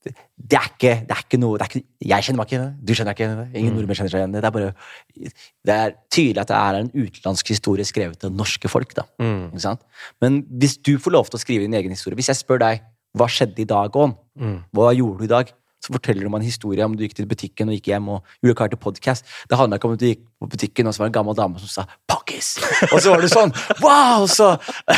[0.05, 2.73] det er, ikke, det er ikke noe det er ikke, Jeg kjenner meg ikke igjen.
[2.85, 3.53] Du kjenner deg ikke igjen.
[3.57, 3.77] Ingen Mm.
[3.79, 4.41] nordmenn kjenner seg igjen det.
[4.43, 4.73] Det er bare
[5.65, 8.93] Det er tydelig at det er en utenlandsk historie skrevet av norske folk.
[8.93, 9.07] da.
[9.17, 9.57] Mm.
[10.21, 12.83] Men hvis du får lov til å skrive din egen historie Hvis jeg spør deg
[13.17, 14.13] hva skjedde i dag, Ån?
[14.37, 14.63] Mm.
[14.75, 15.51] Hva gjorde du i dag?
[15.85, 18.37] Så forteller du meg en historie om du gikk til butikken og gikk hjem og
[18.41, 19.27] gjorde klar til podcast.
[19.49, 21.37] Det handla ikke om at du gikk på butikken, og så var det en gammel
[21.37, 22.57] dame som sa 'pakkis'.
[22.91, 24.25] Og så var du sånn Wow!
[24.27, 24.49] Så,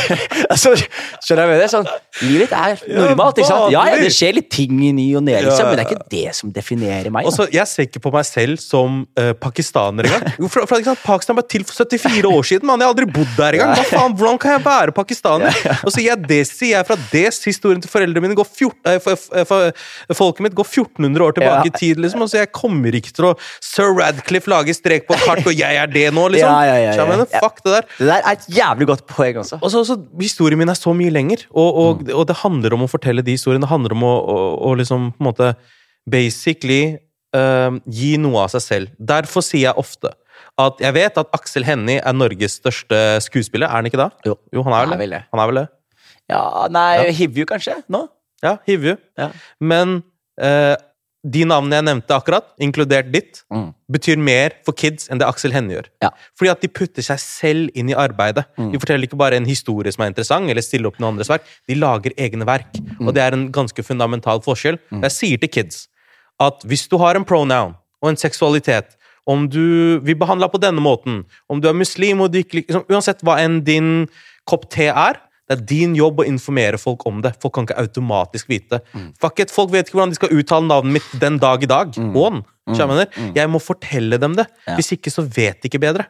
[0.53, 0.73] altså,
[1.23, 1.67] Skjønner jeg med det?
[1.71, 1.89] Sånn,
[2.23, 3.71] livet er normalt, ikke sant?
[3.73, 6.09] Ja, ja, det skjer litt ting i ny og ne, liksom, men det er ikke
[6.13, 7.27] det som definerer meg.
[7.27, 10.25] Og så, Jeg ser ikke på meg selv som uh, pakistaner engang.
[11.03, 12.67] Pakistan ble til for 74 år siden.
[12.67, 12.81] Man.
[12.81, 13.75] Jeg har aldri bodd der engang.
[13.77, 15.61] Hva faen, Hvordan kan jeg være pakistaner?
[15.83, 17.41] Og så jeg Desi, jeg er fra Des.
[17.47, 21.71] Historien til foreldrene mine går 14, eh, Folket mitt går 1400 år tilbake Ja.
[21.71, 21.97] i tid.
[22.03, 25.41] liksom, og så Jeg kommer ikke til å Sir Radcliffe lage strek på et kart,
[25.45, 26.47] og jeg er det nå, liksom.
[26.49, 27.87] Ja, ja, jeg mener, Fuck det der.
[27.97, 29.59] Det der er et jævlig godt poeng også.
[29.61, 32.85] Og så, så Historien min er så mye lenger, og, og, og det handler om
[32.85, 33.65] å fortelle de historiene.
[33.65, 34.37] Det handler om å, å,
[34.69, 35.49] å liksom på en måte
[36.09, 36.97] basically
[37.35, 38.93] uh, gi noe av seg selv.
[38.99, 40.13] Derfor sier jeg ofte
[40.57, 43.67] at jeg vet at Aksel Hennie er Norges største skuespiller.
[43.69, 44.09] Er han ikke da?
[44.25, 44.37] Jo.
[44.65, 45.23] han er Han er vel det.
[45.33, 45.67] Han er vel det.
[46.31, 46.41] Ja,
[46.73, 47.11] nei, Ja.
[47.19, 47.75] Hivju kanskje?
[47.93, 48.07] Nå?
[48.43, 48.97] Ja, Hivju.
[49.17, 49.29] Ja.
[49.59, 50.01] Men
[51.27, 53.73] de navnene jeg nevnte akkurat, inkludert ditt, Mm.
[53.91, 55.87] betyr mer for kids enn det Aksel Hennie gjør.
[56.01, 56.09] Ja.
[56.37, 58.45] Fordi at de putter seg selv inn i arbeidet.
[58.55, 61.41] De forteller ikke bare en historie som er interessant, eller stiller opp noen andres verk.
[61.67, 62.77] De lager egne verk.
[63.01, 64.77] Og det er en ganske fundamental forskjell.
[64.91, 65.87] Jeg sier til kids
[66.39, 70.79] at hvis du har en pronoun og en seksualitet, om du vil behandle på denne
[70.79, 74.07] måten, om du er muslim og du ikke liksom, Uansett hva enn din
[74.47, 75.17] kopp te er,
[75.47, 77.33] det er din jobb å informere folk om det.
[77.41, 78.81] Folk kan ikke automatisk vite.
[79.21, 81.95] Fuck it, Folk vet ikke hvordan de skal uttale navnet mitt den dag i dag.
[81.95, 82.13] Mm.
[82.19, 82.41] On.
[82.67, 82.75] Mm.
[82.75, 83.07] Jeg mener?
[83.37, 84.43] Jeg må fortelle dem det.
[84.75, 86.07] Hvis ikke så vet de ikke bedre.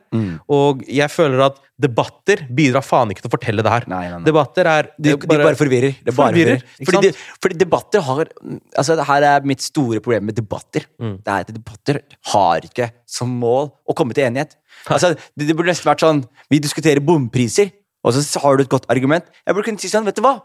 [0.49, 3.85] Og jeg føler at debatter bidrar faen ikke til å fortelle det her.
[3.91, 4.25] Nei, nei, nei.
[4.25, 5.99] Debatter er De, de bare forvirrer.
[6.01, 6.89] Det bare Forvirrer, forvirrer.
[6.89, 8.31] Fordi, de, fordi debatter har
[8.77, 10.87] Altså, her er mitt store problem med debatter.
[10.97, 11.19] Mm.
[11.21, 12.01] Det er at debatter
[12.33, 14.57] har ikke som mål å komme til enighet.
[14.89, 17.71] Altså, det, det burde nesten vært sånn Vi diskuterer bompriser,
[18.07, 19.25] og så har du et godt argument.
[19.45, 20.37] Jeg burde kunne si sånn, vet du hva?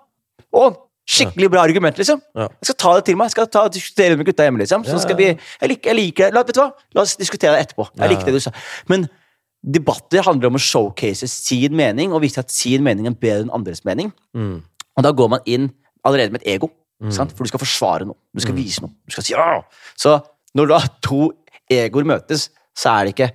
[0.53, 0.65] Å,
[1.09, 2.21] skikkelig bra argument, liksom.
[2.39, 2.47] Ja.
[2.61, 3.31] Jeg skal ta det til meg.
[3.31, 4.85] Jeg skal ta, diskutere det med gutta hjemme, liksom.
[4.87, 6.35] Så skal vi Jeg liker, jeg liker det.
[6.37, 6.69] La, vet du hva?
[6.95, 7.89] La oss diskutere det etterpå.
[7.99, 8.53] Jeg likte det du sa.
[8.93, 9.09] Men
[9.63, 13.53] debatter handler om å showcase sin mening, og vise at sin mening er bedre enn
[13.55, 14.11] andres mening.
[14.35, 14.57] Mm.
[14.99, 15.71] Og da går man inn
[16.07, 16.71] allerede med et ego.
[17.11, 17.33] Sant?
[17.35, 18.15] For du skal forsvare noe.
[18.31, 18.43] Du Mm.
[18.47, 18.91] skal vise noe.
[19.07, 19.63] Du skal si ja!
[19.99, 20.21] Så
[20.55, 21.33] når da to
[21.71, 23.31] egoer møtes, så er det ikke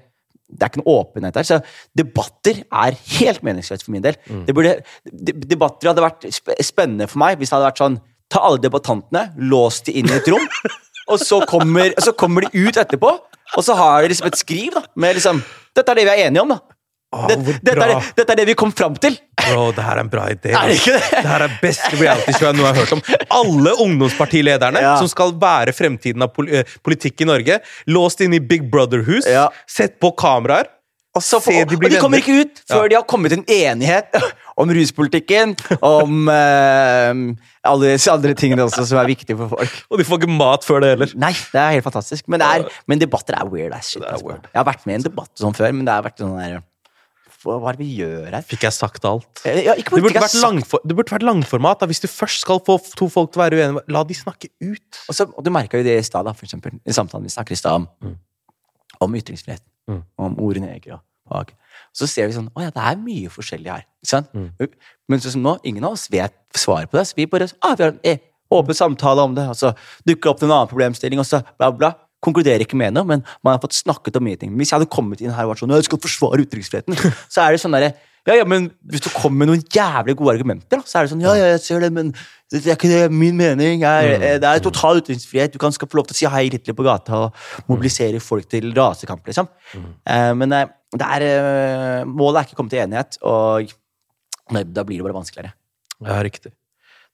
[0.47, 1.47] det er ikke noe åpenhet der.
[1.47, 1.59] Så
[1.97, 4.17] debatter er helt meningsløst for min del.
[4.27, 4.43] Mm.
[4.47, 6.27] Det burde, de, debatter hadde vært
[6.63, 10.17] spennende for meg hvis det hadde vært sånn Ta alle debattantene, lås de inn i
[10.17, 10.43] et rom,
[11.13, 13.13] og så kommer, så kommer de ut etterpå,
[13.55, 15.39] og så har de liksom et skriv da, med liksom
[15.71, 16.75] Dette er det vi er enige om, da.
[17.15, 19.13] Åh, Det, dette, er det, dette er det vi kom fram til.
[19.39, 20.51] Bro, det her er en bra idé.
[20.51, 20.97] Er det det?
[21.13, 23.03] Det her er best reality-show jeg nå har hørt om.
[23.31, 24.95] Alle ungdomspartilederne Ja.
[24.99, 29.25] som skal være fremtiden av pol eh, politikk i Norge, låst inn i Big Brother-hus,
[29.31, 29.47] Ja.
[29.65, 30.67] sett på kameraer.
[31.17, 33.47] Og, så, Se, de og de kommer ikke ut før de har kommet til en
[33.49, 34.13] enighet
[34.61, 37.13] om ruspolitikken, om eh,
[37.65, 39.79] alle disse andre tingene også som er viktige for folk.
[39.89, 41.15] Og de får ikke mat før det heller.
[41.23, 42.27] Nei, det er helt fantastisk.
[42.29, 44.03] Men, det er, men debatter er weird as shit.
[44.05, 44.27] Altså.
[44.27, 44.45] weird.
[44.51, 46.59] Jeg har vært med i en debatt sånn før, men det har vært sånn der
[47.43, 48.45] Hva er det vi gjør her?
[48.47, 49.41] Fikk jeg sagt alt?
[49.45, 51.79] Eh, Ja, Det burde, vært langfor, det burde vært langformat.
[51.79, 51.89] Da.
[51.89, 55.01] Hvis du først skal få to folk til å være uenige, la de snakke ut.
[55.07, 56.79] Og, så, og du merka jo det i stad, for eksempel.
[56.85, 58.15] I samtalen vi snakker i stad om,
[59.05, 59.63] om ytringsfrihet.
[59.87, 60.01] Mm.
[60.19, 61.53] Om ordene neger og bak.
[61.95, 63.85] Så ser vi sånn Å ja, det er mye forskjellig her.
[64.33, 64.49] Mm.
[65.07, 67.05] Men sånn som nå, ingen av oss vet svaret på det.
[67.09, 68.19] Så vi bare ah, vi har en eh,
[68.53, 69.73] åpen samtale om det, og så
[70.07, 71.93] dukker opp en annen problemstilling, og så bla, bla.
[72.23, 74.53] Konkluderer ikke med noe, men man har fått snakket om mye ting.
[74.57, 76.97] Hvis jeg hadde kommet inn her og vært sånn «Ja, Jeg skal forsvare utenriksfriheten,
[77.33, 77.93] så er det sånn derre
[78.27, 81.11] ja, ja, men hvis du kommer med noen jævlig gode argumenter, da, så er det
[81.13, 82.09] sånn Ja, ja, jeg ser det, men
[82.51, 83.85] det er ikke det min mening.
[83.87, 84.41] Er, Mm.
[84.43, 85.53] Det er total utenriksfrihet.
[85.53, 87.37] Du kan skal få lov til å si hei Hitler på gata og
[87.71, 89.47] mobilisere folk til rasekamp, liksom.
[89.71, 89.87] Mm.
[90.11, 93.71] Eh, men eh, det er, eh, målet er ikke å komme til enighet, og
[94.51, 95.53] da blir det bare vanskeligere.
[96.03, 96.51] Ja, riktig.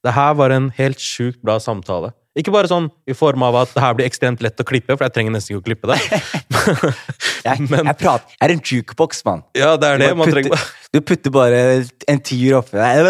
[0.03, 2.13] Det her var en helt sjukt bra samtale.
[2.33, 5.05] Ikke bare sånn i form av at det her blir ekstremt lett å klippe, for
[5.05, 5.99] jeg trenger nesten ikke å klippe det.
[7.43, 9.41] Jeg, Men- jeg, prater, jeg er en jukebox, mann.
[9.57, 10.67] Ja, det er det Du man putter, trenger.
[10.95, 11.57] du putter bare
[12.07, 13.03] en tier oppi der.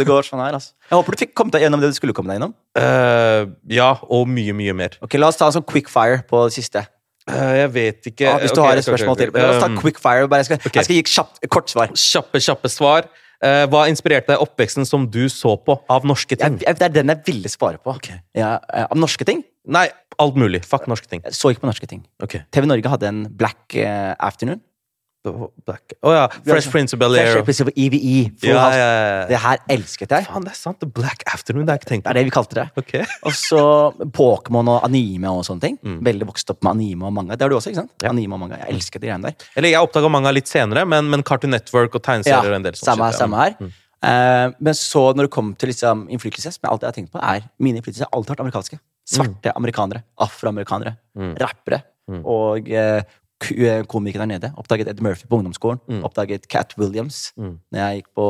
[0.00, 0.72] Det går sånn her, altså.
[0.88, 2.54] Jeg håper du fikk kommet deg gjennom det du skulle komme deg gjennom.
[2.72, 4.96] Uh, ja, og mye, mye mer.
[5.04, 6.86] Ok, La oss ta en sånn quickfire på det siste.
[7.28, 9.34] Uh, jeg vet ikke ah, hvis du okay, har et spørsmål til.
[9.36, 10.30] La oss ta quickfire.
[10.32, 11.92] Bare jeg, skal, jeg skal gi kjapt, kort svar.
[11.92, 13.12] Kjappe, kjappe svar.
[13.40, 16.58] Eh, hva inspirerte oppveksten som du så på av norske ting?
[16.60, 17.94] Jeg, det er den jeg ville svare på.
[18.36, 19.40] Ja, av norske ting?
[19.70, 19.86] Nei,
[20.20, 20.60] alt mulig.
[20.68, 21.22] Fuck norske ting.
[21.24, 22.02] Jeg så ikke på norske ting.
[22.22, 22.44] Okay.
[22.52, 24.60] TV Norge hadde en Black eh, Afternoon.
[25.22, 25.92] Black.
[26.00, 26.22] Å ja.
[26.46, 27.34] Fresh Prince of Bel-Air.
[27.34, 28.30] Fresh Prince of EVE.
[28.46, 29.26] Ja, ja, ja.
[29.28, 30.24] Det her elsket jeg.
[30.30, 30.78] Faen, det er sant.
[30.80, 31.66] The Black Afternoon.
[31.68, 32.64] Det er ikke tenkt Det er det vi kalte det.
[32.80, 33.04] Okay.
[33.28, 33.60] Og så
[34.16, 35.76] Pokémon og anime og sånne ting.
[35.84, 35.98] Mm.
[36.08, 37.36] Veldig vokst opp med anime og manga.
[37.36, 38.06] Det har du også, ikke sant?
[38.08, 38.62] Anime og manga.
[38.64, 39.46] Jeg elsket de greiene der.
[39.60, 42.78] Eller jeg oppdaga manga litt senere, men, men Cartoon Network og tegneserier og en del
[42.80, 42.88] sånt.
[42.88, 43.58] samme, shit, samme her.
[43.60, 43.70] Mm.
[44.00, 47.20] Uh, men så når det kommer til liksom, innflytelse, som jeg alltid har tenkt på,
[47.20, 48.80] er mine innflytelser alltid vært amerikanske.
[49.10, 51.34] Svarte amerikanere, afroamerikanere, Mm.
[51.42, 52.22] rappere Mm.
[52.26, 53.02] og eh,
[53.88, 54.52] komikere der nede.
[54.60, 55.80] Oppdaget Ed Murphy på ungdomsskolen.
[55.88, 56.02] Mm.
[56.04, 57.58] Oppdaget Cat Williams Mm.
[57.72, 58.26] når jeg gikk på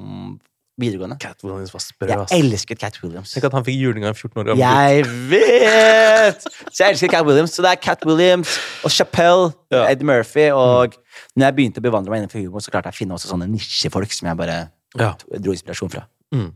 [0.00, 0.38] um,
[0.80, 1.18] videregående.
[1.20, 3.32] Cat Williams var sprø, Jeg elsket Cat Williams.
[3.34, 4.62] Tenk at han fikk juling av en 14 år gammel.
[4.64, 6.46] Jeg vet!
[6.72, 7.52] Så jeg elsker Cat Williams.
[7.52, 9.84] Så det er Cat Williams og Chappelle, Ja.
[9.92, 10.48] Ed Murphy.
[10.56, 10.96] Og
[11.36, 13.48] når jeg begynte å bevandre meg innenfor humor, så klarte jeg å finne også sånne
[13.52, 15.12] nisjefolk som jeg bare Ja.
[15.38, 16.06] dro inspirasjon fra.
[16.34, 16.52] Mm.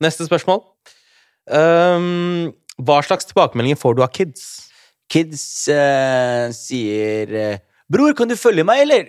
[0.00, 0.62] Neste spørsmål.
[1.50, 4.70] Um, hva slags tilbakemeldinger får du av kids?
[5.14, 7.58] Kids eh, sier eh,
[7.90, 9.04] 'Bror, kan du følge meg, eller?'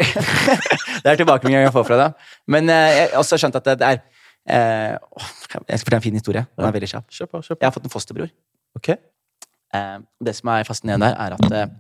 [1.01, 2.13] det er tilbakemeldingen jeg får fra dem.
[2.51, 4.03] Men eh, jeg har også skjønt at det, er
[4.45, 5.31] eh, åh,
[5.65, 6.45] Jeg skal fortelle en fin historie.
[6.53, 7.07] Den er veldig kjapp.
[7.09, 8.31] Kjøp, på, kjør Jeg har fått en fosterbror.
[8.77, 8.91] Ok.
[8.93, 11.75] Eh, det som er fascinerende der, er at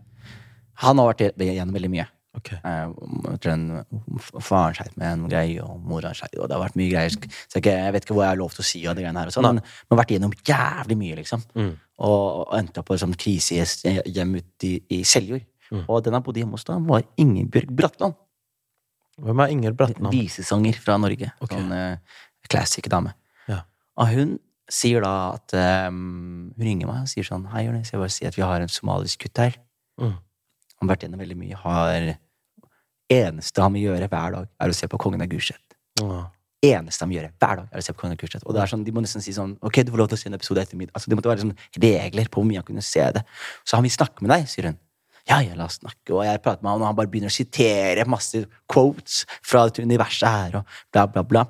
[0.85, 2.07] han har vært igjennom veldig mye.
[2.35, 2.51] Ok.
[2.51, 2.87] Eh,
[3.31, 3.85] jeg tror den-
[4.41, 7.09] faren skeit med en greie, og mora skeit og det har vært mye greier.
[7.47, 9.27] Så jeg, vet ikke hva jeg har lov til å si, og det greiene her
[9.31, 11.43] og sånn, men men har vært igjennom jævlig mye, liksom.
[11.55, 11.73] Mm.
[11.95, 15.45] Og, og endte opp på et sånt krisehjem ute i, i Seljord.
[15.71, 15.85] Mm.
[15.87, 18.17] Og den han bodde hjemme hos da, var Ingebjørg Bratland.
[19.23, 20.11] Hvem er Inger Bratland?
[20.11, 21.29] Visesanger fra Norge.
[21.39, 21.55] Okay.
[21.55, 22.19] Sånn uh,
[22.49, 23.15] classic dame.
[23.47, 23.61] Ja.
[24.01, 24.35] Og hun
[24.71, 25.53] sier da at
[25.87, 28.63] um, Hun ringer meg og sier sånn Hei, Jonis, jeg bare sier at vi har
[28.63, 29.57] en somalisk gutt her.
[30.01, 30.15] Mm.
[30.17, 31.59] Han har vært gjennom veldig mye.
[31.63, 32.13] Har
[33.15, 35.75] Eneste han vil gjøre hver dag, er å se på Kongen av Gulset.
[36.01, 36.25] Ah.
[36.65, 38.45] Eneste de gjør hver dag, er å se på Kongen Kurstedt.
[38.45, 40.21] Og det er sånn, De må nesten si sånn Ok, du får lov til å
[40.21, 40.95] se en episode etter middag.
[40.97, 43.25] Altså, det måtte være sånn regler på hvor mye han kunne se det.
[43.67, 44.79] Så han vil snakke med deg, sier hun.
[45.25, 46.13] Ja, ja, la oss snakke.
[46.13, 49.85] Og jeg prater med han, og han bare begynner å sitere masse quotes fra dette
[49.85, 51.45] universet her, og bla, bla, bla.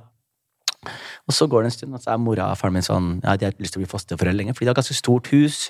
[1.26, 3.34] Og så går det en stund, og så er mora og faren min sånn Ja,
[3.36, 5.66] de har lyst til å bli fosterforeldre lenger, fordi de har ganske stort hus.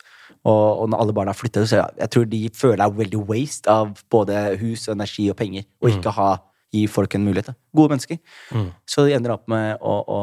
[0.45, 2.99] Og, og når alle barna har flyttet, så jeg, jeg tror de føler det er
[2.99, 6.29] veldig waste av både hus, energi og penger, og ikke ha,
[6.75, 7.53] gi folk en mulighet.
[7.53, 7.57] Da.
[7.75, 8.19] Gode mennesker.
[8.51, 8.69] Mm.
[8.89, 10.19] Så de ender opp med å, å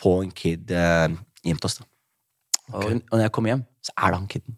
[0.00, 1.08] få en kid eh,
[1.46, 1.80] hjem til oss.
[1.80, 1.88] Da.
[2.74, 4.56] Og, og når jeg kommer hjem, så er det han kiden.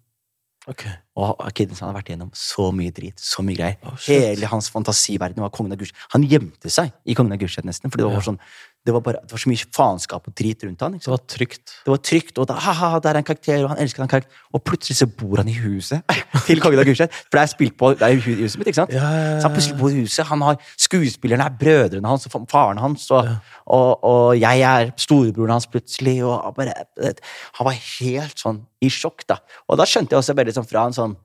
[0.68, 0.90] Okay.
[1.16, 3.78] Og kiden han har vært igjennom så mye drit, så mye greier.
[3.88, 3.94] Oh.
[4.04, 5.96] Hele hans fantasiverden var kongen av Gulset.
[6.12, 8.26] Han gjemte seg i kongen av Gulset nesten, fordi det var, Ja.
[8.26, 8.40] sånn,
[8.86, 10.94] det var, bare, det var så mye faenskap og drit rundt han.
[10.96, 11.72] Det var trygt.
[11.84, 14.46] Det var trygt, og da, haha, der er en karakter, og han elsker den karakteren.
[14.56, 16.14] Og plutselig så bor han i huset
[16.46, 17.12] til kongen av Gulset.
[17.26, 18.94] For det er spilt på det er huset mitt, ikke sant?
[18.96, 19.34] Ja, ja, ja.
[19.42, 20.24] Så han plutselig bor i huset.
[20.30, 23.28] Han har skuespillerne er brødrene hans og faren hans, og,
[23.66, 26.16] og, og jeg er storebroren hans plutselig.
[26.24, 27.12] Og han bare,
[27.60, 29.40] han var helt sånn i sjokk, da.
[29.68, 31.18] Og da skjønte jeg også veldig sånn fra en sånn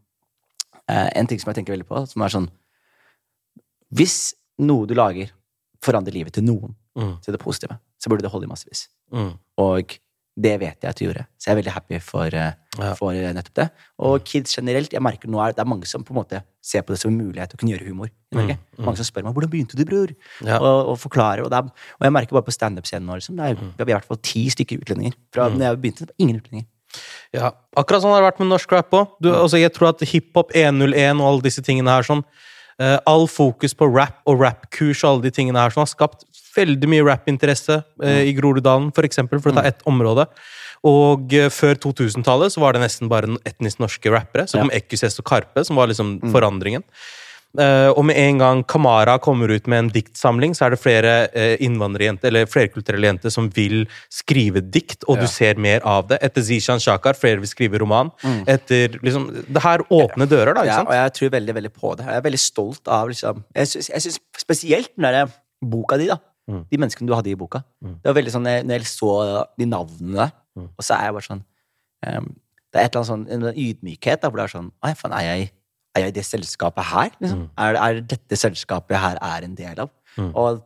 [0.89, 2.51] eh, En ting som jeg tenker veldig på, som er sånn
[3.93, 5.31] Hvis noe du lager,
[5.83, 7.15] forandrer livet til noen Mm.
[7.25, 8.87] til det positive, så burde det holde i massevis.
[9.11, 9.31] Mm.
[9.57, 9.95] Og
[10.35, 11.23] det vet jeg at du gjorde.
[11.37, 12.93] Så jeg er veldig happy for, eh, Ja.
[12.97, 13.69] for eh, nettopp det.
[13.99, 16.81] Og kids generelt, jeg merker nå er det er mange som på en måte ser
[16.81, 18.57] på det som en mulighet til å kunne gjøre humor i Norge.
[18.57, 18.85] Mm, mm.
[18.85, 20.57] Mange som spør meg 'hvordan begynte du, bror?' Ja.
[20.59, 21.43] Og, og forklarer.
[21.43, 23.55] Og, det er, og jeg merker bare på standup-scenen nå, liksom, det er,
[23.85, 25.13] vi har i hvert fall ti stykker utlendinger.
[25.31, 25.57] Fra Mm.
[25.57, 26.65] når jeg begynte, det var ingen utlendinger.
[27.33, 29.07] Ja, akkurat sånn har det vært med norsk rap òg.
[29.23, 32.23] Altså, jeg tror at hiphop 101 og alle disse tingene her sånn
[32.79, 36.27] eh, All fokus på rap og rappkurs og alle de tingene her som har skapt
[36.53, 40.27] veldig mye rappinteresse eh, i Groruddalen, for eksempel, for å ta ett område.
[40.83, 44.45] Og uh, før 2000-tallet så var det nesten bare etnisk norske rappere.
[44.51, 46.83] Så kom Ekkus og Karpe, som var liksom forandringen.
[46.83, 47.32] Eh,
[47.93, 51.53] og med en gang Kamara kommer ut med en diktsamling, så er det flere uh,
[51.61, 55.21] innvandrerjenter, eller flerkulturelle jenter som vil skrive dikt, og Ja.
[55.21, 56.17] du ser mer av det.
[56.25, 58.09] Etter Zishan Shakar, flere vil skrive roman.
[58.23, 58.43] Mm.
[58.47, 60.61] Etter liksom Det her åpner dører, da.
[60.65, 62.05] ikke Ja, og jeg tror veldig veldig på det.
[62.09, 65.27] Jeg er veldig stolt av liksom Jeg syns, spesielt den derre
[65.63, 66.17] boka di, da.
[66.49, 66.65] Mm.
[66.71, 67.63] De menneskene du hadde i boka.
[67.81, 70.67] Det var veldig sånn, Når jeg så de navnene der, Mm.
[70.77, 71.43] og så er jeg bare sånn
[72.05, 72.35] um,
[72.71, 75.13] Det er et eller annet sånn, en ydmykhet da, hvor det er sånn Ai, faen,
[75.17, 75.51] er jeg,
[75.93, 77.11] er jeg i det selskapet her?
[77.19, 77.43] Liksom?
[77.57, 79.91] Er, er dette selskapet jeg her er en del av?
[80.17, 80.31] Mm.
[80.33, 80.63] Og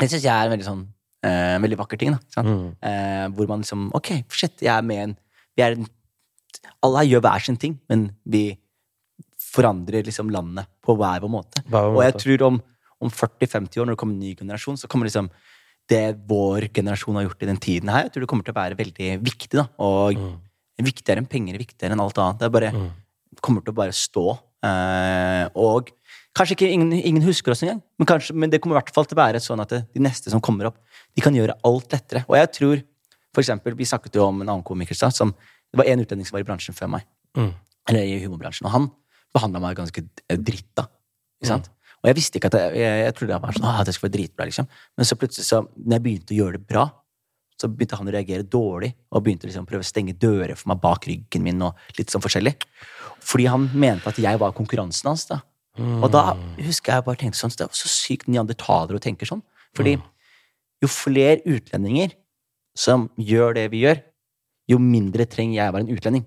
[0.00, 0.82] det syns jeg er en veldig sånn
[1.26, 2.14] eh, veldig vakker ting.
[2.16, 2.50] da, sant?
[2.50, 2.66] Mm.
[2.90, 5.16] Eh, hvor man liksom Ok, shit, jeg er med en
[5.58, 5.86] vi er en
[6.80, 8.44] Alle her gjør hver sin ting, men vi
[9.50, 11.62] forandrer liksom landet på hver vår måte.
[11.66, 12.22] Hver vår Og jeg måte.
[12.24, 12.60] tror om,
[13.00, 15.28] om 40-50 år, når det kommer en ny generasjon, så kommer liksom
[15.90, 18.60] det vår generasjon har gjort i den tiden her, jeg tror det kommer til å
[18.60, 19.56] være veldig viktig.
[19.58, 20.20] da, Og
[20.80, 22.38] viktigere enn penger, viktigere enn alt annet.
[22.40, 22.70] Det er bare,
[23.38, 24.26] kommer til å bare stå.
[24.66, 25.92] Eh, og
[26.36, 29.08] kanskje ikke ingen, ingen husker oss engang, men, kanskje, men det kommer i hvert fall
[29.08, 30.78] til å være sånn at det, de neste som kommer opp,
[31.16, 32.24] de kan gjøre alt lettere.
[32.28, 32.84] Og jeg tror,
[33.30, 35.34] for eksempel, vi snakket jo om en annen komiker, i som
[35.70, 37.06] det var en utlending som var i bransjen før meg.
[37.38, 37.52] Mm.
[37.90, 38.66] Eller i humorbransjen.
[38.66, 38.88] Og han
[39.34, 40.88] behandla meg ganske dritt, da.
[41.40, 41.70] Ikke sant?
[42.00, 44.08] Og jeg visste ikke at jeg, jeg, jeg trodde jeg var sånn, at det skulle
[44.08, 44.68] være dritbra, liksom.
[44.96, 46.86] Men så plutselig, så, når jeg begynte å gjøre det bra,
[47.60, 50.72] så begynte han å reagere dårlig, og begynte liksom å prøve å stenge dører for
[50.72, 52.54] meg bak ryggen min, og litt sånn forskjellig.
[53.20, 55.42] Fordi han mente at jeg var konkurransen hans, da.
[55.80, 59.42] Og da husker jeg bare tenkte sånn, det var så sykt neandertalere å tenke sånn.
[59.76, 59.94] Fordi
[60.80, 62.16] jo flere utlendinger
[62.76, 64.00] som gjør det vi gjør,
[64.70, 66.26] jo mindre trenger jeg å være en utlending.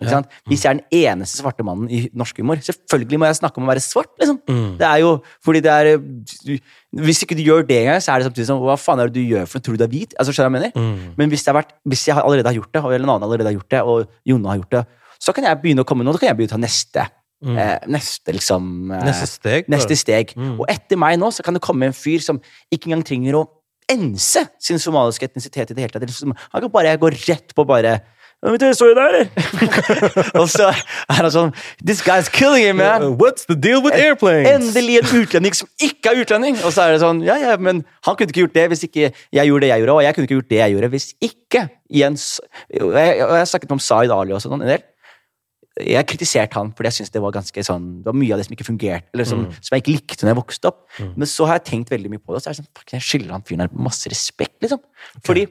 [0.00, 0.20] Ja.
[0.48, 3.66] Hvis jeg er den eneste svarte mannen i norsk humor, selvfølgelig må jeg snakke om
[3.66, 4.12] å være svart.
[4.20, 4.38] liksom.
[4.48, 4.78] Mm.
[4.78, 5.10] Det er jo,
[5.44, 6.58] fordi det er du-
[7.04, 9.14] Hvis ikke du gjør det engang, så er det samtidig som Hva faen er det
[9.14, 9.62] du gjør for noe?
[9.62, 10.14] Tror du du er hvit?
[10.18, 10.72] Altså, skjønner jeg mener?
[10.74, 11.14] Mm.
[11.16, 13.70] Men hvis, vært, hvis jeg allerede har gjort det, eller en annen allerede har gjort
[13.70, 14.86] det, og Jonna har gjort det,
[15.20, 16.12] så kan jeg begynne å komme nå.
[16.12, 17.06] Da kan jeg begynne å ta neste.
[17.44, 17.56] Mm.
[17.56, 19.68] Eh, neste liksom eh, Neste steg.
[19.72, 20.34] Neste steg.
[20.36, 20.58] Mm.
[20.60, 22.40] Og etter meg nå så kan det komme en fyr som
[22.72, 23.46] ikke engang trenger å
[23.90, 26.22] ense sin somaliske etnisitet i det hele tatt.
[26.52, 27.98] Han kan bare gå rett på bare «Ja,
[28.40, 29.26] Vet du hva det står der, eller?
[30.40, 31.50] og så er han sånn
[31.84, 33.02] This guy's killing it, man!
[33.04, 34.48] Uh, What's the deal with airplanes?
[34.48, 36.56] Endelig en utlending som ikke er utlending!
[36.64, 39.10] Og så er det sånn, ja, ja, men han kunne ikke gjort det hvis ikke
[39.12, 41.66] jeg gjorde det jeg gjorde, og jeg kunne ikke gjort det jeg gjorde hvis ikke
[42.00, 42.24] Jens
[42.80, 44.86] Og jeg, og jeg snakket om Zaid Ali og sånn en del.
[45.80, 48.48] Jeg kritiserte han fordi jeg syntes det var ganske sånn Det var mye av det
[48.48, 49.52] som ikke fungerte, eller som, Mm.
[49.60, 50.80] som jeg ikke likte når jeg vokste opp.
[50.98, 51.12] Mm.
[51.20, 52.88] Men så har jeg tenkt veldig mye på det, og så er det sånn, fuck,
[52.96, 54.80] jeg skylder han fyren her masse respekt, liksom.
[55.28, 55.46] Fordi,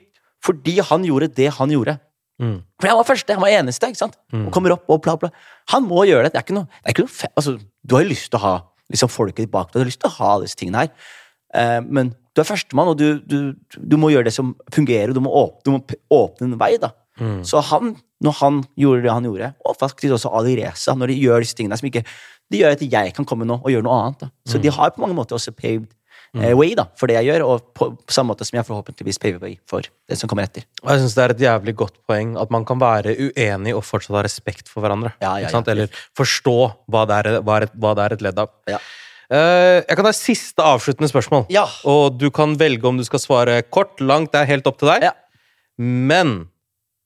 [0.46, 2.00] fordi han gjorde det han gjorde.
[2.40, 2.58] Mm.
[2.80, 4.16] For han var første, han var eneste, ikke sant?
[4.34, 4.46] Mm.
[4.48, 5.30] Og kommer opp og bla, bla.
[5.74, 6.34] Han må gjøre det.
[6.34, 8.44] Det er ikke noe, det er ikke noe altså, Du har jo lyst til å
[8.46, 8.54] ha
[8.90, 10.90] liksom, folket ditt bak deg, du har lyst til å ha disse tingene her.
[11.54, 13.38] Eh, men du er førstemann, og du, du,
[13.76, 15.82] du må gjøre det som fungerer, du må åpne, du må
[16.16, 16.92] åpne en vei, da.
[17.20, 17.42] Mm.
[17.44, 21.18] Så han, når han gjorde det han gjorde, og faktisk også Ali Reza, når de
[21.20, 22.06] gjør disse tingene som ikke
[22.50, 24.20] Det gjør at jeg kan komme nå og gjøre noe annet.
[24.24, 24.28] da.
[24.48, 24.62] Så Mm.
[24.64, 25.86] de har på mange måter også paved
[26.38, 29.22] eh, way da, for det jeg gjør, og på, på samme måte som jeg forhåpentligvis
[29.22, 30.68] paver way for det som kommer etter.
[30.84, 33.86] Og jeg synes det er et jævlig godt poeng at man kan være uenig og
[33.88, 35.16] fortsatt ha respekt for hverandre.
[35.24, 35.64] Ja, ja, ja.
[35.74, 36.58] Eller forstå
[36.90, 38.54] hva det er, hva er, et, hva det er et ledd av.
[38.70, 38.82] Ja.
[39.30, 41.46] Eh, jeg kan ta siste avsluttende spørsmål.
[41.54, 41.68] Ja.
[41.90, 44.90] Og du kan velge om du skal svare kort, langt, det er helt opp til
[44.90, 45.10] deg.
[45.10, 45.14] Ja.
[45.80, 46.50] Men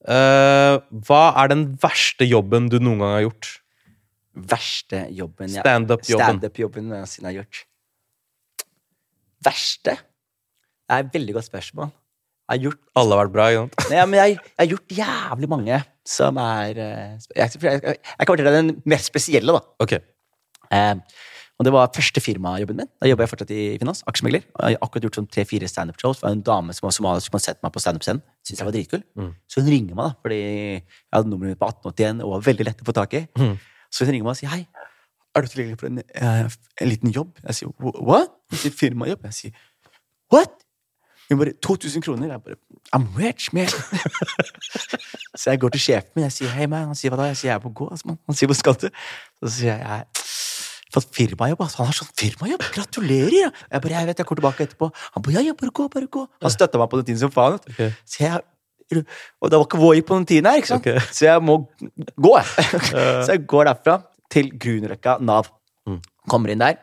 [0.09, 3.51] uh, hva er den verste jobben du noen gang har gjort?
[4.33, 6.23] Verste jobben Stand-up-jobben.
[6.23, 7.65] Stand-up-jobben jeg har gjort.
[9.45, 9.97] Verste?
[10.83, 11.91] Det er et veldig godt spørsmål.
[12.53, 13.85] Gjort Alle har vært bra, ikke sant?
[13.89, 18.29] Nei, men jeg, jeg har gjort jævlig mange som er eh, Jeg, jeg, jeg, kan
[18.29, 19.61] fortelle deg den mest spesielle, da.
[19.81, 19.95] Ok.
[19.95, 21.21] Eh,
[21.61, 22.89] og det var første firmajobben min.
[22.99, 24.01] Da jobba jeg fortsatt i finans.
[24.09, 24.43] Aksjemegler.
[24.43, 26.19] Jeg har akkurat gjort sånn tre-fire standup-shows.
[26.19, 28.23] Det var en dame som var somalisk som hadde sett meg på standup-scenen.
[28.43, 29.03] Syns jeg var dritkul.
[29.19, 29.29] Mm.
[29.47, 30.81] Så hun ringer meg, da, fordi jeg
[31.13, 33.23] hadde nummeret mitt på 1881 og var veldig lett å få tak i.
[33.39, 33.53] Mm.
[33.93, 34.63] Så hun ringer meg og sier hei,
[35.35, 36.49] er du tilgjengelig for en, eh,
[36.81, 37.39] en liten jobb?
[37.47, 38.33] Jeg sier what?
[38.51, 39.23] Hun sier firmajobb.
[39.29, 39.51] Jeg sier
[40.33, 40.53] what?
[41.29, 42.27] Hun bare 2000 kroner.
[42.27, 42.55] Jeg bare
[42.95, 43.67] I'm rich, man.
[45.39, 46.23] så jeg går til sjefen min.
[46.27, 46.91] Jeg sier hei, man.
[46.91, 47.31] Han sier hva da?
[47.31, 47.89] Jeg sier jeg er på gå.
[47.89, 48.19] Altså, man.
[48.29, 48.89] Han sier hvor skal du?
[49.41, 50.05] Så sier jeg jeg har
[50.93, 51.65] fått firmajobb.
[51.65, 51.81] Altså.
[51.81, 52.69] Han har sånn firmajobb.
[52.75, 53.37] Gratulerer!
[53.39, 53.51] ja.
[53.71, 54.91] Jeg bare, jeg vet, jeg kommer tilbake etterpå.
[55.15, 56.27] Han bare ja, ja, bare gå, bare gå.
[56.45, 57.61] Han støtta meg på den tiden som faen.
[57.73, 57.93] Okay.
[58.05, 58.43] Så jeg
[58.93, 60.83] og det var ikke Voi på den tiden her, ikke sant?
[60.85, 60.99] Okay.
[61.09, 61.55] så jeg må
[62.13, 62.33] gå.
[62.37, 62.81] jeg.
[63.25, 63.95] så jeg går derfra
[64.33, 65.51] til Grünerløkka Nav.
[65.89, 66.01] Mm.
[66.31, 66.79] Kommer inn der,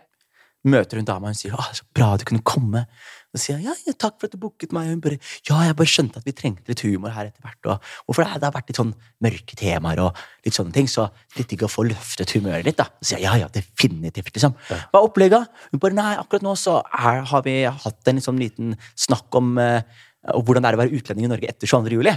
[0.69, 2.85] møter hun dama, hun sier 'Å, så bra du kunne komme'.
[3.33, 4.91] Så sier jeg ja, ja, 'takk for at du booket meg'.
[4.91, 5.19] Og hun bare
[5.49, 7.65] 'ja, jeg bare skjønte at vi trengte litt humor her etter hvert'.
[7.65, 11.49] Og hvorfor det, har vært litt sånn mørke temaer og litt sånne ting, så litt
[11.49, 12.91] digg å få løftet humøret litt, da.
[13.01, 14.55] Så sier jeg ja, ja, definitivt, liksom.
[14.69, 15.49] Hva er opplegget?
[15.73, 19.57] Hun bare nei, akkurat nå så er, har vi hatt en sånn liten snakk om
[19.59, 19.83] eh,
[20.29, 21.97] hvordan det er å være utlending i Norge etter 22.
[21.97, 22.13] juli.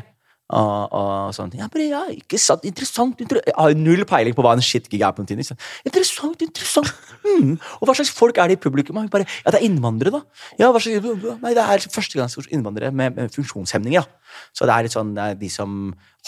[0.54, 1.62] Og, og sånne ting.
[1.64, 3.48] Ja, bare, ja, ikke sant, interessant, interessant.
[3.50, 5.40] Jeg har null peiling på hva en shitgig er på en tid.
[5.42, 5.58] Liksom.
[5.88, 6.92] Interessant, interessant.
[7.24, 7.56] Mm.
[7.80, 9.00] Og hva slags folk er det i publikum?
[9.14, 10.44] Bare, ja, det er innvandrere, da.
[10.62, 11.08] Ja, hva slags,
[11.42, 14.06] nei, det er førstegangs innvandrere med, med funksjonshemninger.
[14.06, 14.44] Da.
[14.54, 15.80] Så det er litt sånn, det er de som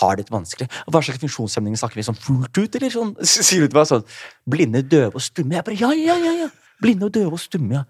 [0.02, 0.70] har det litt vanskelig.
[0.90, 3.14] Hva slags funksjonshemninger snakker vi sånn fullt ut, eller sånn?
[3.36, 4.10] Sier du til meg sånn
[4.50, 5.60] blinde, døve og stumme?
[5.60, 6.52] Jeg bare, ja, ja, ja, ja.
[6.82, 7.86] Blinde og døve og stumme, ja.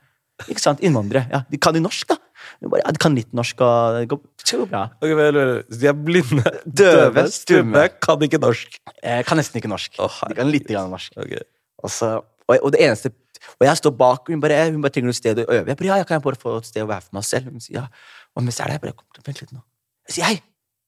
[0.51, 0.83] Ikke sant?
[0.83, 1.29] Innvandrere.
[1.31, 2.19] Ja, de kan jo norsk, da?
[2.61, 4.83] Jeg bare, de kan litt norsk, og det går, det går bra.
[5.01, 7.83] Okay, De er blinde, Døve, stumme.
[8.03, 8.79] kan ikke norsk.
[9.01, 9.99] Jeg kan nesten ikke norsk.
[10.03, 11.15] Oh, de kan litt grann norsk.
[11.17, 11.43] Okay.
[11.83, 12.11] Og, så,
[12.47, 13.11] og, og det eneste
[13.59, 15.67] Og jeg står bak, og hun bare, hun bare trenger et sted å øve.
[15.69, 17.51] Jeg bare, ja, jeg kan bare få et sted å være for meg selv?
[17.53, 17.85] Hun sier ja.
[18.33, 19.61] Og mens jeg er der, jeg bare kom, vent litt nå.
[20.09, 20.39] Jeg sier hei,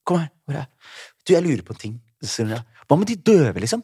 [0.07, 0.31] kom her.
[0.47, 0.71] Hvor er jeg?
[1.21, 1.93] Du, jeg lurer på en ting.
[2.23, 2.63] Så sier hun, ja.
[2.87, 3.83] Hva med de døve, liksom?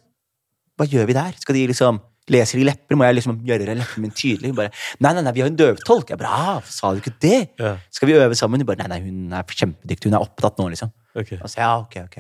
[0.79, 1.37] Hva gjør vi der?
[1.43, 1.99] Skal de liksom
[2.31, 2.95] Leser de lepper?
[2.95, 4.53] Må jeg liksom gjøre leppene mine tydelige?
[4.53, 4.71] Hun bare,
[5.03, 6.13] nei, nei, nei, vi har en døvtolk.
[6.13, 7.39] Jeg bare, ah, sa du ikke det?
[7.59, 7.73] Ja.
[7.91, 8.63] Skal vi øve sammen?
[8.63, 10.11] Hun bare, nei, nei, hun er kjempedyktig.
[10.11, 10.93] Hun er opptatt nå, liksom.
[11.19, 11.35] Ok.
[11.41, 12.17] Og så ja, ok, ok.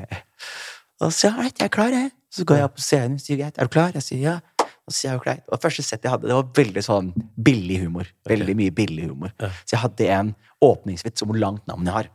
[1.03, 2.11] Og så ja, jeg er klar, jeg.
[2.33, 3.93] Så går jeg opp på scenen og sier greit, er du klar?
[3.93, 4.39] Jeg sier ja.
[4.83, 5.43] Og så sier jeg greit.
[5.47, 7.13] Og første sett jeg hadde, det var veldig sånn
[7.45, 8.09] billig humor.
[8.27, 9.31] Veldig mye billig humor.
[9.39, 9.51] Ja.
[9.63, 12.09] Så jeg hadde en åpningsvits om hvor langt navn jeg har.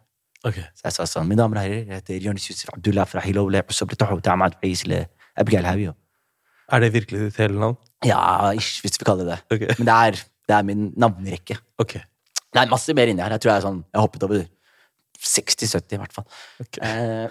[0.47, 0.59] Ok.
[0.77, 3.47] Så jeg sa sånn, mine damer og herrer, jeg heter Jonis Yusuf Abdullah fra Hilo
[5.39, 5.94] Abdullah
[6.69, 7.77] Er det virkelig ditt hele navn?
[8.07, 9.43] Ja, ish, hvis vi kaller det det.
[9.57, 9.74] Okay.
[9.78, 10.19] Men det er,
[10.49, 11.57] det er min navnerekke.
[11.81, 12.03] Okay.
[12.53, 13.32] Det er masse mer inni her.
[13.36, 14.45] Jeg tror jeg er sånn, jeg har hoppet over
[15.19, 16.27] 60-70 i hvert fall.
[16.85, 17.28] Eh,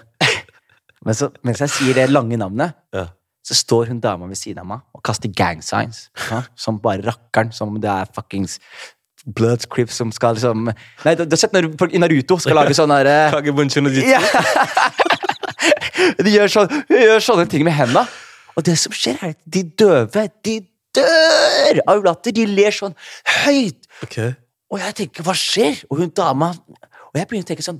[1.06, 3.06] men så, mens jeg sier det lange navnet, Ja.
[3.46, 5.98] så står hun dama ved siden av meg og kaster gang signs.
[6.28, 7.52] Ja, som bare rakkeren.
[7.54, 8.58] Som om det er fuckings
[9.26, 12.54] Blood Crips som skal liksom Nei, du, du har sett når folk i Naruto skal
[12.56, 13.80] lage sånn derre og jitsu.
[16.22, 18.04] De gjør, sånn, gjør sånne ting med henda.
[18.58, 20.58] Og det som skjer, er at de døve, de
[20.98, 22.34] dør av latter.
[22.34, 22.96] De ler sånn
[23.44, 23.86] høyt.
[24.06, 24.34] Okay.
[24.72, 25.84] Og jeg tenker, hva skjer?
[25.88, 27.78] Og hun dama Og jeg begynner å tenke sånn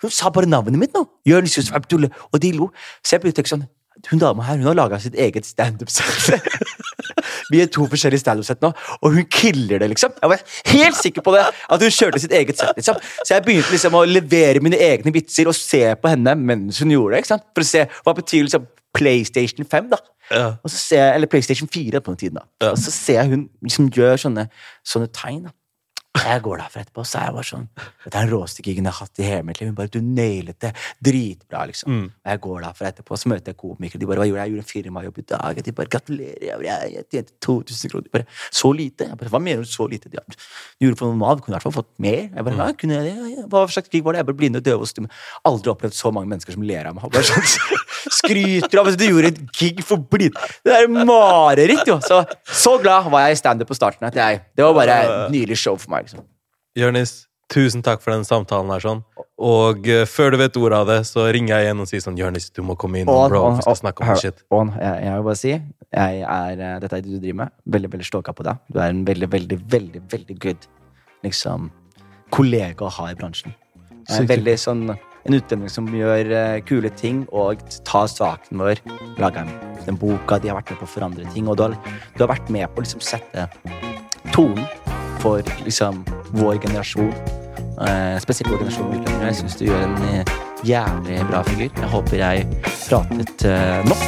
[0.00, 1.04] Hun sa bare navnet mitt nå!
[1.28, 2.10] Jonis Yusuf Abdullah.
[2.32, 2.70] Og de lo.
[3.04, 3.66] Så jeg begynner å tenke sånn
[4.08, 6.48] Hun dama her hun har laga sitt eget standup-sett.
[7.52, 10.14] Vi er to forskjellige standup-sett nå, og hun killer det, liksom.
[10.16, 10.40] Jeg var
[10.72, 12.72] helt sikker på det, at hun kjørte sitt eget sett.
[12.78, 12.96] liksom.
[13.20, 16.94] Så jeg begynte liksom å levere mine egne vitser og se på henne mens hun
[16.94, 17.20] gjorde det.
[17.22, 17.44] ikke sant?
[17.52, 19.96] For å se hva betyr liksom PlayStation 5, da.
[20.30, 20.46] Ja.
[20.62, 22.38] Og så ser jeg, Eller PlayStation 4 på den tiden.
[22.60, 22.70] da.
[22.70, 24.48] Og så ser jeg hun liksom gjør sånne,
[24.84, 25.42] sånne tegn.
[25.44, 25.50] da.
[26.12, 27.62] Og Jeg går derfra etterpå, så er jeg bare sånn
[28.04, 29.70] Dette er den råeste gigen jeg har hatt i hele mitt liv.
[29.70, 30.72] Hun bare, du nailet det.
[31.08, 31.88] Dritbra, liksom.
[31.88, 32.08] Mm.
[32.12, 34.00] Og jeg går derfra etterpå, så møter jeg komikere.
[34.02, 34.50] De bare, hva gjorde jeg?
[34.50, 35.60] Jeg gjorde en firmajobb i dag.
[35.64, 36.42] De bare, gratulerer.
[36.44, 38.06] Jeg, bare, jeg, jeg tjente 2000 kroner.
[38.06, 38.26] De bare,
[38.60, 39.08] så lite?
[39.08, 40.12] Jeg bare, hva mener du så lite?
[40.12, 42.20] De, du gjorde for noe Nav, kunne i hvert fall fått mer.
[42.28, 43.46] Jeg bare, ja, kunne jeg det?
[43.54, 44.22] Hva slags gig var det?
[44.22, 45.10] Jeg bare blinde, døve og stumme.
[45.48, 47.08] Aldri opplevd så mange mennesker som ler av meg.
[47.14, 47.80] Bare sånn,
[48.20, 50.36] skryter av at du gjorde et gig for blind.
[50.66, 51.98] Det er mareritt, jo.
[52.04, 54.10] Så, så glad var jeg i standup på starten.
[54.10, 56.01] At jeg, det var bare et nydelig show for meg.
[56.04, 56.24] Liksom.
[56.78, 57.12] Jørnis,
[57.52, 58.82] tusen takk for den samtalen her.
[58.82, 59.02] sånn.
[59.42, 62.18] Og uh, før du vet ordet av det, så ringer jeg igjen og sier sånn
[62.20, 63.42] Jørnis, du må komme inn, bro.
[63.56, 64.44] Vi skal snakke om her, shit.
[64.54, 64.72] On.
[64.78, 67.56] jeg, jeg vil bare si jeg er, uh, Dette er det du driver med.
[67.76, 68.60] Veldig veldig stoka på deg.
[68.72, 70.68] Du er en veldig, veldig, veldig veldig good
[71.26, 71.70] liksom,
[72.34, 73.56] kollega å ha i bransjen.
[73.92, 74.30] Jeg er Sykt.
[74.32, 78.82] veldig sånn en utlending som gjør uh, kule ting og tar saken vår.
[79.22, 79.50] Lager
[79.86, 81.50] den boka, de har vært med på å forandre ting.
[81.50, 81.76] Og du har,
[82.16, 83.50] du har vært med på å liksom, sette
[84.32, 84.66] tonen
[85.22, 87.14] for liksom, vår generasjon.
[87.88, 89.04] Eh, spesielt vår generasjon.
[89.22, 90.24] Jeg syns du gjør en eh,
[90.66, 91.70] jævlig bra figur.
[91.80, 92.46] Jeg håper jeg
[92.88, 94.02] pratet eh, nok.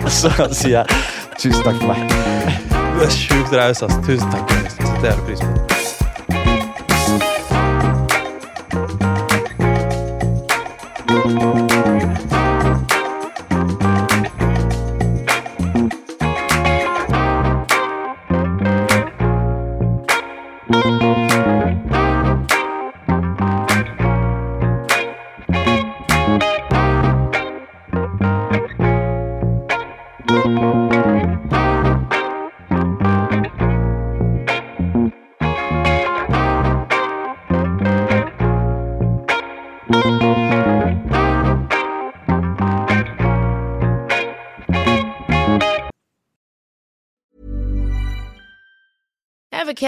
[0.04, 0.86] Og så sier jeg
[1.38, 1.98] tusen takk for meg.
[2.96, 3.96] Du er sjukt raus, ass.
[4.06, 4.46] Tusen takk.
[5.02, 5.66] Det er pris på det.